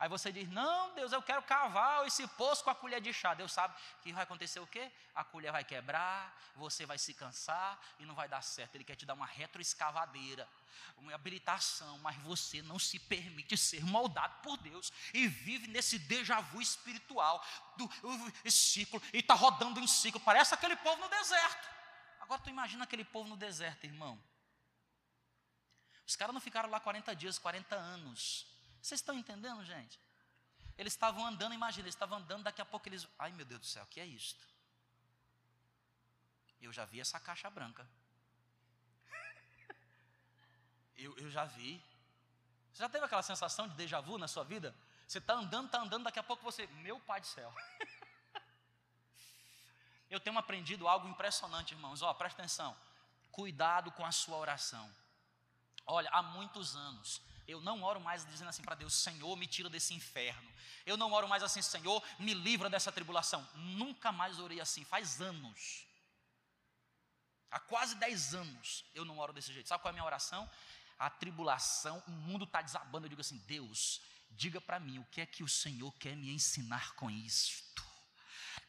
Aí 0.00 0.08
você 0.08 0.32
diz: 0.32 0.48
Não, 0.48 0.94
Deus, 0.94 1.12
eu 1.12 1.22
quero 1.22 1.42
cavar 1.42 2.06
esse 2.06 2.26
poço 2.28 2.64
com 2.64 2.70
a 2.70 2.74
colher 2.74 3.02
de 3.02 3.12
chá. 3.12 3.34
Deus 3.34 3.52
sabe 3.52 3.74
que 4.02 4.10
vai 4.14 4.22
acontecer 4.22 4.58
o 4.58 4.66
quê? 4.66 4.90
A 5.14 5.22
colher 5.22 5.52
vai 5.52 5.62
quebrar, 5.62 6.34
você 6.56 6.86
vai 6.86 6.96
se 6.96 7.12
cansar 7.12 7.78
e 7.98 8.06
não 8.06 8.14
vai 8.14 8.26
dar 8.26 8.40
certo. 8.40 8.74
Ele 8.76 8.84
quer 8.84 8.96
te 8.96 9.04
dar 9.04 9.12
uma 9.12 9.26
retroescavadeira, 9.26 10.48
uma 10.96 11.14
habilitação, 11.14 11.98
mas 11.98 12.16
você 12.22 12.62
não 12.62 12.78
se 12.78 12.98
permite 12.98 13.58
ser 13.58 13.84
moldado 13.84 14.34
por 14.42 14.56
Deus 14.56 14.90
e 15.12 15.28
vive 15.28 15.66
nesse 15.66 15.98
déjà 15.98 16.40
vu 16.40 16.62
espiritual 16.62 17.44
do 17.76 17.90
ciclo 18.50 19.02
e 19.12 19.18
está 19.18 19.34
rodando 19.34 19.80
em 19.80 19.86
ciclo. 19.86 20.18
Parece 20.20 20.54
aquele 20.54 20.76
povo 20.76 20.98
no 21.02 21.10
deserto. 21.10 21.68
Agora 22.20 22.40
tu 22.40 22.48
imagina 22.48 22.84
aquele 22.84 23.04
povo 23.04 23.28
no 23.28 23.36
deserto, 23.36 23.84
irmão. 23.84 24.18
Os 26.06 26.16
caras 26.16 26.32
não 26.32 26.40
ficaram 26.40 26.70
lá 26.70 26.80
40 26.80 27.14
dias, 27.14 27.38
40 27.38 27.76
anos. 27.76 28.49
Vocês 28.82 29.00
estão 29.00 29.18
entendendo, 29.18 29.64
gente? 29.64 30.00
Eles 30.76 30.94
estavam 30.94 31.26
andando, 31.26 31.52
imagina, 31.52 31.84
eles 31.84 31.94
estavam 31.94 32.18
andando, 32.18 32.44
daqui 32.44 32.60
a 32.60 32.64
pouco 32.64 32.88
eles. 32.88 33.06
Ai 33.18 33.32
meu 33.32 33.44
Deus 33.44 33.60
do 33.60 33.66
céu, 33.66 33.84
o 33.84 33.86
que 33.86 34.00
é 34.00 34.06
isto? 34.06 34.46
Eu 36.60 36.72
já 36.72 36.84
vi 36.84 37.00
essa 37.00 37.20
caixa 37.20 37.50
branca. 37.50 37.86
Eu, 40.96 41.16
eu 41.16 41.30
já 41.30 41.46
vi. 41.46 41.82
Você 42.70 42.82
já 42.82 42.88
teve 42.88 43.04
aquela 43.04 43.22
sensação 43.22 43.66
de 43.66 43.74
déjà 43.74 44.00
vu 44.00 44.18
na 44.18 44.28
sua 44.28 44.44
vida? 44.44 44.74
Você 45.06 45.18
está 45.18 45.34
andando, 45.34 45.66
está 45.66 45.80
andando, 45.80 46.04
daqui 46.04 46.18
a 46.18 46.22
pouco 46.22 46.42
você. 46.42 46.66
Meu 46.68 47.00
pai 47.00 47.20
do 47.20 47.26
céu. 47.26 47.52
eu 50.10 50.20
tenho 50.20 50.38
aprendido 50.38 50.86
algo 50.86 51.08
impressionante, 51.08 51.72
irmãos. 51.72 52.02
Ó, 52.02 52.12
presta 52.14 52.42
atenção. 52.42 52.76
Cuidado 53.32 53.90
com 53.92 54.04
a 54.04 54.12
sua 54.12 54.36
oração. 54.36 54.94
Olha, 55.86 56.08
há 56.10 56.22
muitos 56.22 56.76
anos 56.76 57.20
eu 57.46 57.60
não 57.60 57.82
oro 57.82 58.00
mais 58.00 58.24
dizendo 58.24 58.48
assim 58.48 58.62
para 58.62 58.74
Deus: 58.74 58.94
Senhor, 58.94 59.36
me 59.36 59.46
tira 59.46 59.68
desse 59.68 59.92
inferno. 59.92 60.50
Eu 60.86 60.96
não 60.96 61.12
oro 61.12 61.28
mais 61.28 61.42
assim: 61.42 61.60
Senhor, 61.60 62.02
me 62.18 62.32
livra 62.32 62.70
dessa 62.70 62.92
tribulação. 62.92 63.46
Nunca 63.54 64.12
mais 64.12 64.38
orei 64.38 64.60
assim, 64.60 64.84
faz 64.84 65.20
anos. 65.20 65.86
Há 67.50 67.58
quase 67.58 67.96
10 67.96 68.34
anos 68.34 68.84
eu 68.94 69.04
não 69.04 69.18
oro 69.18 69.32
desse 69.32 69.52
jeito. 69.52 69.68
Sabe 69.68 69.82
qual 69.82 69.90
é 69.90 69.92
a 69.92 69.94
minha 69.94 70.04
oração? 70.04 70.48
A 70.98 71.10
tribulação, 71.10 72.02
o 72.06 72.10
mundo 72.12 72.44
está 72.44 72.62
desabando. 72.62 73.06
Eu 73.06 73.10
digo 73.10 73.20
assim: 73.20 73.38
Deus, 73.38 74.00
diga 74.30 74.60
para 74.60 74.78
mim 74.78 74.98
o 74.98 75.04
que 75.06 75.20
é 75.20 75.26
que 75.26 75.42
o 75.42 75.48
Senhor 75.48 75.92
quer 75.98 76.16
me 76.16 76.30
ensinar 76.30 76.94
com 76.94 77.10
isto. 77.10 77.89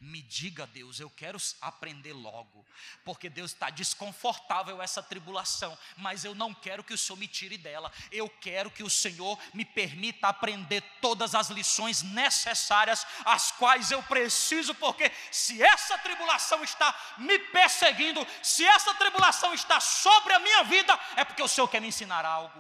Me 0.03 0.19
diga, 0.23 0.65
Deus, 0.65 0.99
eu 0.99 1.11
quero 1.11 1.37
aprender 1.61 2.11
logo, 2.11 2.65
porque 3.05 3.29
Deus 3.29 3.51
está 3.51 3.69
desconfortável 3.69 4.81
essa 4.81 5.03
tribulação, 5.03 5.77
mas 5.95 6.25
eu 6.25 6.33
não 6.33 6.55
quero 6.55 6.83
que 6.83 6.95
o 6.95 6.97
Senhor 6.97 7.17
me 7.17 7.27
tire 7.27 7.55
dela. 7.55 7.91
Eu 8.11 8.27
quero 8.27 8.71
que 8.71 8.81
o 8.81 8.89
Senhor 8.89 9.37
me 9.53 9.63
permita 9.63 10.27
aprender 10.27 10.81
todas 10.99 11.35
as 11.35 11.51
lições 11.51 12.01
necessárias, 12.01 13.05
as 13.23 13.51
quais 13.51 13.91
eu 13.91 14.01
preciso, 14.01 14.73
porque 14.73 15.11
se 15.31 15.61
essa 15.61 15.95
tribulação 15.99 16.63
está 16.63 17.15
me 17.19 17.37
perseguindo, 17.37 18.25
se 18.41 18.65
essa 18.65 18.95
tribulação 18.95 19.53
está 19.53 19.79
sobre 19.79 20.33
a 20.33 20.39
minha 20.39 20.63
vida, 20.63 20.99
é 21.15 21.23
porque 21.23 21.43
o 21.43 21.47
Senhor 21.47 21.67
quer 21.67 21.79
me 21.79 21.89
ensinar 21.89 22.25
algo. 22.25 22.59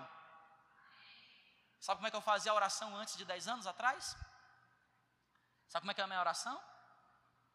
Sabe 1.79 1.97
como 1.97 2.07
é 2.07 2.11
que 2.11 2.17
eu 2.17 2.21
fazia 2.21 2.51
a 2.51 2.55
oração 2.55 2.95
antes 2.95 3.17
de 3.17 3.25
10 3.25 3.47
anos 3.47 3.65
atrás? 3.65 4.15
Sabe 5.67 5.81
como 5.81 5.89
é 5.89 5.95
que 5.95 6.01
era 6.01 6.05
a 6.05 6.07
minha 6.07 6.19
oração? 6.19 6.61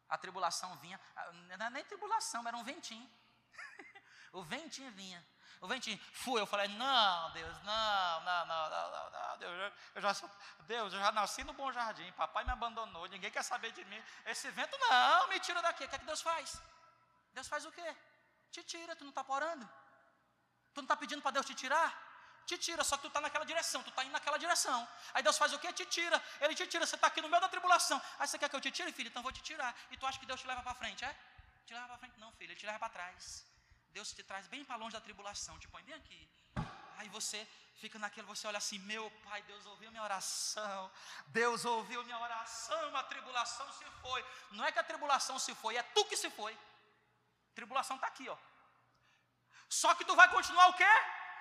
A 0.09 0.17
tribulação 0.17 0.75
vinha, 0.77 0.99
não 1.33 1.53
era 1.53 1.69
nem 1.69 1.83
tribulação, 1.83 2.47
era 2.47 2.55
um 2.55 2.63
ventinho. 2.63 3.09
o 4.31 4.43
ventinho 4.43 4.91
vinha. 4.91 5.25
O 5.59 5.67
ventinho, 5.67 5.99
fui, 6.13 6.39
eu 6.39 6.45
falei, 6.45 6.67
não, 6.67 7.31
Deus, 7.31 7.63
não, 7.63 8.21
não, 8.21 8.45
não, 8.45 8.69
não, 8.69 9.09
não, 9.09 9.37
Deus, 9.39 9.73
eu 9.95 10.01
já 10.01 10.13
Deus, 10.59 10.93
eu 10.93 10.99
já 10.99 11.11
nasci 11.11 11.43
no 11.43 11.53
bom 11.53 11.71
jardim, 11.71 12.11
papai 12.11 12.43
me 12.43 12.51
abandonou, 12.51 13.07
ninguém 13.07 13.31
quer 13.31 13.43
saber 13.43 13.71
de 13.71 13.83
mim. 13.85 14.03
Esse 14.25 14.51
vento, 14.51 14.77
não, 14.77 15.27
me 15.29 15.39
tira 15.39 15.61
daqui. 15.61 15.85
O 15.85 15.89
que 15.89 15.95
é 15.95 15.99
que 15.99 16.05
Deus 16.05 16.21
faz? 16.21 16.61
Deus 17.33 17.47
faz 17.47 17.65
o 17.65 17.71
quê? 17.71 17.95
Te 18.51 18.63
tira, 18.63 18.95
tu 18.95 19.03
não 19.03 19.09
está 19.09 19.25
orando. 19.27 19.67
Tu 20.73 20.77
não 20.77 20.83
está 20.83 20.95
pedindo 20.95 21.21
para 21.21 21.31
Deus 21.31 21.45
te 21.45 21.55
tirar? 21.55 22.06
Te 22.49 22.57
tira, 22.65 22.83
só 22.89 22.95
que 22.97 23.03
tu 23.03 23.09
está 23.09 23.21
naquela 23.25 23.45
direção, 23.51 23.83
tu 23.83 23.89
está 23.89 24.03
indo 24.05 24.13
naquela 24.17 24.37
direção. 24.43 24.79
Aí 25.13 25.21
Deus 25.21 25.37
faz 25.41 25.51
o 25.55 25.59
quê? 25.59 25.71
Te 25.79 25.85
tira. 25.85 26.17
Ele 26.39 26.55
te 26.59 26.65
tira, 26.65 26.85
você 26.85 26.95
está 26.95 27.07
aqui 27.07 27.21
no 27.21 27.29
meio 27.33 27.41
da 27.41 27.49
tribulação. 27.49 28.01
Aí 28.17 28.27
você 28.27 28.37
quer 28.39 28.49
que 28.49 28.55
eu 28.55 28.61
te 28.61 28.71
tire, 28.71 28.91
filho? 28.91 29.09
Então 29.09 29.21
vou 29.21 29.33
te 29.37 29.41
tirar. 29.49 29.75
E 29.91 29.97
tu 29.97 30.05
acha 30.07 30.17
que 30.17 30.25
Deus 30.25 30.39
te 30.41 30.47
leva 30.47 30.63
para 30.63 30.73
frente, 30.73 31.03
é? 31.03 31.11
Te 31.65 31.73
leva 31.73 31.87
para 31.87 31.97
frente, 31.97 32.17
não, 32.17 32.31
filho, 32.31 32.51
ele 32.51 32.59
te 32.59 32.65
leva 32.65 32.79
para 32.79 32.89
trás. 32.89 33.45
Deus 33.91 34.13
te 34.13 34.23
traz 34.23 34.47
bem 34.47 34.63
para 34.63 34.77
longe 34.77 34.93
da 34.93 35.01
tribulação, 35.01 35.59
te 35.59 35.67
põe 35.67 35.83
bem 35.83 35.95
aqui. 35.95 36.21
Aí 36.97 37.09
você 37.09 37.45
fica 37.81 37.99
naquele, 37.99 38.25
você 38.25 38.47
olha 38.47 38.57
assim, 38.57 38.79
meu 38.79 39.11
pai, 39.25 39.41
Deus 39.43 39.65
ouviu 39.65 39.91
minha 39.91 40.03
oração, 40.03 40.91
Deus 41.27 41.65
ouviu 41.65 42.03
minha 42.05 42.19
oração, 42.19 42.95
a 42.95 43.03
tribulação 43.03 43.71
se 43.73 43.85
foi. 44.01 44.25
Não 44.51 44.63
é 44.65 44.71
que 44.71 44.79
a 44.79 44.83
tribulação 44.83 45.37
se 45.37 45.53
foi, 45.55 45.75
é 45.75 45.83
tu 45.83 46.05
que 46.05 46.15
se 46.15 46.29
foi. 46.29 46.53
A 46.53 47.55
tribulação 47.55 47.97
está 47.97 48.07
aqui, 48.07 48.27
ó. 48.29 48.37
Só 49.69 49.93
que 49.95 50.05
tu 50.05 50.15
vai 50.15 50.29
continuar 50.29 50.67
o 50.69 50.73
quê? 50.73 50.93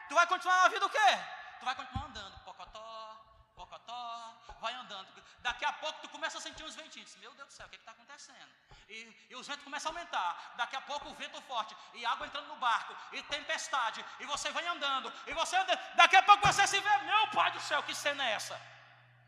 Tu 0.09 0.15
vai 0.15 0.27
continuar 0.27 0.63
na 0.63 0.69
vida 0.69 0.87
o 0.87 0.91
quê? 0.91 1.19
Tu 1.59 1.65
vai 1.65 1.75
continuar 1.75 2.07
andando, 2.07 2.39
pocotó, 2.41 3.25
pocotó, 3.55 4.35
vai 4.61 4.75
andando. 4.75 5.09
Daqui 5.41 5.65
a 5.65 5.73
pouco 5.73 6.01
tu 6.01 6.09
começa 6.09 6.39
a 6.39 6.41
sentir 6.41 6.65
uns 6.65 6.75
ventinhos. 6.75 7.15
Meu 7.17 7.33
Deus 7.35 7.49
do 7.49 7.55
céu, 7.55 7.67
o 7.67 7.71
que 7.71 7.77
está 7.77 7.93
acontecendo? 7.93 8.51
E, 8.89 9.27
e, 9.31 9.37
os 9.37 9.47
ventos 9.47 9.65
começam 9.65 9.91
a 9.91 9.95
aumentar. 9.95 10.55
Daqui 10.57 10.77
a 10.77 10.81
pouco 10.81 11.09
o 11.09 11.15
vento 11.15 11.41
forte, 11.43 11.77
e 11.95 12.05
água 12.05 12.27
entrando 12.27 12.47
no 12.47 12.57
barco, 12.57 12.97
e 13.13 13.23
tempestade, 13.25 14.05
e 14.21 14.27
você 14.27 14.51
vai 14.51 14.67
andando, 14.67 15.13
e 15.27 15.35
você 15.35 15.57
anda. 15.57 15.77
Daqui 15.95 16.17
a 16.17 16.23
pouco 16.23 16.47
você 16.47 16.67
se 16.67 16.81
vê, 16.81 16.99
meu 16.99 17.29
pai 17.29 17.51
do 17.53 17.61
céu, 17.61 17.83
que 17.83 17.95
cena 17.95 18.25
é 18.25 18.33
essa? 18.33 18.61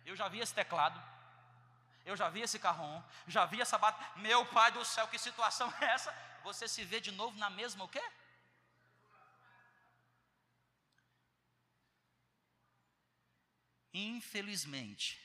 Eu 0.05 0.16
já 0.16 0.29
vi 0.29 0.41
esse 0.41 0.55
teclado. 0.55 1.01
Eu 2.05 2.16
já 2.16 2.29
vi 2.31 2.41
esse 2.41 2.59
carrão, 2.59 3.05
já 3.26 3.45
vi 3.45 3.61
essa 3.61 3.76
bata. 3.76 4.03
Meu 4.16 4.47
pai 4.47 4.72
do 4.72 4.85
céu, 4.85 5.07
que 5.09 5.18
situação 5.18 5.72
é 5.81 5.85
essa? 5.87 6.14
Você 6.43 6.66
se 6.66 6.83
vê 6.85 7.01
de 7.01 7.12
novo 7.12 7.37
na 7.39 7.51
mesma 7.51 7.85
o 7.85 7.89
quê? 7.89 8.03
Infelizmente, 13.93 15.18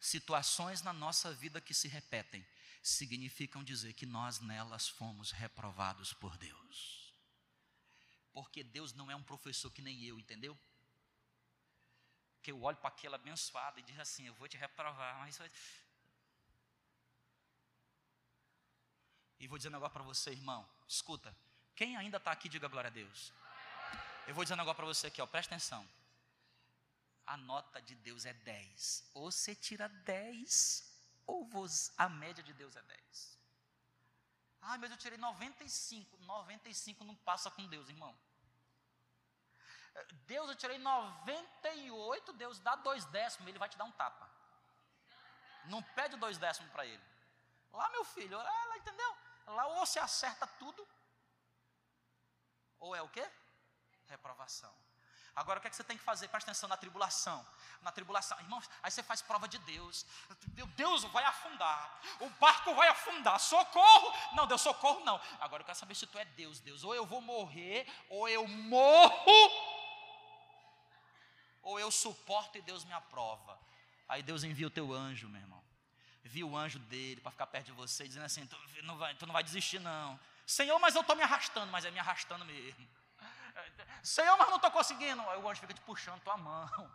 situações 0.00 0.82
na 0.82 0.92
nossa 0.92 1.32
vida 1.32 1.60
que 1.60 1.74
se 1.74 1.88
repetem 1.88 2.44
significam 2.82 3.62
dizer 3.62 3.92
que 3.92 4.06
nós 4.06 4.40
nelas 4.40 4.88
fomos 4.88 5.30
reprovados 5.30 6.12
por 6.12 6.36
Deus. 6.36 7.14
Porque 8.32 8.64
Deus 8.64 8.92
não 8.92 9.10
é 9.10 9.14
um 9.14 9.22
professor 9.22 9.70
que 9.70 9.82
nem 9.82 10.02
eu, 10.04 10.18
entendeu? 10.18 10.58
Que 12.42 12.50
eu 12.50 12.60
olho 12.62 12.78
para 12.78 12.88
aquele 12.88 13.14
abençoado 13.14 13.78
e 13.78 13.82
diz 13.82 13.98
assim: 13.98 14.26
Eu 14.26 14.34
vou 14.34 14.48
te 14.48 14.56
reprovar, 14.56 15.18
mas. 15.18 15.38
E 19.38 19.46
vou 19.46 19.58
dizer 19.58 19.68
um 19.68 19.72
negócio 19.72 19.92
para 19.92 20.02
você, 20.02 20.30
irmão. 20.30 20.68
Escuta. 20.88 21.36
Quem 21.76 21.96
ainda 21.96 22.16
está 22.16 22.32
aqui, 22.32 22.48
diga 22.48 22.68
glória 22.68 22.88
a 22.88 22.92
Deus. 22.92 23.32
Eu 24.26 24.34
vou 24.34 24.44
dizer 24.44 24.54
um 24.54 24.56
negócio 24.56 24.76
para 24.76 24.86
você 24.86 25.08
aqui, 25.08 25.20
ó, 25.20 25.26
presta 25.26 25.54
atenção 25.54 25.86
a 27.32 27.36
nota 27.38 27.80
de 27.80 27.94
Deus 27.94 28.26
é 28.26 28.34
10. 28.34 29.10
Ou 29.14 29.30
você 29.30 29.54
tira 29.54 29.88
10, 29.88 30.84
ou 31.26 31.46
vos, 31.46 31.90
a 31.96 32.06
média 32.08 32.42
de 32.44 32.52
Deus 32.52 32.76
é 32.76 32.82
10. 32.82 33.38
Ah, 34.60 34.76
mas 34.76 34.90
eu 34.90 34.98
tirei 34.98 35.16
95. 35.16 36.18
95 36.18 37.04
não 37.04 37.16
passa 37.16 37.50
com 37.50 37.66
Deus, 37.68 37.88
irmão. 37.88 38.14
Deus, 40.26 40.48
eu 40.50 40.56
tirei 40.56 40.78
98, 40.78 42.32
Deus 42.34 42.58
dá 42.60 42.76
dois 42.76 43.04
décimos, 43.06 43.48
ele 43.48 43.58
vai 43.58 43.68
te 43.68 43.78
dar 43.78 43.84
um 43.84 43.92
tapa. 43.92 44.30
Não 45.64 45.82
pede 45.82 46.16
dois 46.16 46.36
décimos 46.36 46.70
para 46.70 46.84
ele. 46.84 47.02
Lá, 47.72 47.88
meu 47.90 48.04
filho, 48.04 48.36
lá, 48.36 48.76
entendeu? 48.76 49.16
Lá 49.46 49.66
ou 49.68 49.86
você 49.86 49.98
acerta 49.98 50.46
tudo, 50.46 50.86
ou 52.78 52.94
é 52.94 53.00
o 53.00 53.08
quê? 53.08 53.26
Reprovação. 54.08 54.81
Agora 55.34 55.58
o 55.58 55.62
que, 55.62 55.66
é 55.66 55.70
que 55.70 55.76
você 55.76 55.84
tem 55.84 55.96
que 55.96 56.04
fazer? 56.04 56.28
Presta 56.28 56.50
atenção 56.50 56.68
na 56.68 56.76
tribulação. 56.76 57.46
Na 57.80 57.90
tribulação, 57.90 58.38
irmãos, 58.40 58.68
aí 58.82 58.90
você 58.90 59.02
faz 59.02 59.22
prova 59.22 59.48
de 59.48 59.58
Deus. 59.58 60.04
Deus 60.76 61.04
vai 61.04 61.24
afundar. 61.24 62.00
O 62.20 62.28
barco 62.30 62.74
vai 62.74 62.88
afundar. 62.88 63.40
Socorro! 63.40 64.12
Não, 64.34 64.46
Deus, 64.46 64.60
socorro 64.60 65.04
não. 65.04 65.20
Agora 65.40 65.62
eu 65.62 65.64
quero 65.64 65.78
saber 65.78 65.94
se 65.94 66.06
tu 66.06 66.18
é 66.18 66.24
Deus, 66.24 66.60
Deus. 66.60 66.84
Ou 66.84 66.94
eu 66.94 67.06
vou 67.06 67.22
morrer, 67.22 67.86
ou 68.10 68.28
eu 68.28 68.46
morro, 68.46 69.32
ou 71.62 71.80
eu 71.80 71.90
suporto 71.90 72.58
e 72.58 72.62
Deus 72.62 72.84
me 72.84 72.92
aprova. 72.92 73.58
Aí 74.08 74.22
Deus 74.22 74.44
envia 74.44 74.66
o 74.66 74.70
teu 74.70 74.92
anjo, 74.92 75.28
meu 75.28 75.40
irmão. 75.40 75.62
Envia 76.24 76.46
o 76.46 76.56
anjo 76.56 76.78
dele 76.78 77.20
para 77.20 77.30
ficar 77.30 77.46
perto 77.46 77.66
de 77.66 77.72
você, 77.72 78.06
dizendo 78.06 78.26
assim: 78.26 78.46
tu 78.46 78.56
não 78.82 78.98
vai, 78.98 79.14
tu 79.14 79.26
não 79.26 79.32
vai 79.32 79.42
desistir, 79.42 79.78
não. 79.78 80.20
Senhor, 80.46 80.78
mas 80.78 80.94
eu 80.94 81.00
estou 81.00 81.16
me 81.16 81.22
arrastando, 81.22 81.72
mas 81.72 81.84
é 81.84 81.90
me 81.90 81.98
arrastando 81.98 82.44
mesmo. 82.44 82.86
Senhor, 84.02 84.36
mas 84.36 84.48
não 84.48 84.56
estou 84.56 84.70
conseguindo. 84.70 85.22
Aí 85.30 85.38
o 85.38 85.48
anjo 85.48 85.60
fica 85.60 85.74
te 85.74 85.80
puxando 85.82 86.20
tua 86.20 86.36
mão. 86.36 86.90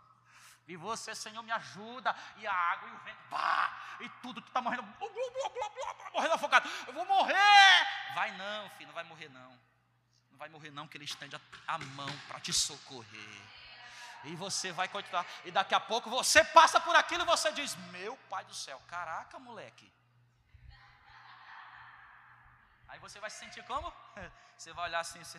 E 0.66 0.76
você, 0.76 1.14
Senhor, 1.14 1.42
me 1.42 1.50
ajuda. 1.50 2.14
E 2.36 2.46
a 2.46 2.52
água 2.52 2.88
e 2.88 2.92
o 2.92 2.98
vento, 2.98 3.18
pá, 3.30 3.96
e 4.00 4.08
tudo, 4.20 4.42
tu 4.42 4.48
está 4.48 4.60
morrendo, 4.60 4.82
morrendo 6.12 6.34
afogado. 6.34 6.68
Eu 6.86 6.92
vou 6.92 7.06
morrer. 7.06 7.86
Vai 8.14 8.30
não, 8.32 8.68
filho, 8.70 8.88
não 8.88 8.94
vai 8.94 9.04
morrer 9.04 9.30
não. 9.30 9.50
Não 10.30 10.38
vai 10.38 10.48
morrer 10.50 10.70
não, 10.70 10.86
que 10.86 10.98
ele 10.98 11.06
estende 11.06 11.34
a, 11.34 11.40
a 11.66 11.78
mão 11.78 12.18
para 12.28 12.38
te 12.40 12.52
socorrer. 12.52 13.42
E 14.24 14.36
você 14.36 14.70
vai 14.70 14.88
continuar. 14.88 15.24
E 15.44 15.50
daqui 15.50 15.74
a 15.74 15.80
pouco 15.80 16.10
você 16.10 16.44
passa 16.44 16.78
por 16.78 16.94
aquilo 16.94 17.22
e 17.22 17.26
você 17.26 17.50
diz: 17.52 17.74
Meu 17.90 18.16
pai 18.28 18.44
do 18.44 18.54
céu, 18.54 18.80
caraca, 18.88 19.38
moleque. 19.38 19.90
Aí 22.88 22.98
você 22.98 23.18
vai 23.20 23.30
se 23.30 23.38
sentir 23.38 23.64
como? 23.64 23.92
Você 24.58 24.72
vai 24.72 24.88
olhar 24.88 24.98
assim, 24.98 25.20
assim 25.22 25.38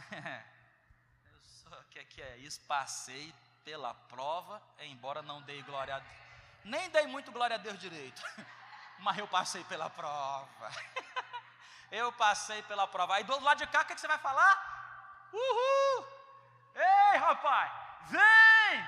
o 1.77 1.83
que, 1.89 2.03
que 2.05 2.21
é 2.21 2.37
isso? 2.37 2.59
Passei 2.61 3.33
pela 3.63 3.93
prova, 3.93 4.61
embora 4.79 5.21
não 5.21 5.41
dei 5.41 5.61
glória 5.63 5.95
a 5.95 5.99
Deus. 5.99 6.19
Nem 6.63 6.89
dei 6.89 7.07
muito 7.07 7.31
glória 7.31 7.55
a 7.55 7.59
Deus 7.59 7.79
direito. 7.79 8.21
Mas 8.99 9.17
eu 9.17 9.27
passei 9.27 9.63
pela 9.65 9.89
prova. 9.89 10.71
eu 11.91 12.11
passei 12.13 12.61
pela 12.63 12.87
prova. 12.87 13.15
Aí 13.15 13.23
do 13.23 13.39
lado 13.39 13.57
de 13.57 13.67
cá, 13.67 13.81
o 13.81 13.85
que, 13.85 13.95
que 13.95 14.01
você 14.01 14.07
vai 14.07 14.17
falar? 14.17 15.29
Uhul! 15.31 16.07
Ei, 16.75 17.17
rapaz, 17.17 17.71
vem! 18.09 18.85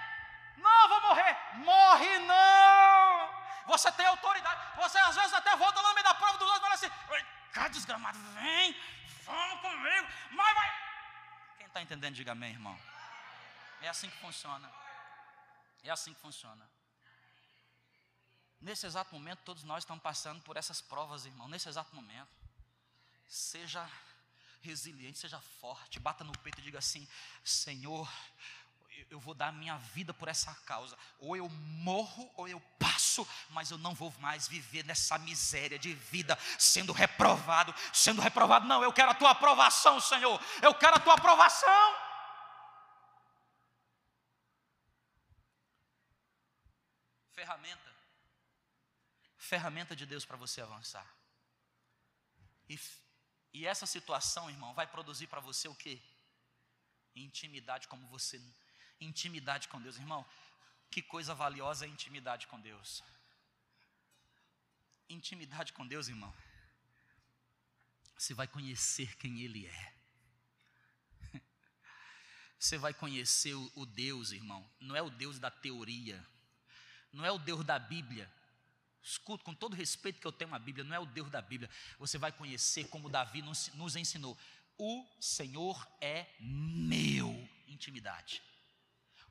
Não, 0.58 0.90
vou 0.90 1.02
morrer. 1.02 1.38
Morre 1.56 2.20
não! 2.20 3.42
Você 3.68 3.92
tem 3.94 4.06
autoridade. 4.06 4.60
Você 4.78 4.98
às 4.98 5.16
vezes 5.16 5.34
até 5.34 5.56
volta 5.56 5.82
no 5.82 5.94
meio 5.94 6.04
da 6.04 6.14
prova 6.14 6.38
dos 6.38 6.50
outros 6.50 6.58
e 6.58 6.62
fala 6.62 6.74
assim: 6.76 7.26
Cara 7.52 7.70
desgramado, 7.70 8.18
vem, 8.34 8.76
vamos 9.26 9.62
comigo, 9.62 10.08
mas 10.32 10.56
vai 10.56 10.81
está 11.72 11.82
entendendo, 11.82 12.16
diga 12.16 12.34
amém, 12.34 12.52
irmão. 12.52 12.78
É 13.82 13.88
assim 13.88 14.10
que 14.10 14.18
funciona. 14.18 14.72
É 15.84 15.90
assim 15.90 16.14
que 16.14 16.20
funciona. 16.20 16.70
Nesse 18.60 18.86
exato 18.86 19.14
momento, 19.14 19.40
todos 19.44 19.64
nós 19.64 19.84
estamos 19.84 20.04
passando 20.04 20.42
por 20.44 20.56
essas 20.56 20.82
provas, 20.82 21.26
irmão. 21.26 21.48
Nesse 21.48 21.68
exato 21.68 21.96
momento. 21.96 22.30
Seja 23.28 23.90
resiliente, 24.62 25.18
seja 25.18 25.40
forte, 25.60 26.00
bata 26.00 26.24
no 26.24 26.38
peito 26.40 26.60
e 26.60 26.64
diga 26.64 26.80
assim: 26.80 27.08
Senhor, 27.44 28.08
eu 29.10 29.20
vou 29.20 29.34
dar 29.34 29.52
minha 29.52 29.78
vida 29.78 30.14
por 30.14 30.28
essa 30.28 30.54
causa. 30.66 30.98
Ou 31.20 31.36
eu 31.36 31.50
morro, 31.50 32.30
ou 32.36 32.48
eu 32.48 32.60
passo, 32.78 33.01
mas 33.50 33.72
eu 33.72 33.78
não 33.78 33.94
vou 33.94 34.14
mais 34.20 34.48
viver 34.48 34.84
nessa 34.86 35.18
miséria 35.18 35.78
de 35.78 35.94
vida, 35.94 36.38
sendo 36.58 36.94
reprovado, 36.94 37.74
sendo 37.94 38.22
reprovado. 38.22 38.68
Não, 38.68 38.84
eu 38.84 38.94
quero 38.94 39.12
a 39.12 39.16
tua 39.16 39.32
aprovação, 39.32 40.00
Senhor. 40.00 40.40
Eu 40.62 40.74
quero 40.74 40.96
a 40.96 41.00
tua 41.00 41.16
aprovação. 41.16 41.96
Ferramenta. 47.32 47.92
Ferramenta 49.38 49.96
de 49.96 50.06
Deus 50.06 50.26
para 50.26 50.38
você 50.38 50.62
avançar. 50.62 51.08
E, 52.70 52.80
e 53.54 53.66
essa 53.66 53.86
situação, 53.86 54.50
irmão, 54.50 54.74
vai 54.74 54.88
produzir 54.88 55.28
para 55.28 55.42
você 55.42 55.68
o 55.68 55.76
quê? 55.76 56.02
Intimidade 57.16 57.88
como 57.88 58.08
você. 58.08 58.42
Intimidade 59.00 59.68
com 59.68 59.82
Deus, 59.82 59.98
irmão. 59.98 60.26
Que 60.92 61.02
coisa 61.02 61.34
valiosa 61.34 61.86
é 61.86 61.88
intimidade 61.88 62.48
com 62.48 62.60
Deus. 62.60 63.02
Intimidade 65.10 65.72
com 65.72 65.88
Deus, 65.88 66.10
irmão. 66.10 66.34
Você 68.18 68.34
vai 68.34 68.46
conhecer 68.46 69.16
quem 69.16 69.40
Ele 69.40 69.66
é. 69.66 69.94
Você 72.60 72.78
vai 72.78 72.94
conhecer 72.94 73.54
o, 73.54 73.86
Deus, 73.86 74.32
irmão. 74.32 74.70
Não 74.82 74.94
é 74.94 75.02
o 75.02 75.10
Deus 75.10 75.40
da 75.40 75.50
teoria. 75.50 76.24
Não 77.14 77.26
é 77.26 77.32
o 77.32 77.40
Deus 77.40 77.64
da 77.64 77.80
Bíblia. 77.80 78.30
Escuta, 79.02 79.46
com 79.46 79.56
todo 79.56 79.76
respeito 79.78 80.20
que 80.20 80.28
eu 80.28 80.32
tenho 80.32 80.54
a 80.54 80.60
Bíblia, 80.60 80.84
não 80.84 80.96
é 80.96 81.00
o 81.00 81.06
Deus 81.06 81.32
da 81.32 81.42
Bíblia. 81.42 81.70
Você 82.00 82.18
vai 82.18 82.34
conhecer 82.34 82.90
como 82.90 83.10
Davi 83.10 83.42
nos 83.42 83.96
ensinou. 83.96 84.38
O 84.78 85.08
Senhor 85.22 85.88
é 86.02 86.28
meu. 86.42 87.50
Intimidade 87.66 88.44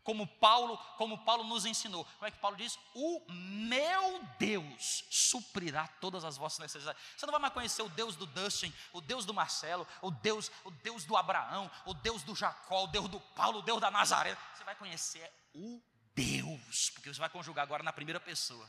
como 0.02 0.26
Paulo, 0.26 0.78
como 0.96 1.18
Paulo 1.24 1.44
nos 1.44 1.64
ensinou. 1.64 2.04
Como 2.04 2.26
é 2.26 2.30
que 2.30 2.38
Paulo 2.38 2.56
diz? 2.56 2.78
O 2.94 3.24
meu 3.28 4.22
Deus 4.38 5.04
suprirá 5.10 5.86
todas 6.00 6.24
as 6.24 6.36
vossas 6.36 6.58
necessidades. 6.58 7.00
Você 7.16 7.26
não 7.26 7.32
vai 7.32 7.40
mais 7.40 7.52
conhecer 7.52 7.82
o 7.82 7.88
Deus 7.88 8.16
do 8.16 8.26
Dustin, 8.26 8.72
o 8.92 9.00
Deus 9.00 9.24
do 9.24 9.34
Marcelo, 9.34 9.86
o 10.00 10.10
Deus, 10.10 10.50
o 10.64 10.70
Deus 10.70 11.04
do 11.04 11.16
Abraão, 11.16 11.70
o 11.84 11.94
Deus 11.94 12.22
do 12.22 12.34
Jacó, 12.34 12.84
o 12.84 12.86
Deus 12.86 13.08
do 13.08 13.20
Paulo, 13.20 13.58
o 13.58 13.62
Deus 13.62 13.80
da 13.80 13.90
Nazaré. 13.90 14.36
Você 14.54 14.64
vai 14.64 14.74
conhecer 14.74 15.30
o 15.54 15.82
Deus, 16.14 16.90
porque 16.90 17.12
você 17.12 17.20
vai 17.20 17.30
conjugar 17.30 17.62
agora 17.62 17.82
na 17.82 17.92
primeira 17.92 18.20
pessoa. 18.20 18.68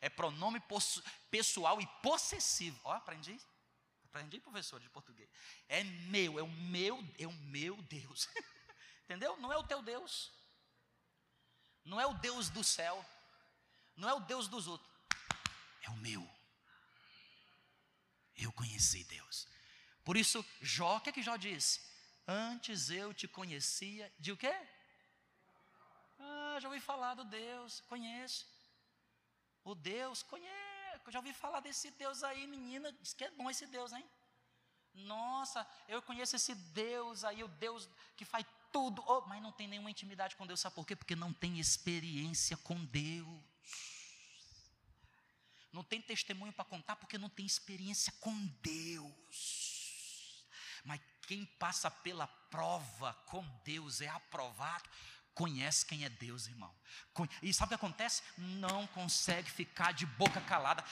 É 0.00 0.08
pronome 0.08 0.62
pessoal 1.30 1.80
e 1.80 1.86
possessivo. 2.02 2.78
Ó, 2.84 2.92
aprendi. 2.92 3.38
Aprendi, 4.04 4.40
professor 4.40 4.80
de 4.80 4.88
português. 4.88 5.28
É 5.68 5.82
meu, 5.82 6.38
é 6.38 6.42
o 6.42 6.48
meu, 6.48 7.04
é 7.18 7.26
o 7.26 7.32
meu 7.32 7.76
Deus. 7.82 8.28
Entendeu? 9.04 9.36
Não 9.38 9.52
é 9.52 9.56
o 9.56 9.64
teu 9.64 9.82
Deus 9.82 10.37
não 11.88 11.98
é 11.98 12.06
o 12.06 12.14
Deus 12.14 12.50
do 12.50 12.62
céu, 12.62 13.04
não 13.96 14.08
é 14.08 14.14
o 14.14 14.20
Deus 14.20 14.46
dos 14.46 14.66
outros, 14.68 14.88
é 15.82 15.90
o 15.90 15.96
meu. 15.96 16.22
Eu 18.36 18.52
conheci 18.52 19.02
Deus. 19.04 19.48
Por 20.04 20.16
isso, 20.16 20.44
Jó, 20.60 20.96
o 20.96 21.00
que 21.00 21.08
é 21.08 21.12
que 21.12 21.22
Jó 21.22 21.36
disse? 21.36 21.80
Antes 22.26 22.90
eu 22.90 23.12
te 23.14 23.26
conhecia, 23.26 24.12
de 24.18 24.30
o 24.32 24.36
quê? 24.36 24.54
Ah, 26.18 26.58
já 26.60 26.68
ouvi 26.68 26.80
falar 26.80 27.14
do 27.14 27.24
Deus, 27.24 27.80
conheço. 27.92 28.46
O 29.64 29.74
Deus, 29.74 30.22
conheço, 30.22 31.10
já 31.10 31.18
ouvi 31.18 31.32
falar 31.32 31.60
desse 31.60 31.90
Deus 31.92 32.22
aí, 32.22 32.46
menina, 32.46 32.92
diz 32.92 33.14
que 33.14 33.24
é 33.24 33.30
bom 33.30 33.48
esse 33.50 33.66
Deus, 33.66 33.92
hein? 33.92 34.06
Nossa, 34.94 35.66
eu 35.86 36.02
conheço 36.02 36.36
esse 36.36 36.54
Deus 36.54 37.24
aí, 37.24 37.42
o 37.42 37.48
Deus 37.48 37.88
que 38.16 38.26
faz 38.26 38.44
tudo, 38.72 39.02
oh, 39.06 39.22
mas 39.26 39.42
não 39.42 39.52
tem 39.52 39.68
nenhuma 39.68 39.90
intimidade 39.90 40.36
com 40.36 40.46
Deus. 40.46 40.60
Sabe 40.60 40.74
por 40.74 40.86
quê? 40.86 40.96
Porque 40.96 41.16
não 41.16 41.32
tem 41.32 41.58
experiência 41.58 42.56
com 42.56 42.84
Deus. 42.84 43.42
Não 45.72 45.84
tem 45.84 46.00
testemunho 46.00 46.52
para 46.52 46.64
contar 46.64 46.96
porque 46.96 47.18
não 47.18 47.28
tem 47.28 47.46
experiência 47.46 48.12
com 48.20 48.34
Deus. 48.62 50.44
Mas 50.84 51.00
quem 51.26 51.44
passa 51.44 51.90
pela 51.90 52.26
prova 52.26 53.12
com 53.26 53.42
Deus 53.64 54.00
é 54.00 54.08
aprovado. 54.08 54.88
Conhece 55.34 55.86
quem 55.86 56.04
é 56.04 56.08
Deus, 56.08 56.48
irmão. 56.48 56.74
E 57.42 57.52
sabe 57.54 57.66
o 57.66 57.68
que 57.68 57.74
acontece? 57.86 58.22
Não 58.36 58.86
consegue 58.88 59.50
ficar 59.50 59.92
de 59.92 60.04
boca 60.04 60.40
calada. 60.40 60.82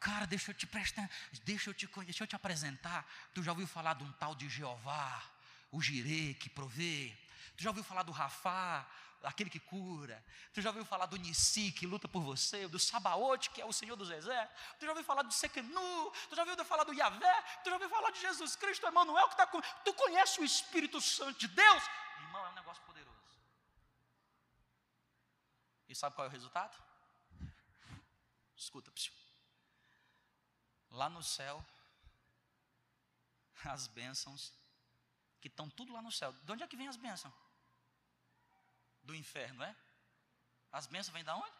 Cara, 0.00 0.26
deixa 0.26 0.50
eu 0.50 0.54
te 0.54 0.66
prestar, 0.66 1.08
deixa 1.44 1.70
eu 1.70 1.74
te, 1.74 1.86
deixa 2.04 2.24
eu 2.24 2.26
te 2.26 2.34
apresentar. 2.34 3.06
Tu 3.32 3.42
já 3.42 3.52
ouviu 3.52 3.66
falar 3.66 3.94
de 3.94 4.04
um 4.04 4.12
tal 4.12 4.34
de 4.34 4.48
Jeová? 4.48 5.33
O 5.74 5.80
Jirê 5.80 6.34
que 6.34 6.48
provê. 6.48 7.12
Tu 7.56 7.62
já 7.64 7.70
ouviu 7.70 7.82
falar 7.82 8.04
do 8.04 8.12
Rafá, 8.12 8.86
aquele 9.22 9.50
que 9.50 9.58
cura? 9.58 10.24
Tu 10.52 10.60
já 10.60 10.70
ouviu 10.70 10.84
falar 10.84 11.06
do 11.06 11.16
Nissi 11.16 11.72
que 11.72 11.86
luta 11.86 12.06
por 12.06 12.22
você, 12.22 12.68
do 12.68 12.78
Sabaote 12.78 13.50
que 13.50 13.60
é 13.60 13.66
o 13.66 13.72
Senhor 13.72 13.96
dos 13.96 14.10
Exércitos? 14.10 14.62
Tu 14.78 14.86
já 14.86 14.92
ouviu 14.92 15.04
falar 15.04 15.22
do 15.22 15.32
Sequenu? 15.32 16.12
Tu 16.30 16.36
já 16.36 16.42
ouviu 16.42 16.64
falar 16.64 16.84
do 16.84 16.94
Yahvé? 16.94 17.42
Tu 17.62 17.70
já 17.70 17.74
ouviu 17.74 17.88
falar 17.88 18.10
de 18.10 18.20
Jesus 18.20 18.54
Cristo, 18.54 18.86
Emmanuel 18.86 19.26
que 19.26 19.34
está 19.34 19.46
com. 19.46 19.60
Tu 19.60 19.92
conhece 19.94 20.40
o 20.40 20.44
Espírito 20.44 21.00
Santo 21.00 21.38
de 21.40 21.48
Deus? 21.48 21.82
Irmão, 22.20 22.46
é 22.46 22.50
um 22.50 22.54
negócio 22.54 22.82
poderoso. 22.84 23.14
E 25.88 25.94
sabe 25.94 26.14
qual 26.14 26.26
é 26.26 26.28
o 26.28 26.32
resultado? 26.32 26.76
Escuta, 28.56 28.92
psiu. 28.92 29.12
Lá 30.90 31.08
no 31.08 31.22
céu, 31.22 31.64
as 33.64 33.88
bênçãos 33.88 34.52
que 35.44 35.48
estão 35.48 35.68
tudo 35.68 35.92
lá 35.92 36.00
no 36.00 36.10
céu. 36.10 36.32
De 36.32 36.52
onde 36.52 36.62
é 36.62 36.66
que 36.66 36.74
vem 36.74 36.88
as 36.88 36.96
bênçãos? 36.96 37.34
Do 39.02 39.14
inferno, 39.14 39.62
é? 39.62 39.76
As 40.72 40.86
bênçãos 40.86 41.12
vêm 41.12 41.22
da 41.22 41.36
onde? 41.36 41.52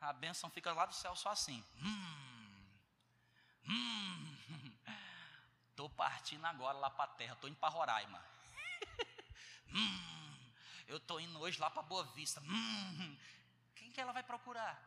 A 0.00 0.12
bênção 0.12 0.48
fica 0.48 0.72
lá 0.72 0.86
do 0.86 0.94
céu 0.94 1.16
só 1.16 1.30
assim. 1.30 1.64
Hum, 1.82 2.78
hum, 3.68 4.72
tô 5.74 5.90
partindo 5.90 6.44
agora 6.44 6.78
lá 6.78 6.88
para 6.88 7.06
a 7.06 7.14
terra, 7.16 7.34
tô 7.40 7.48
indo 7.48 7.56
para 7.56 7.70
Roraima. 7.70 8.24
hum, 9.74 10.52
eu 10.86 11.00
tô 11.00 11.18
indo 11.18 11.40
hoje 11.40 11.58
lá 11.58 11.68
para 11.68 11.82
Boa 11.82 12.04
Vista. 12.04 12.40
Hum, 12.42 13.18
quem 13.74 13.90
que 13.90 14.00
ela 14.00 14.12
vai 14.12 14.22
procurar? 14.22 14.80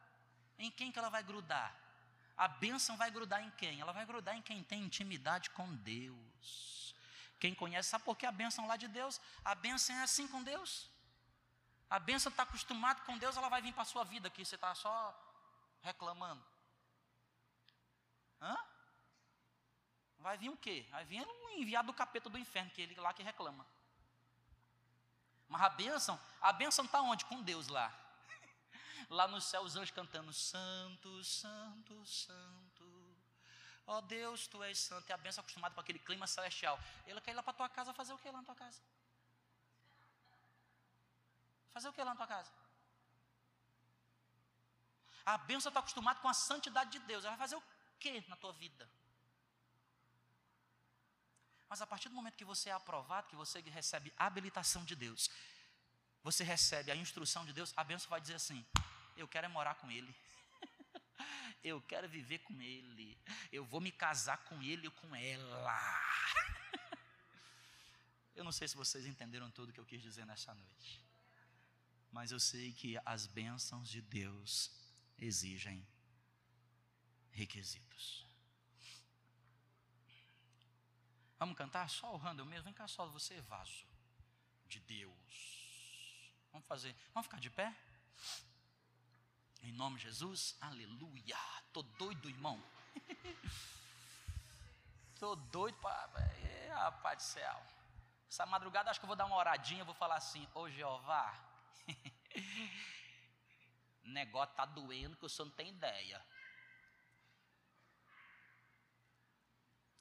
Em 0.57 0.71
quem 0.71 0.89
que 0.89 0.97
ela 0.97 1.09
vai 1.09 1.21
grudar? 1.21 1.77
A 2.37 2.47
bênção 2.47 2.95
vai 2.95 3.11
grudar 3.11 3.43
em 3.43 3.51
quem? 3.51 3.81
Ela 3.81 3.91
vai 3.91 4.05
grudar 4.05 4.37
em 4.37 4.41
quem 4.41 4.63
tem 4.63 4.83
intimidade 4.83 5.49
com 5.49 5.75
Deus. 5.75 6.90
Quem 7.41 7.55
conhece 7.55 7.89
sabe 7.89 8.03
por 8.03 8.15
que 8.15 8.27
a 8.27 8.31
bênção 8.31 8.67
lá 8.67 8.77
de 8.77 8.87
Deus, 8.87 9.19
a 9.43 9.55
bênção 9.55 9.95
é 9.95 10.03
assim 10.03 10.27
com 10.27 10.43
Deus. 10.43 10.87
A 11.89 11.97
bênção 11.97 12.29
está 12.29 12.43
acostumado 12.43 13.03
com 13.03 13.17
Deus, 13.17 13.35
ela 13.35 13.49
vai 13.49 13.63
vir 13.63 13.73
para 13.73 13.81
a 13.81 13.91
sua 13.93 14.03
vida 14.03 14.27
aqui, 14.27 14.45
você 14.45 14.53
está 14.53 14.75
só 14.75 14.95
reclamando. 15.81 16.45
Hã? 18.39 18.55
Vai 20.19 20.37
vir 20.37 20.51
o 20.51 20.55
quê? 20.55 20.85
Vai 20.91 21.03
vir 21.03 21.25
um 21.27 21.49
enviado 21.57 21.87
do 21.87 21.95
capeta 21.95 22.29
do 22.29 22.37
inferno, 22.37 22.69
que 22.69 22.83
ele 22.83 22.93
lá 23.01 23.11
que 23.11 23.23
reclama. 23.23 23.65
Mas 25.49 25.63
a 25.63 25.69
bênção, 25.69 26.19
a 26.39 26.53
bênção 26.53 26.85
está 26.85 27.01
onde? 27.01 27.25
Com 27.25 27.41
Deus 27.41 27.67
lá. 27.67 27.91
Lá 29.09 29.27
no 29.27 29.41
céu, 29.41 29.63
os 29.63 29.75
anjos 29.75 29.89
cantando: 29.89 30.31
Santo, 30.31 31.23
Santo, 31.23 32.05
Santo 32.05 32.70
Ó 33.91 33.97
oh, 33.97 34.01
Deus, 34.01 34.47
tu 34.47 34.63
és 34.63 34.79
santo. 34.79 35.09
E 35.09 35.13
a 35.13 35.17
benção 35.17 35.41
acostumada 35.41 35.75
com 35.75 35.81
aquele 35.81 35.99
clima 35.99 36.25
celestial. 36.25 36.79
Ele 37.05 37.19
quer 37.19 37.31
ir 37.31 37.33
lá 37.33 37.43
para 37.43 37.59
tua 37.61 37.67
casa 37.77 37.93
fazer 37.93 38.13
o 38.13 38.17
que 38.17 38.31
lá 38.31 38.37
na 38.37 38.45
tua 38.45 38.55
casa? 38.55 38.79
Fazer 41.73 41.89
o 41.89 41.93
que 41.93 42.01
lá 42.01 42.11
na 42.11 42.15
tua 42.15 42.27
casa? 42.27 42.49
A 45.25 45.37
benção 45.37 45.69
está 45.69 45.81
acostumada 45.81 46.21
com 46.21 46.29
a 46.29 46.33
santidade 46.33 46.91
de 46.91 46.99
Deus. 46.99 47.25
Ela 47.25 47.35
vai 47.35 47.45
fazer 47.45 47.57
o 47.57 47.63
que 47.99 48.23
na 48.29 48.37
tua 48.37 48.53
vida? 48.53 48.89
Mas 51.67 51.81
a 51.81 51.87
partir 51.87 52.07
do 52.07 52.15
momento 52.15 52.37
que 52.37 52.45
você 52.45 52.69
é 52.69 52.73
aprovado, 52.73 53.27
que 53.27 53.35
você 53.35 53.59
recebe 53.59 54.13
a 54.15 54.25
habilitação 54.25 54.85
de 54.85 54.95
Deus, 54.95 55.29
você 56.23 56.45
recebe 56.45 56.91
a 56.91 56.95
instrução 56.95 57.45
de 57.45 57.51
Deus, 57.51 57.73
a 57.75 57.83
benção 57.83 58.09
vai 58.09 58.21
dizer 58.21 58.35
assim: 58.35 58.65
Eu 59.17 59.27
quero 59.27 59.47
é 59.47 59.49
morar 59.49 59.75
com 59.75 59.91
Ele. 59.91 60.15
Eu 61.63 61.81
quero 61.81 62.09
viver 62.09 62.39
com 62.39 62.59
ele. 62.61 63.17
Eu 63.51 63.63
vou 63.65 63.79
me 63.79 63.91
casar 63.91 64.37
com 64.45 64.61
ele 64.61 64.87
ou 64.87 64.93
com 64.93 65.15
ela. 65.15 65.79
Eu 68.35 68.43
não 68.43 68.51
sei 68.51 68.67
se 68.67 68.75
vocês 68.75 69.05
entenderam 69.05 69.51
tudo 69.51 69.73
que 69.73 69.79
eu 69.79 69.85
quis 69.85 70.01
dizer 70.01 70.25
nessa 70.25 70.53
noite. 70.55 71.03
Mas 72.11 72.31
eu 72.31 72.39
sei 72.39 72.73
que 72.73 72.97
as 73.05 73.27
bênçãos 73.27 73.89
de 73.89 74.01
Deus 74.01 74.71
exigem 75.17 75.85
requisitos. 77.31 78.25
Vamos 81.37 81.57
cantar? 81.57 81.89
Só 81.89 82.13
o 82.13 82.17
Randall 82.17 82.45
mesmo. 82.45 82.65
Vem 82.65 82.73
cá 82.73 82.87
só 82.87 83.05
você, 83.07 83.39
vaso 83.41 83.85
de 84.65 84.79
Deus. 84.79 86.31
Vamos 86.51 86.67
fazer. 86.67 86.95
Vamos 87.13 87.27
ficar 87.27 87.39
de 87.39 87.49
pé? 87.49 87.75
Em 89.61 89.71
nome 89.73 89.97
de 89.97 90.03
Jesus, 90.03 90.57
aleluia. 90.59 91.37
Tô 91.71 91.83
doido, 91.83 92.29
irmão. 92.29 92.61
Tô 95.19 95.35
doido 95.35 95.77
para. 95.79 96.09
Rapaz 96.73 97.17
do 97.17 97.23
céu. 97.23 97.63
Essa 98.27 98.45
madrugada 98.45 98.89
acho 98.89 98.99
que 98.99 99.03
eu 99.03 99.07
vou 99.07 99.15
dar 99.15 99.25
uma 99.25 99.35
oradinha, 99.35 99.83
vou 99.83 99.93
falar 99.93 100.15
assim, 100.15 100.47
ô 100.55 100.69
Jeová, 100.69 101.37
negócio 104.03 104.55
tá 104.55 104.65
doendo 104.65 105.17
que 105.17 105.25
o 105.25 105.29
senhor 105.29 105.47
não 105.47 105.55
tem 105.55 105.69
ideia. 105.69 106.25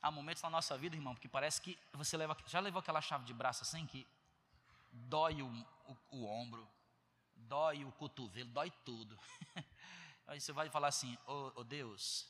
Há 0.00 0.10
momentos 0.10 0.42
na 0.42 0.48
nossa 0.48 0.78
vida, 0.78 0.96
irmão, 0.96 1.14
que 1.14 1.28
parece 1.28 1.60
que 1.60 1.78
você 1.92 2.16
leva, 2.16 2.34
já 2.46 2.60
levou 2.60 2.80
aquela 2.80 3.02
chave 3.02 3.24
de 3.24 3.34
braço 3.34 3.62
assim, 3.62 3.86
que 3.86 4.06
dói 4.90 5.42
o, 5.42 5.48
o, 5.84 5.96
o 6.10 6.26
ombro, 6.26 6.66
dói 7.50 7.84
o 7.84 7.90
cotovelo, 7.90 8.48
dói 8.50 8.70
tudo. 8.84 9.18
Aí 10.28 10.40
você 10.40 10.52
vai 10.52 10.70
falar 10.70 10.86
assim: 10.88 11.18
Ô 11.26 11.32
oh, 11.32 11.52
oh 11.56 11.64
Deus, 11.64 12.28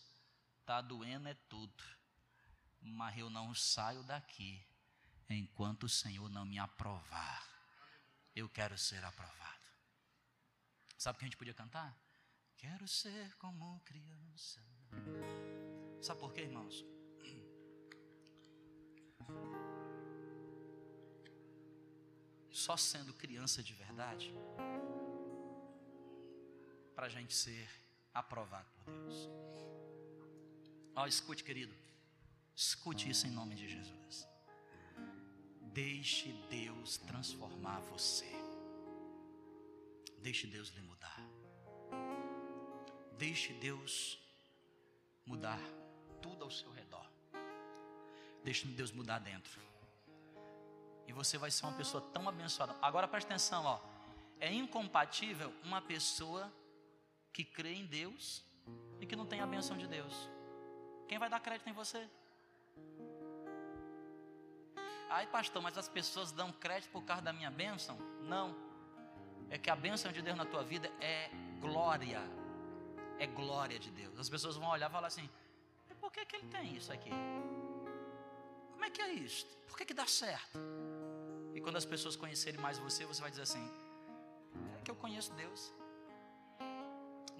tá 0.64 0.80
doendo 0.80 1.28
é 1.28 1.34
tudo. 1.34 1.84
mas 2.80 3.18
eu 3.18 3.28
não 3.28 3.54
saio 3.54 4.02
daqui 4.04 4.64
enquanto 5.28 5.84
o 5.84 5.88
Senhor 5.88 6.28
não 6.30 6.46
me 6.46 6.58
aprovar. 6.58 7.46
Eu 8.34 8.48
quero 8.48 8.78
ser 8.78 9.04
aprovado. 9.04 9.60
Sabe 10.96 11.16
o 11.16 11.18
que 11.18 11.26
a 11.26 11.28
gente 11.28 11.36
podia 11.36 11.52
cantar? 11.52 11.94
Quero 12.56 12.88
ser 12.88 13.36
como 13.36 13.78
criança. 13.80 14.64
Sabe 16.00 16.18
por 16.18 16.32
quê, 16.32 16.40
irmãos? 16.42 16.82
Só 22.50 22.76
sendo 22.76 23.14
criança 23.14 23.62
de 23.62 23.72
verdade, 23.74 24.34
para 27.01 27.07
a 27.07 27.11
gente 27.11 27.32
ser 27.32 27.66
aprovado 28.12 28.68
por 28.76 28.92
Deus. 28.92 29.14
Ó, 30.94 31.07
escute, 31.07 31.42
querido. 31.42 31.74
Escute 32.55 33.09
isso 33.09 33.26
em 33.26 33.30
nome 33.30 33.55
de 33.55 33.66
Jesus. 33.66 34.28
Deixe 35.72 36.30
Deus 36.51 36.98
transformar 36.98 37.80
você. 37.92 38.30
Deixe 40.18 40.46
Deus 40.46 40.68
lhe 40.76 40.82
mudar. 40.82 41.18
Deixe 43.16 43.55
Deus 43.55 44.20
mudar 45.24 45.59
tudo 46.20 46.44
ao 46.44 46.51
seu 46.51 46.70
redor. 46.70 47.11
Deixe 48.44 48.66
Deus 48.66 48.92
mudar 48.92 49.20
dentro. 49.20 49.59
E 51.07 51.14
você 51.14 51.38
vai 51.38 51.51
ser 51.51 51.64
uma 51.64 51.78
pessoa 51.78 52.03
tão 52.12 52.28
abençoada. 52.28 52.76
Agora 52.82 53.09
preste 53.09 53.28
atenção, 53.28 53.64
ó. 53.64 53.80
É 54.38 54.53
incompatível 54.53 55.51
uma 55.64 55.80
pessoa 55.80 56.53
que 57.33 57.45
crê 57.45 57.74
em 57.74 57.87
Deus 57.87 58.45
e 59.01 59.07
que 59.07 59.16
não 59.16 59.26
tem 59.26 59.41
a 59.41 59.47
benção 59.47 59.76
de 59.76 59.87
Deus. 59.87 60.31
Quem 61.09 61.18
vai 61.18 61.28
dar 61.28 61.41
crédito 61.41 61.68
em 61.68 61.72
você? 61.72 62.09
Ai, 65.09 65.26
pastor, 65.26 65.61
mas 65.61 65.76
as 65.76 65.89
pessoas 65.89 66.31
dão 66.31 66.53
crédito 66.53 66.91
por 66.91 67.03
causa 67.05 67.22
da 67.22 67.33
minha 67.33 67.51
bênção? 67.51 67.99
Não. 68.22 68.55
É 69.49 69.59
que 69.59 69.68
a 69.68 69.74
bênção 69.74 70.12
de 70.12 70.22
Deus 70.22 70.37
na 70.37 70.45
tua 70.45 70.62
vida 70.62 70.89
é 71.01 71.31
glória. 71.61 72.20
É 73.18 73.26
glória 73.26 73.78
de 73.78 73.91
Deus. 73.91 74.18
As 74.18 74.28
pessoas 74.28 74.57
vão 74.57 74.70
olhar 74.70 74.89
e 74.89 74.93
falar 74.93 75.09
assim: 75.09 75.28
por 76.01 76.11
que, 76.12 76.24
que 76.24 76.37
ele 76.37 76.47
tem 76.49 76.76
isso 76.76 76.93
aqui? 76.93 77.11
Como 78.72 78.85
é 78.85 78.91
que 78.91 79.03
é 79.03 79.12
isso? 79.12 79.47
Por 79.68 79.76
que, 79.76 79.85
que 79.85 79.95
dá 79.95 80.07
certo? 80.07 80.59
E 81.55 81.61
quando 81.61 81.76
as 81.76 81.85
pessoas 81.85 82.16
conhecerem 82.16 82.61
mais 82.61 82.78
você, 82.78 83.05
você 83.05 83.20
vai 83.20 83.31
dizer 83.31 83.43
assim: 83.43 83.64
é 84.78 84.83
que 84.83 84.91
eu 84.91 84.95
conheço 84.95 85.33
Deus. 85.35 85.72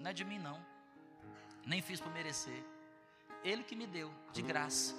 Não 0.01 0.09
é 0.09 0.13
de 0.13 0.25
mim, 0.25 0.39
não. 0.39 0.59
Nem 1.65 1.81
fiz 1.81 1.99
por 1.99 2.11
merecer. 2.11 2.63
Ele 3.43 3.63
que 3.63 3.75
me 3.75 3.85
deu, 3.85 4.11
de 4.33 4.41
graça. 4.41 4.95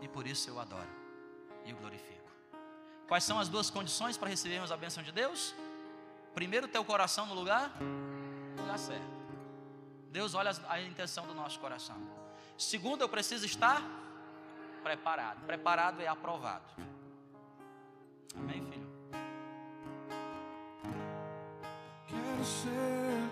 E 0.00 0.08
por 0.08 0.26
isso 0.26 0.50
eu 0.50 0.58
adoro 0.58 0.88
e 1.64 1.72
o 1.72 1.76
glorifico. 1.76 2.30
Quais 3.06 3.24
são 3.24 3.38
as 3.38 3.48
duas 3.48 3.70
condições 3.70 4.16
para 4.16 4.28
recebermos 4.28 4.72
a 4.72 4.76
bênção 4.76 5.02
de 5.02 5.12
Deus? 5.12 5.54
Primeiro, 6.34 6.68
ter 6.68 6.78
o 6.78 6.84
coração 6.84 7.26
no 7.26 7.34
lugar, 7.34 7.72
no 7.80 8.62
lugar 8.62 8.78
certo. 8.78 9.18
Deus 10.10 10.34
olha 10.34 10.52
a 10.68 10.80
intenção 10.80 11.26
do 11.26 11.34
nosso 11.34 11.58
coração. 11.60 11.96
Segundo, 12.56 13.02
eu 13.02 13.08
preciso 13.08 13.46
estar 13.46 13.82
preparado. 14.82 15.44
Preparado 15.46 16.00
é 16.00 16.06
aprovado. 16.06 16.64
Amém, 18.34 18.64
filho? 18.70 18.88
Quero 22.06 22.44
ser 22.44 23.27